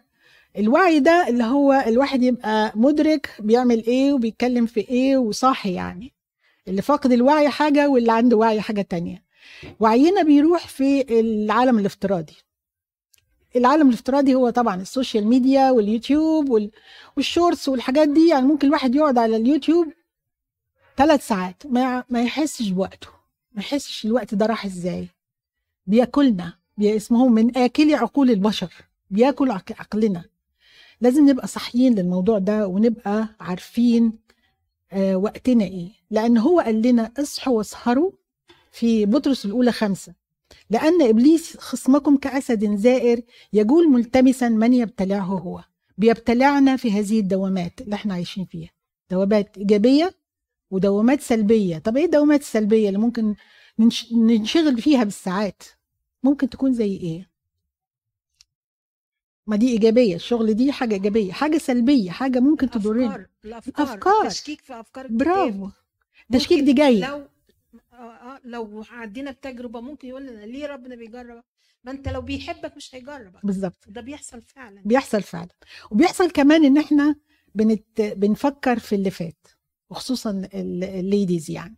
الوعي 0.57 0.99
ده 0.99 1.27
اللي 1.29 1.43
هو 1.43 1.83
الواحد 1.87 2.23
يبقى 2.23 2.71
مدرك 2.75 3.29
بيعمل 3.39 3.85
إيه 3.85 4.13
وبيتكلم 4.13 4.65
في 4.65 4.79
إيه 4.79 5.17
وصاحي 5.17 5.73
يعني. 5.73 6.13
اللي 6.67 6.81
فاقد 6.81 7.11
الوعي 7.11 7.49
حاجة 7.49 7.89
واللي 7.89 8.11
عنده 8.11 8.37
وعي 8.37 8.61
حاجة 8.61 8.81
تانية. 8.81 9.23
وعينا 9.79 10.23
بيروح 10.23 10.67
في 10.67 11.19
العالم 11.19 11.79
الافتراضي. 11.79 12.33
العالم 13.55 13.89
الافتراضي 13.89 14.35
هو 14.35 14.49
طبعا 14.49 14.81
ال 14.81 14.88
social 14.88 15.27
media 15.27 15.71
واليوتيوب 15.71 16.49
وال- 16.49 16.71
وال 17.17 17.30
Shorts 17.30 17.69
والحاجات 17.69 18.09
دي 18.09 18.27
يعني 18.29 18.45
ممكن 18.45 18.67
الواحد 18.67 18.95
يقعد 18.95 19.17
على 19.17 19.35
اليوتيوب 19.35 19.87
ثلاث 20.97 21.27
ساعات 21.27 21.63
ما 21.65 22.03
ما 22.09 22.21
يحسش 22.23 22.69
بوقته. 22.69 23.07
ما 23.53 23.61
يحسش 23.61 24.05
الوقت 24.05 24.35
ده 24.35 24.45
راح 24.45 24.65
إزاي. 24.65 25.07
بياكلنا 25.87 26.53
بي- 26.77 26.95
اسمهم 26.95 27.33
من 27.33 27.57
اكلي 27.57 27.93
عقول 27.95 28.29
البشر. 28.29 28.73
بياكل 29.09 29.51
عق- 29.51 29.71
عقلنا. 29.79 30.23
لازم 31.01 31.29
نبقى 31.29 31.47
صحيين 31.47 31.95
للموضوع 31.95 32.37
ده 32.39 32.67
ونبقى 32.67 33.27
عارفين 33.39 34.13
آه 34.91 35.15
وقتنا 35.15 35.63
إيه. 35.63 35.87
لأن 36.11 36.37
هو 36.37 36.59
قال 36.59 36.81
لنا 36.81 37.11
اصحوا 37.19 37.57
واسهروا 37.57 38.11
في 38.71 39.05
بطرس 39.05 39.45
الأولى 39.45 39.71
خمسة. 39.71 40.13
لأن 40.69 41.01
إبليس 41.01 41.57
خصمكم 41.57 42.17
كأسد 42.17 42.75
زائر 42.75 43.21
يجول 43.53 43.89
ملتمسا 43.91 44.49
من 44.49 44.73
يبتلعه 44.73 45.19
هو. 45.25 45.63
بيبتلعنا 45.97 46.75
في 46.77 46.91
هذه 46.91 47.19
الدوامات 47.19 47.81
اللي 47.81 47.95
إحنا 47.95 48.13
عايشين 48.13 48.45
فيها. 48.45 48.69
دوامات 49.11 49.57
إيجابية 49.57 50.13
ودوامات 50.71 51.21
سلبية. 51.21 51.77
طب 51.77 51.97
إيه 51.97 52.05
الدوامات 52.05 52.41
السلبية 52.41 52.87
اللي 52.87 52.99
ممكن 52.99 53.35
ننش- 53.81 54.13
ننشغل 54.13 54.81
فيها 54.81 55.03
بالساعات؟ 55.03 55.63
ممكن 56.23 56.49
تكون 56.49 56.73
زي 56.73 56.97
إيه؟ 56.97 57.29
ما 59.47 59.55
دي 59.55 59.71
إيجابية 59.71 60.15
الشغل 60.15 60.53
دي 60.53 60.71
حاجة 60.71 60.93
إيجابية 60.93 61.31
حاجة 61.31 61.57
سلبية 61.57 62.11
حاجة 62.11 62.39
ممكن 62.39 62.69
تضرني 62.69 63.07
أفكار 63.07 63.27
الأفكار 63.45 63.83
أفكار. 63.85 64.29
تشكيك 64.29 64.61
في 64.61 64.73
الكتاب. 64.79 65.17
برافو. 65.17 65.69
تشكيك 66.31 66.63
دي 66.63 66.73
جاي 66.73 66.99
لو 66.99 67.27
آه 67.93 67.95
آه 67.95 68.39
لو 68.43 68.83
عدينا 68.91 69.31
بتجربة 69.31 69.79
ممكن 69.81 70.07
يقول 70.07 70.27
لنا 70.27 70.45
ليه 70.45 70.65
ربنا 70.67 70.95
بيجرب؟ 70.95 71.43
ما 71.83 71.91
أنت 71.91 72.07
لو 72.09 72.21
بيحبك 72.21 72.77
مش 72.77 72.95
هيجربك. 72.95 73.45
بالظبط. 73.45 73.85
ده 73.87 74.01
بيحصل 74.01 74.41
فعلا. 74.41 74.81
بيحصل 74.85 75.21
فعلا. 75.21 75.49
وبيحصل 75.91 76.31
كمان 76.31 76.65
إن 76.65 76.77
إحنا 76.77 77.15
بنت... 77.55 78.01
بنفكر 78.01 78.79
في 78.79 78.95
اللي 78.95 79.11
فات. 79.11 79.47
وخصوصا 79.95 80.29
ال- 80.53 80.83
الليديز 80.83 81.51
يعني. 81.51 81.77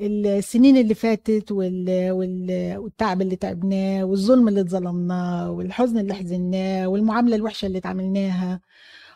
السنين 0.00 0.76
اللي 0.76 0.94
فاتت 0.94 1.52
وال... 1.52 2.10
وال... 2.10 2.76
والتعب 2.78 3.22
اللي 3.22 3.36
تعبناه 3.36 4.04
والظلم 4.04 4.48
اللي 4.48 4.60
اتظلمناه 4.60 5.50
والحزن 5.50 5.98
اللي 5.98 6.14
حزناه 6.14 6.86
والمعاملة 6.88 7.36
الوحشة 7.36 7.66
اللي 7.66 7.78
اتعاملناها. 7.78 8.60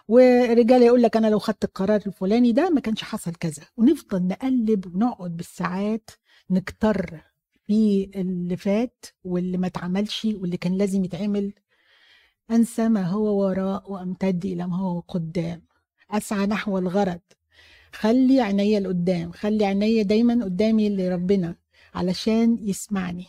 ورجال 0.09 0.83
يقول 0.83 1.03
لك 1.03 1.17
أنا 1.17 1.27
لو 1.27 1.39
خدت 1.39 1.65
القرار 1.65 2.01
الفلاني 2.07 2.53
ده 2.53 2.71
ما 2.71 2.81
كانش 2.81 3.03
حصل 3.03 3.33
كذا. 3.35 3.63
ونفضل 3.77 4.23
نقلب 4.27 4.95
ونقعد 4.95 5.37
بالساعات 5.37 6.11
نكتر 6.51 7.21
في 7.67 8.11
اللي 8.15 8.57
فات 8.57 9.07
واللي 9.25 9.59
ما 9.59 9.67
اتعملش 9.67 10.25
واللي 10.25 10.57
كان 10.57 10.77
لازم 10.79 11.05
يتعمل. 11.05 11.53
أنسى 12.51 12.89
ما 12.89 13.03
هو 13.03 13.41
وراء 13.43 13.93
وأمتد 13.93 14.45
إلى 14.45 14.67
ما 14.67 14.77
هو 14.77 15.01
قدام. 15.01 15.63
أسعى 16.11 16.47
نحو 16.47 16.79
الغرض. 16.79 17.21
خلي 17.93 18.41
عينيا 18.41 18.81
لقدام 18.81 19.33
خلي 19.33 19.65
عينيا 19.65 20.03
دايما 20.03 20.45
قدامي 20.45 20.89
لربنا 20.97 21.55
علشان 21.95 22.59
يسمعني. 22.63 23.27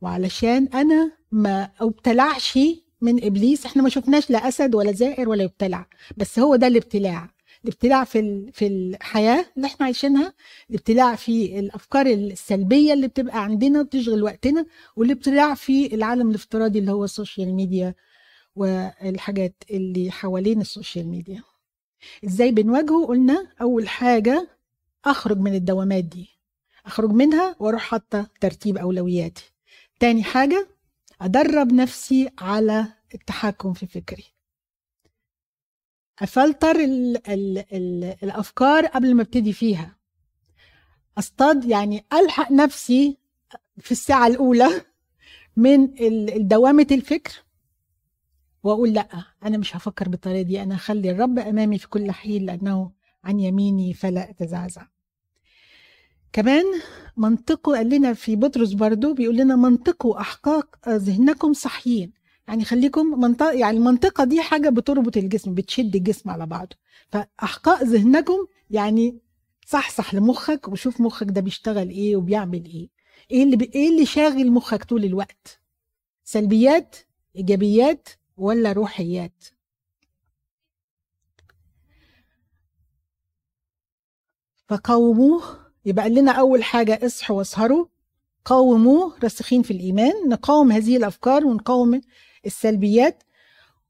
وعلشان 0.00 0.66
أنا 0.74 1.12
ما 1.32 1.70
أبتلعش 1.80 2.58
من 3.00 3.24
إبليس 3.24 3.66
إحنا 3.66 3.82
ما 3.82 3.88
شفناش 3.88 4.30
لا 4.30 4.48
أسد 4.48 4.74
ولا 4.74 4.92
زائر 4.92 5.28
ولا 5.28 5.42
يبتلع 5.44 5.86
بس 6.16 6.38
هو 6.38 6.56
ده 6.56 6.66
الابتلاع. 6.66 7.30
الابتلاع 7.64 8.04
في 8.04 8.50
في 8.52 8.66
الحياة 8.66 9.44
اللي 9.56 9.66
إحنا 9.66 9.86
عايشينها 9.86 10.32
الابتلاع 10.70 11.14
في 11.14 11.58
الأفكار 11.58 12.06
السلبية 12.06 12.92
اللي 12.92 13.08
بتبقى 13.08 13.44
عندنا 13.44 13.82
بتشغل 13.82 14.22
وقتنا 14.22 14.66
والابتلاع 14.96 15.54
في 15.54 15.94
العالم 15.94 16.30
الافتراضي 16.30 16.78
اللي 16.78 16.92
هو 16.92 17.04
ال 17.04 17.11
social 17.11 17.54
media 17.54 17.94
والحاجات 18.56 19.54
اللي 19.70 20.10
حوالين 20.10 20.60
ال 20.60 20.67
social 20.67 21.08
media 21.08 21.42
إزاي 22.24 22.50
بنواجهه؟ 22.50 23.06
قلنا 23.06 23.46
أول 23.60 23.88
حاجة 23.88 24.48
أخرج 25.04 25.38
من 25.38 25.54
الدوامات 25.54 26.04
دي. 26.04 26.28
أخرج 26.86 27.10
منها 27.10 27.56
وأروح 27.58 27.82
حاطة 27.82 28.26
ترتيب 28.40 28.78
أولوياتي. 28.78 29.52
تاني 30.00 30.24
حاجة 30.24 30.68
أدرب 31.20 31.72
نفسي 31.72 32.30
على 32.38 32.86
التحكم 33.14 33.72
في 33.72 33.86
فكري. 33.86 34.24
أفلتر 36.18 36.76
ال 36.76 37.28
ال 37.28 37.58
ال 37.72 38.16
الأفكار 38.22 38.86
قبل 38.86 39.14
ما 39.14 39.22
أبتدي 39.22 39.52
فيها. 39.52 39.96
أصطاد 41.18 41.64
يعني 41.64 42.04
ألحق 42.12 42.52
نفسي 42.52 43.18
في 43.78 43.92
الساعة 43.92 44.26
الأولى 44.26 44.70
من 45.56 45.88
دوامه 46.48 46.86
الفكر 46.90 47.32
وأقول 48.62 48.92
لأ 48.92 49.08
أنا 49.44 49.58
مش 49.58 49.76
هفكر 49.76 50.08
بالطريقة 50.08 50.42
دي 50.42 50.62
أنا 50.62 50.76
هخلي 50.76 51.10
الرب 51.10 51.38
أمامي 51.38 51.78
في 51.78 51.88
كل 51.88 52.10
حين 52.10 52.46
لأنه 52.46 52.90
عن 53.24 53.40
يميني 53.40 53.94
فلا 53.94 54.30
اتزعزع 54.30 54.86
كمان 56.32 56.64
منطقه 57.16 57.76
قال 57.76 57.88
لنا 57.88 58.12
في 58.14 58.36
بطرس 58.36 58.72
برضو 58.72 59.14
بيقول 59.14 59.36
لنا 59.36 59.56
منطقوا 59.56 60.20
أحقاق 60.20 60.88
ذهنكم 60.88 61.52
صحيين. 61.52 62.12
يعني 62.48 62.64
خليكم 62.64 63.20
منطقة 63.20 63.52
يعني 63.52 63.76
المنطقة 63.78 64.24
دي 64.24 64.40
حاجة 64.42 64.68
بتربط 64.68 65.16
الجسم 65.16 65.54
بتشد 65.54 65.96
الجسم 65.96 66.30
على 66.30 66.46
بعضه. 66.46 66.76
فأحقاق 67.08 67.82
ذهنكم 67.82 68.46
يعني 68.70 69.18
صحصح 69.66 70.14
لمخك 70.14 70.68
وشوف 70.68 71.00
مخك 71.00 71.26
ده 71.30 71.40
بيشتغل 71.40 71.88
إيه 71.88 72.16
وبيعمل 72.16 72.64
إيه. 72.64 72.88
إيه 73.30 73.42
اللي 73.42 73.56
بي... 73.56 73.70
إيه 73.74 73.88
اللي 73.88 74.06
شاغل 74.06 74.52
مخك 74.52 74.84
طول 74.84 75.04
الوقت؟ 75.04 75.60
سلبيات 76.24 76.96
إيجابيات 77.36 78.08
ولا 78.42 78.72
روحيات؟ 78.72 79.44
فقاوموه. 84.68 85.42
يبقى 85.84 86.10
لنا 86.10 86.32
أول 86.32 86.64
حاجة 86.64 87.06
اصحوا 87.06 87.36
واسهروا. 87.36 87.86
قاوموه 88.44 89.18
راسخين 89.22 89.62
في 89.62 89.70
الإيمان. 89.70 90.12
نقاوم 90.28 90.72
هذه 90.72 90.96
الأفكار 90.96 91.46
ونقاوم 91.46 92.00
السلبيات. 92.46 93.22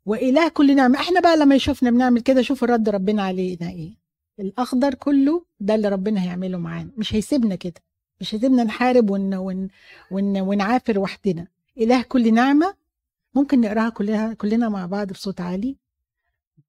وإله 0.07 0.49
كل 0.49 0.77
نعمة. 0.77 1.01
إحنا 1.01 1.21
بقى 1.21 1.37
لما 1.37 1.55
يشوفنا 1.55 1.91
بنعمل 1.91 2.21
كده 2.21 2.43
شوف 2.43 2.65
الرد 2.65 2.89
ربنا 2.89 3.23
علينا 3.23 3.69
إيه. 3.71 3.95
الأخضر 4.41 4.95
كله 4.95 5.45
ده 5.61 5.75
اللي 5.75 5.89
ربنا 5.89 6.23
هيعمله 6.23 6.59
معانا. 6.59 6.91
مش 6.97 7.15
هيسيبنا 7.15 7.55
كده. 7.55 7.81
مش 8.21 8.35
هيسيبنا 8.35 8.65
نحارب 8.65 9.11
ون 9.11 9.35
ون 9.35 9.69
ون 10.11 10.41
ونعافر 10.41 10.99
وحدنا. 10.99 11.47
إله 11.79 12.03
كل 12.03 12.35
نعمة 12.35 12.82
ممكن 13.35 13.61
نقراها 13.61 13.89
كلها 13.89 14.35
كلنا 14.35 14.69
مع 14.69 14.87
بعض 14.87 15.13
بصوت 15.13 15.41
عالي. 15.41 15.77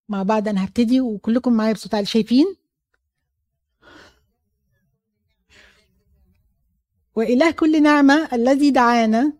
مع 0.09 0.23
بعض 0.23 0.47
أنا 0.47 0.65
هبتدي 0.65 1.01
وكلكم 1.01 1.53
معايا 1.53 1.73
بصوت 1.73 1.95
عالي. 1.95 2.05
شايفين؟ 2.05 2.55
وإله 7.15 7.51
كل 7.51 7.83
نعمة 7.83 8.29
الذي 8.33 8.71
دعانا 8.71 9.33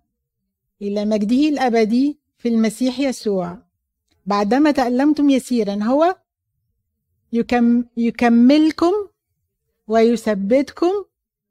إلى 0.82 1.06
مجده 1.06 1.50
الأبدي 1.50 2.20
في 2.38 2.50
المسيح 2.50 3.00
يسوع. 3.00 3.58
بعدما 4.26 4.72
تألمتم 4.72 5.30
يسيرا 5.30 5.84
هو 5.84 6.18
يكم 7.34 7.86
يكملكم 7.98 8.94
ويثبتكم 9.88 10.92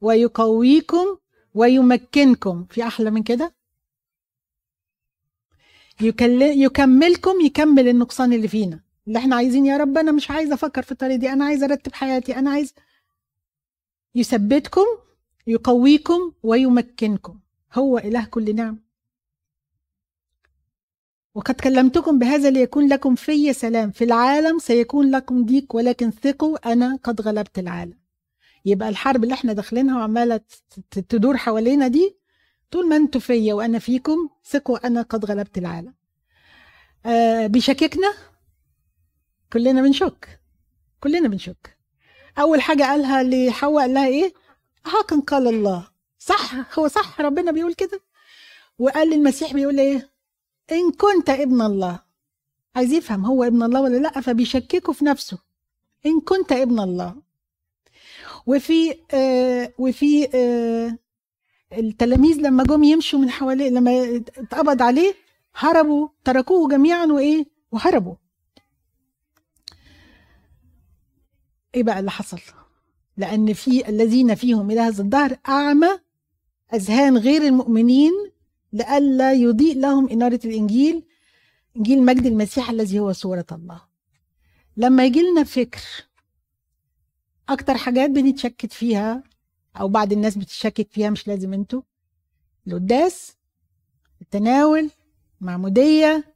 ويقويكم 0.01 1.17
ويمكنكم. 1.55 2.65
في 2.65 2.83
أحلى 2.83 3.11
من 3.11 3.23
كده؟ 3.23 3.62
يكملكم 6.03 7.41
يكمل 7.41 7.89
النقصان 7.89 8.33
اللي 8.33 8.49
فينا. 8.49 8.81
اللي 9.09 9.19
إحنا 9.19 9.37
عايزين 9.37 9.67
يا 9.67 9.77
رب 9.77 9.99
أنا 9.99 10.13
مش 10.13 10.31
عايزة 10.31 10.55
أفكر 10.55 10.83
في 10.83 10.93
الطريقة 10.93 11.17
دي 11.17 11.33
أنا 11.33 11.45
عايزة 11.45 11.67
أرتب 11.67 11.93
حياتي 11.95 12.37
أنا 12.37 12.51
عايز 12.51 12.75
يثبتكم 14.15 14.85
يقويكم 15.47 16.33
ويمكنكم. 16.43 17.39
هو 17.75 17.99
إله 17.99 18.25
كل 18.25 18.55
نعم 18.57 18.79
وقد 21.35 21.55
كلمتكم 21.55 22.19
بهذا 22.19 22.51
ليكون 22.51 22.89
لكم 22.89 23.15
في 23.15 23.53
سلام. 23.53 23.91
في 23.91 24.05
العالم 24.05 24.59
سيكون 24.59 25.11
لكم 25.11 25.45
ضيق 25.47 25.77
ولكن 25.77 26.11
ثقوا 26.11 26.73
أنا 26.73 26.99
قد 27.05 27.21
غلبت 27.21 27.59
العالم. 27.59 27.99
يبقى 28.65 28.89
الحرب 28.89 29.25
اللي 29.25 29.35
إحنا 29.35 29.53
داخلينها 29.53 29.99
وعمالة 29.99 30.41
تدور 30.91 31.37
حوالينا 31.37 31.89
دي 31.89 32.17
طول 32.73 32.89
ما 32.89 32.97
أنتوا 32.97 33.21
فيا 33.21 33.55
وأنا 33.55 33.79
فيكم 33.79 34.29
ثقوا 34.45 34.87
أنا 34.87 35.03
قد 35.03 35.25
غلبت 35.25 35.59
العالم. 35.59 35.95
آه 37.07 37.47
بيشككنا؟ 37.47 38.15
كلنا 39.53 39.83
بنشك. 39.83 40.41
كلنا 41.01 41.29
بنشك. 41.29 41.79
أول 42.39 42.63
حاجة 42.63 42.83
قالها 42.83 43.23
لحواء 43.23 43.83
قال 43.83 43.95
لها 43.95 44.07
إيه؟ 44.07 44.35
هكذا 44.85 45.21
قال 45.21 45.49
الله. 45.49 45.89
صح؟ 46.19 46.79
هو 46.79 46.89
صح؟ 46.89 47.21
ربنا 47.21 47.51
بيقول 47.51 47.75
كده. 47.75 48.01
وقال 48.79 49.11
للمسيح 49.11 49.53
بيقول 49.53 49.79
إيه؟ 49.81 50.11
إن 50.73 50.93
كنت 50.93 51.31
ابن 51.31 51.63
الله. 51.63 52.01
عايز 52.77 52.93
يفهم 52.93 53.25
هو 53.25 53.45
ابن 53.45 53.63
الله 53.63 53.81
ولا 53.81 53.97
لأ 53.97 54.21
فبيشككه 54.21 54.93
في 54.93 55.05
نفسه. 55.05 55.39
إن 56.07 56.21
كنت 56.21 56.53
ابن 56.53 56.81
الله. 56.81 57.17
وفي 58.47 58.99
آه 59.15 59.73
وفي 59.79 60.29
آه 60.35 60.99
التلاميذ 61.79 62.37
لما 62.37 62.65
جم 62.65 62.85
يمشوا 62.85 63.19
من 63.19 63.31
حواليه 63.31 63.71
لما 63.71 64.17
اتقبض 64.37 64.83
عليه 64.83 65.15
هربوا 65.55 66.09
تركوه 66.25 66.69
جميعا 66.69 67.07
وإيه؟ 67.07 67.45
وهربوا. 67.73 68.15
إيه 71.75 71.83
بقى 71.83 71.99
اللي 72.01 72.11
حصل؟ 72.11 72.41
لأن 73.17 73.53
في 73.53 73.89
الذين 73.89 74.35
فيهم 74.35 74.71
إلى 74.71 74.81
هذا 74.81 75.03
الدهر 75.03 75.37
أعمى 75.49 75.89
أذهان 76.75 77.19
غير 77.19 77.43
المؤمنين 77.43 78.13
لئلا 78.73 79.33
يضيء 79.33 79.79
لهم 79.79 80.09
إنارة 80.09 80.41
الإنجيل 80.45 81.03
إنجيل 81.77 82.03
مجد 82.03 82.27
المسيح 82.27 82.71
الذي 82.71 82.99
هو 82.99 83.13
صورة 83.13 83.47
الله. 83.53 83.83
لما 84.77 85.05
يجي 85.05 85.23
لنا 85.23 85.45
فكر 85.45 85.81
أكتر 87.49 87.77
حاجات 87.77 88.11
بنتشكك 88.11 88.73
فيها 88.73 89.23
أو 89.81 89.89
بعض 89.89 90.13
الناس 90.13 90.39
بتشكك 90.39 90.89
فيها 90.91 91.11
مش 91.11 91.29
لازم 91.29 91.53
أنتوا. 91.55 91.83
القداس 92.67 93.37
التناول 94.23 94.91
معموديه 95.41 96.35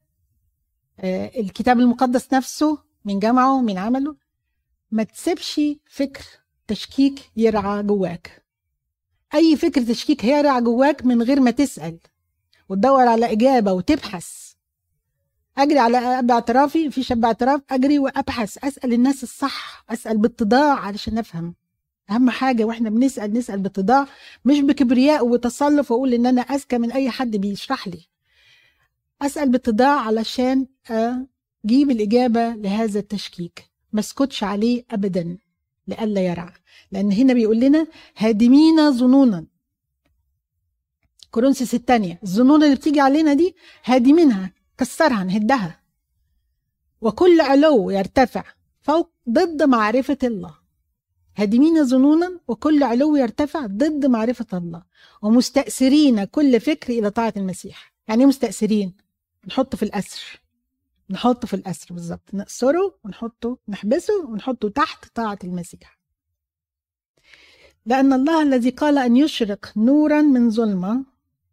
آه، 1.01 1.41
الكتاب 1.41 1.81
المقدس 1.81 2.33
نفسه 2.33 2.79
من 3.05 3.19
جمعه 3.19 3.61
من 3.61 3.79
عمله. 3.79 4.17
ما 4.91 5.03
تسيبش 5.03 5.61
فكر 5.87 6.25
تشكيك 6.67 7.31
يرعى 7.37 7.83
جواك. 7.83 8.45
أي 9.35 9.57
فكر 9.57 9.83
تشكيك 9.83 10.25
هيرعى 10.25 10.61
جواك 10.63 11.07
من 11.07 11.23
غير 11.23 11.41
ما 11.41 11.51
تسأل 11.51 11.99
وتدور 12.69 13.09
على 13.09 13.33
إجابة 13.33 13.73
وتبحث. 13.73 14.53
أجري 15.59 15.79
على 15.79 15.99
أب 15.99 16.31
اعترافي 16.31 16.91
في 16.91 17.03
شاب 17.03 17.25
اعتراف 17.25 17.61
أجري 17.71 17.99
وأبحث 17.99 18.65
أسأل 18.65 18.93
الناس 18.93 19.23
الصح 19.23 19.85
أسأل 19.91 20.19
باتضاع 20.19 20.79
علشان 20.79 21.19
أفهم. 21.19 21.55
أهم 22.11 22.31
حاجة 22.31 22.65
وإحنا 22.65 22.91
بنسأل 22.91 23.33
نسأل 23.33 23.59
باتضاع 23.61 24.07
مش 24.45 24.61
بكبرياء 24.61 25.27
وتصلف 25.27 25.91
وأقول 25.91 26.15
إن 26.15 26.27
أنا 26.27 26.41
أذكى 26.41 26.79
من 26.79 26.93
أي 26.93 27.11
حد 27.11 27.37
بيشرح 27.37 27.89
لي. 27.89 28.09
أسأل 29.23 29.51
باتضاع 29.51 30.01
علشان 30.01 30.67
أجيب 30.91 31.91
الإجابة 31.91 32.49
لهذا 32.55 32.99
التشكيك. 32.99 33.65
ما 33.93 34.01
اسكتش 34.01 34.45
عليه 34.45 34.85
ابدا 34.91 35.39
لئلا 35.89 36.21
يرعى 36.27 36.53
لأن 36.93 37.13
هنا 37.13 37.35
بيقول 37.35 37.61
لنا 37.61 37.87
هادمين 38.17 38.93
ظنونا. 38.93 39.47
كورنثوس 41.31 41.75
الثانية 41.75 42.19
الظنون 42.23 42.63
اللي 42.65 42.75
بتيجي 42.75 43.01
علينا 43.01 43.35
دي 43.35 43.57
هادمينها 43.85 44.53
كسرها 44.79 45.25
نهدها. 45.25 45.81
وكل 47.01 47.41
علو 47.41 47.91
يرتفع 47.91 48.45
فوق 48.81 49.11
ضد 49.31 49.63
معرفة 49.63 50.19
الله. 50.25 50.66
هادمين 51.37 51.85
ظنونا 51.85 52.41
وكل 52.49 52.83
علو 52.83 53.17
يرتفع 53.17 53.67
ضد 53.67 54.07
معرفة 54.07 54.59
الله 54.59 54.83
ومستأثرين 55.23 56.25
كل 56.25 56.61
فكر 56.61 56.93
إلى 56.93 57.11
طاعة 57.11 57.35
المسيح. 57.37 57.93
يعني 58.09 58.21
إيه 58.21 58.29
مستأثرين؟ 58.29 58.97
نحطه 59.47 59.77
في 59.77 59.83
الأسر. 59.83 60.41
نحطه 61.11 61.49
في 61.49 61.55
الأسر 61.55 61.95
بالظبط 61.95 62.35
نأسره 62.35 62.99
ونحطه 63.05 63.59
نحبسه 63.69 64.27
ونحطه 64.27 64.69
تحت 64.69 65.05
طاعة 65.15 65.39
المسيح. 65.45 65.99
لأن 67.87 68.13
الله 68.13 68.43
الذي 68.43 68.71
قال 68.71 68.99
أن 68.99 69.17
يشرق 69.17 69.73
نورا 69.77 70.23
من 70.23 70.51
ظلمة 70.51 71.05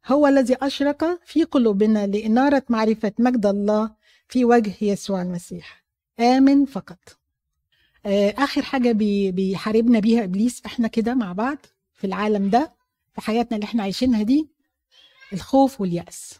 هو 0.08 0.28
الذي 0.28 0.58
أشرق 0.62 1.20
في 1.26 1.44
قلوبنا 1.44 2.08
لإنارة 2.08 2.64
معرفة 2.70 3.14
مجد 3.20 3.46
الله 3.46 3.96
في 4.28 4.46
وجه 4.46 4.74
يسوع 4.82 5.22
المسيح. 5.22 5.84
آمن 6.20 6.66
فقط. 6.66 7.23
آه، 8.06 8.34
آخر 8.38 8.62
حاجة 8.62 8.92
بي- 8.92 9.32
بيحاربنا 9.32 10.00
بيها 10.00 10.24
إبليس 10.24 10.62
إحنا 10.66 10.88
كده 10.88 11.14
مع 11.14 11.34
بعض 11.34 11.58
في 11.94 12.08
العالم 12.08 12.50
ده 12.50 12.72
في 13.16 13.22
حياتنا 13.22 13.56
اللي 13.58 13.66
إحنا 13.66 13.84
عايشينها 13.84 14.24
دي 14.24 14.50
الخوف 15.34 15.82
واليأس. 15.82 16.34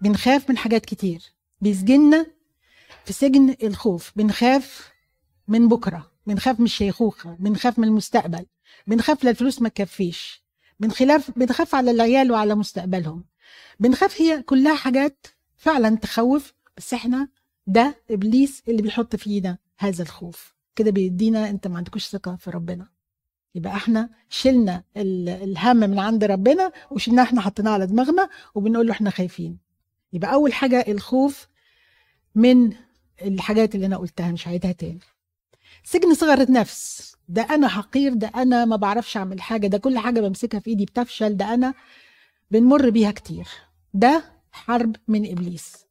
بنخاف 0.00 0.50
من 0.50 0.56
حاجات 0.58 0.86
كتير. 0.86 1.22
بيسجننا 1.60 2.26
في 3.04 3.12
سجن 3.12 3.56
الخوف. 3.62 4.12
بنخاف 4.16 4.92
من 5.48 5.68
بكرة. 5.68 6.10
بنخاف 6.26 6.60
من 6.60 6.64
الشيخوخة. 6.66 7.36
بنخاف 7.40 7.78
من 7.78 7.88
المستقبل. 7.88 8.46
بنخاف 8.86 9.24
للفلوس 9.24 9.62
ما 9.62 9.68
تكفيش. 9.68 10.42
بنخلاف 10.80 11.30
بنخاف 11.38 11.74
على 11.74 11.90
العيال 11.90 12.32
وعلى 12.32 12.54
مستقبلهم. 12.54 13.24
بنخاف 13.80 14.20
هي 14.20 14.42
كلها 14.42 14.74
حاجات 14.74 15.26
فعلا 15.56 15.96
تخوف 15.96 16.52
بس 16.76 16.94
إحنا 16.94 17.28
ده 17.66 17.96
إبليس 18.10 18.62
اللي 18.68 18.82
بيحط 18.82 19.16
فينا 19.16 19.58
هذا 19.78 20.02
الخوف. 20.02 20.54
كده 20.76 20.90
بيدينا 20.90 21.50
انت 21.50 21.66
ما 21.66 21.76
عندكوش 21.76 22.06
ثقة 22.06 22.36
في 22.36 22.50
ربنا. 22.50 22.88
يبقى 23.54 23.72
إحنا 23.72 24.10
شلنا 24.28 24.84
ال- 24.96 25.28
الهم 25.28 25.76
من 25.76 25.98
عند 25.98 26.24
ربنا 26.24 26.72
وشلناه 26.90 27.22
إحنا 27.22 27.40
حطيناه 27.40 27.70
على 27.72 27.86
دماغنا 27.86 28.28
وبنقول 28.54 28.86
له 28.86 28.92
إحنا 28.92 29.10
خايفين. 29.10 29.58
يبقى 30.12 30.32
اول 30.34 30.52
حاجة 30.52 30.84
الخوف 30.88 31.48
من 32.34 32.72
الحاجات 33.22 33.74
اللي 33.74 33.86
أنا 33.86 33.96
قلتها 33.96 34.32
مش 34.32 34.48
هعيدها 34.48 34.72
تاني. 34.72 34.98
سجن 35.84 36.14
صغر 36.14 36.40
النفس. 36.42 37.12
ده 37.28 37.42
أنا 37.42 37.68
حقير 37.68 38.14
ده 38.14 38.26
أنا 38.36 38.64
ما 38.64 38.76
بعرفش 38.76 39.16
اعمل 39.16 39.40
حاجة 39.40 39.66
ده 39.66 39.78
كل 39.78 39.98
حاجة 39.98 40.20
بمسكها 40.20 40.60
في 40.60 40.70
ايدي 40.70 40.84
بتفشل 40.84 41.36
ده 41.36 41.54
أنا 41.54 41.74
بنمر 42.50 42.90
بيها 42.90 43.10
كتير. 43.10 43.48
ده 43.94 44.24
حرب 44.52 44.96
من 45.08 45.30
إبليس. 45.30 45.86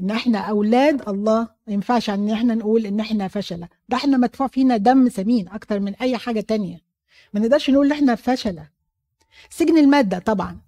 إن 0.00 0.10
إحنا 0.10 0.38
أولاد 0.38 1.08
الله 1.08 1.40
ما 1.66 1.72
ينفعش 1.72 2.10
إن 2.10 2.30
إحنا 2.30 2.54
نقول 2.54 2.86
إن 2.86 3.00
إحنا 3.00 3.28
فشلة. 3.28 3.68
ده 3.88 3.96
إحنا 3.96 4.16
مدفوع 4.16 4.46
فينا 4.46 4.76
دم 4.76 5.08
ثمين 5.08 5.48
أكتر 5.48 5.80
من 5.80 5.94
أي 5.94 6.16
حاجة 6.18 6.40
تانية. 6.40 6.80
ما 7.34 7.40
نقدرش 7.40 7.70
نقول 7.70 7.86
إن 7.86 7.92
إحنا 7.92 8.14
فشلة. 8.14 8.68
سجن 9.50 9.78
المادة 9.78 10.18
طبعا. 10.18 10.58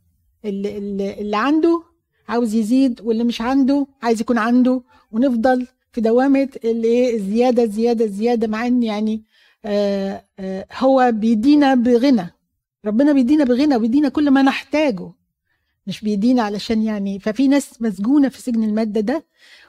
اللي, 0.45 0.79
اللي, 1.21 1.37
عنده 1.37 1.83
عاوز 2.29 2.55
يزيد 2.55 3.01
واللي 3.01 3.25
مش 3.25 3.41
عنده 3.41 3.87
عايز 4.03 4.21
يكون 4.21 4.39
عنده 4.39 4.83
ونفضل 5.13 5.67
في 5.93 6.01
دوامة 6.01 6.49
اللي 6.65 6.89
إيه 6.89 7.17
الزيادة 7.17 7.65
زيادة 7.67 8.07
زيادة 8.07 8.47
مع 8.47 8.67
إن 8.67 8.83
يعني 8.83 9.23
آه 9.65 10.25
آه 10.39 10.67
هو 10.79 11.11
بيدينا 11.15 11.75
بغنى. 11.75 12.35
ربنا 12.85 13.13
بيدينا 13.13 13.45
بغنى 13.45 13.77
وبيدينا 13.77 14.09
كل 14.09 14.31
ما 14.31 14.43
نحتاجه. 14.43 15.11
مش 15.87 16.01
بيدينا 16.01 16.43
علشان 16.43 16.83
يعني 16.83 17.19
ففي 17.19 17.49
ناس 17.49 17.83
مسجونة 17.83 18.29
في 18.29 18.41
سجن 18.43 18.65
المادة 18.65 19.01
ده 19.01 19.27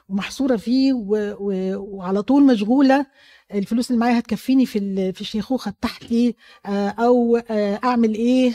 ومحصورة 0.08 0.56
فيه 0.56 0.92
و... 0.92 1.36
و... 1.40 1.76
وعلى 1.96 2.22
طول 2.22 2.46
مشغولة. 2.46 3.06
الفلوس 3.54 3.90
اللي 3.90 4.00
معايا 4.00 4.18
هتكفيني 4.18 4.66
في. 4.66 5.12
في 5.12 5.20
الشيخوخة 5.20 5.70
بتاعتي 5.70 6.36
آه، 6.66 6.88
أو 6.88 7.36
آه، 7.36 7.80
أعمل 7.84 8.14
إيه؟ 8.14 8.54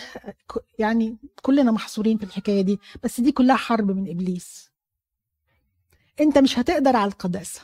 يعني 0.80 1.18
كلنا 1.42 1.72
محصورين 1.72 2.18
في 2.18 2.24
الحكاية 2.24 2.62
دي 2.62 2.80
بس 3.04 3.22
دي 3.22 3.32
كلها 3.32 3.56
حرب 3.56 3.92
من 3.92 4.10
إبليس. 4.12 4.72
أنت 6.22 6.38
مش 6.38 6.60
هتقدر 6.60 6.96
على 6.96 7.12
القداسة. 7.12 7.62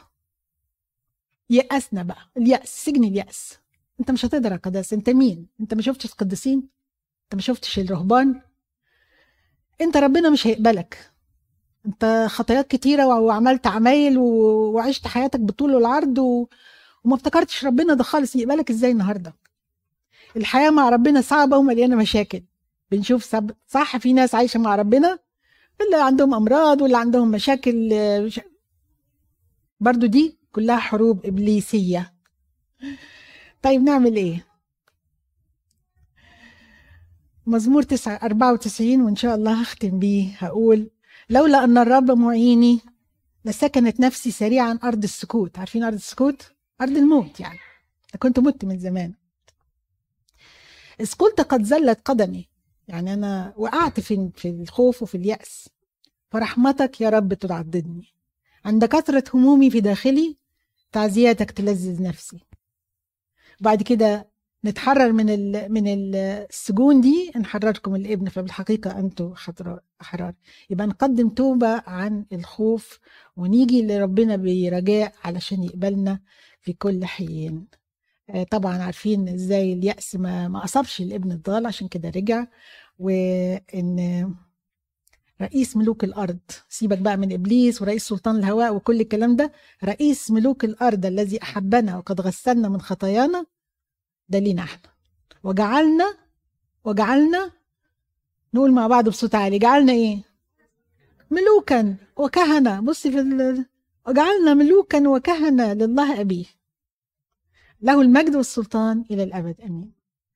يأسنا 1.49 2.03
بقى 2.03 2.31
اليأس 2.37 2.85
سجن 2.85 3.03
اليأس. 3.03 3.57
أنت 3.99 4.11
مش 4.11 4.25
هتقدر 4.25 4.47
على 4.49 4.55
القداسة. 4.57 4.95
أنت 4.97 5.09
مين؟ 5.09 5.47
أنت 5.61 5.73
ما 5.73 5.81
شفتش 5.81 6.05
القديسين؟ 6.05 6.57
أنت 7.23 7.35
ما 7.35 7.41
شفتش 7.41 7.79
الرهبان؟ 7.79 8.41
انت 9.81 9.97
ربنا 9.97 10.29
مش 10.29 10.47
هيقبلك. 10.47 11.11
انت 11.85 12.25
خطايات 12.29 12.67
كتيرة 12.67 13.05
وعملت 13.05 13.67
عمايل 13.67 14.17
وعشت 14.17 15.07
حياتك 15.07 15.39
بالطول 15.39 15.75
والعرض 15.75 16.17
و... 16.17 16.47
وما 17.03 17.15
افتكرتش 17.15 17.65
ربنا 17.65 17.93
ده 17.93 18.03
خالص 18.03 18.35
يقبلك 18.35 18.69
إزاي 18.69 18.91
النهارده؟ 18.91 19.35
الحياة 20.37 20.69
مع 20.69 20.89
ربنا 20.89 21.21
صعبة 21.21 21.57
ومليانة 21.57 21.95
مشاكل. 21.95 22.43
بنشوف 22.91 23.23
سب... 23.23 23.51
صح 23.67 23.97
في 23.97 24.13
ناس 24.13 24.35
عايشة 24.35 24.59
مع 24.59 24.75
ربنا 24.75 25.19
اللي 25.81 26.03
عندهم 26.03 26.33
أمراض 26.33 26.81
واللي 26.81 26.97
عندهم 26.97 27.31
مشاكل 27.31 27.89
مش... 28.25 28.39
برضو 29.79 30.05
دي 30.05 30.37
كلها 30.51 30.77
حروب 30.77 31.25
إبليسية. 31.25 32.13
طيب 33.61 33.81
نعمل 33.83 34.15
إيه؟ 34.15 34.48
مزمور 37.49 37.83
9 37.83 38.15
94 38.23 39.01
وإن 39.01 39.15
شاء 39.15 39.35
الله 39.35 39.61
هختم 39.61 39.99
بيه. 39.99 40.35
هقول 40.37 40.91
لولا 41.29 41.63
أن 41.63 41.77
الرب 41.77 42.11
معيني 42.11 42.79
لسكنت 43.45 43.99
نفسي 43.99 44.31
سريعا 44.31 44.79
أرض 44.83 45.03
السكوت. 45.03 45.59
عارفين 45.59 45.83
أرض 45.83 45.93
السكوت؟ 45.93 46.51
أرض 46.81 46.97
الموت 46.97 47.39
يعني. 47.39 47.59
كنت 48.19 48.39
مت 48.39 48.65
من 48.65 48.79
زمان. 48.79 49.13
إذ 51.01 51.13
قد 51.13 51.63
زلت 51.63 51.99
قدمي. 52.05 52.49
يعني 52.87 53.13
أنا 53.13 53.53
وقعت 53.57 53.99
في 53.99 54.29
في 54.35 54.49
الخوف 54.49 55.03
وفي 55.03 55.15
اليأس. 55.15 55.69
فرحمتك 56.31 57.01
يا 57.01 57.09
رب 57.09 57.33
تعضدني. 57.33 58.07
عند 58.65 58.85
كثرة 58.85 59.23
همومي 59.33 59.69
في 59.69 59.79
داخلي 59.79 60.37
تعزياتك 60.91 61.51
تلذذ 61.51 62.03
نفسي. 62.03 62.39
بعد 63.59 63.83
كده 63.83 64.29
نتحرر 64.65 65.11
من 65.11 65.25
من 65.71 65.87
ال- 65.87 66.15
السجون 66.49 67.01
دي 67.01 67.31
نحرركم 67.37 67.95
الابن 67.95 68.29
فبالحقيقة 68.29 68.99
أنتم 68.99 69.33
خطر- 69.33 69.79
أحرار 70.01 70.33
يبقى 70.69 70.87
نقدم 70.87 71.29
توبة 71.29 71.83
عن 71.87 72.25
الخوف 72.33 72.99
ونيجي 73.37 73.81
لربنا 73.87 74.35
برجاء 74.35 75.13
علشان 75.23 75.63
يقبلنا 75.63 76.19
في 76.61 76.73
كل 76.73 77.05
حين. 77.05 77.67
آه، 78.29 78.43
طبعا 78.43 78.77
عارفين 78.77 79.29
إزاي 79.29 79.73
اليأس 79.73 80.15
ما 80.15 80.47
ما 80.47 80.63
أصابش 80.63 81.01
الابن 81.01 81.31
الضال 81.31 81.65
عشان 81.65 81.87
كده 81.87 82.09
رجع. 82.09 82.45
وإن 82.99 84.35
رئيس 85.41 85.77
ملوك 85.77 86.03
الأرض 86.03 86.39
سيبك 86.69 86.97
بقى 86.97 87.17
من 87.17 87.33
إبليس 87.33 87.81
ورئيس 87.81 88.07
سلطان 88.07 88.35
الهواء 88.35 88.75
وكل 88.75 89.01
الكلام 89.01 89.35
ده 89.35 89.51
رئيس 89.83 90.31
ملوك 90.31 90.65
الأرض 90.65 91.05
الذي 91.05 91.41
أحبنا 91.43 91.97
وقد 91.97 92.21
غسلنا 92.21 92.69
من 92.69 92.81
خطايانا 92.81 93.45
ده 94.29 94.39
لينا 94.39 94.61
إحنا 94.63 94.89
وجعلنا 95.43 96.17
وجعلنا 96.83 97.51
نقول 98.53 98.71
مع 98.71 98.87
بعض 98.87 99.09
بصوت 99.09 99.35
عالي 99.35 99.59
جعلنا 99.59 99.93
إيه؟ 99.93 100.21
ملوكا 101.31 101.95
وكهنة. 102.17 102.79
بصي 102.79 103.11
في 103.11 103.19
ال... 103.19 103.65
وجعلنا 104.07 104.53
ملوكا 104.53 105.09
وكهنة 105.09 105.73
لله 105.73 106.21
أبيه. 106.21 106.45
له 107.81 108.01
المجد 108.01 108.35
والسلطان 108.35 109.05
إلى 109.11 109.23
الأبد. 109.23 109.61
أمين. 109.61 109.98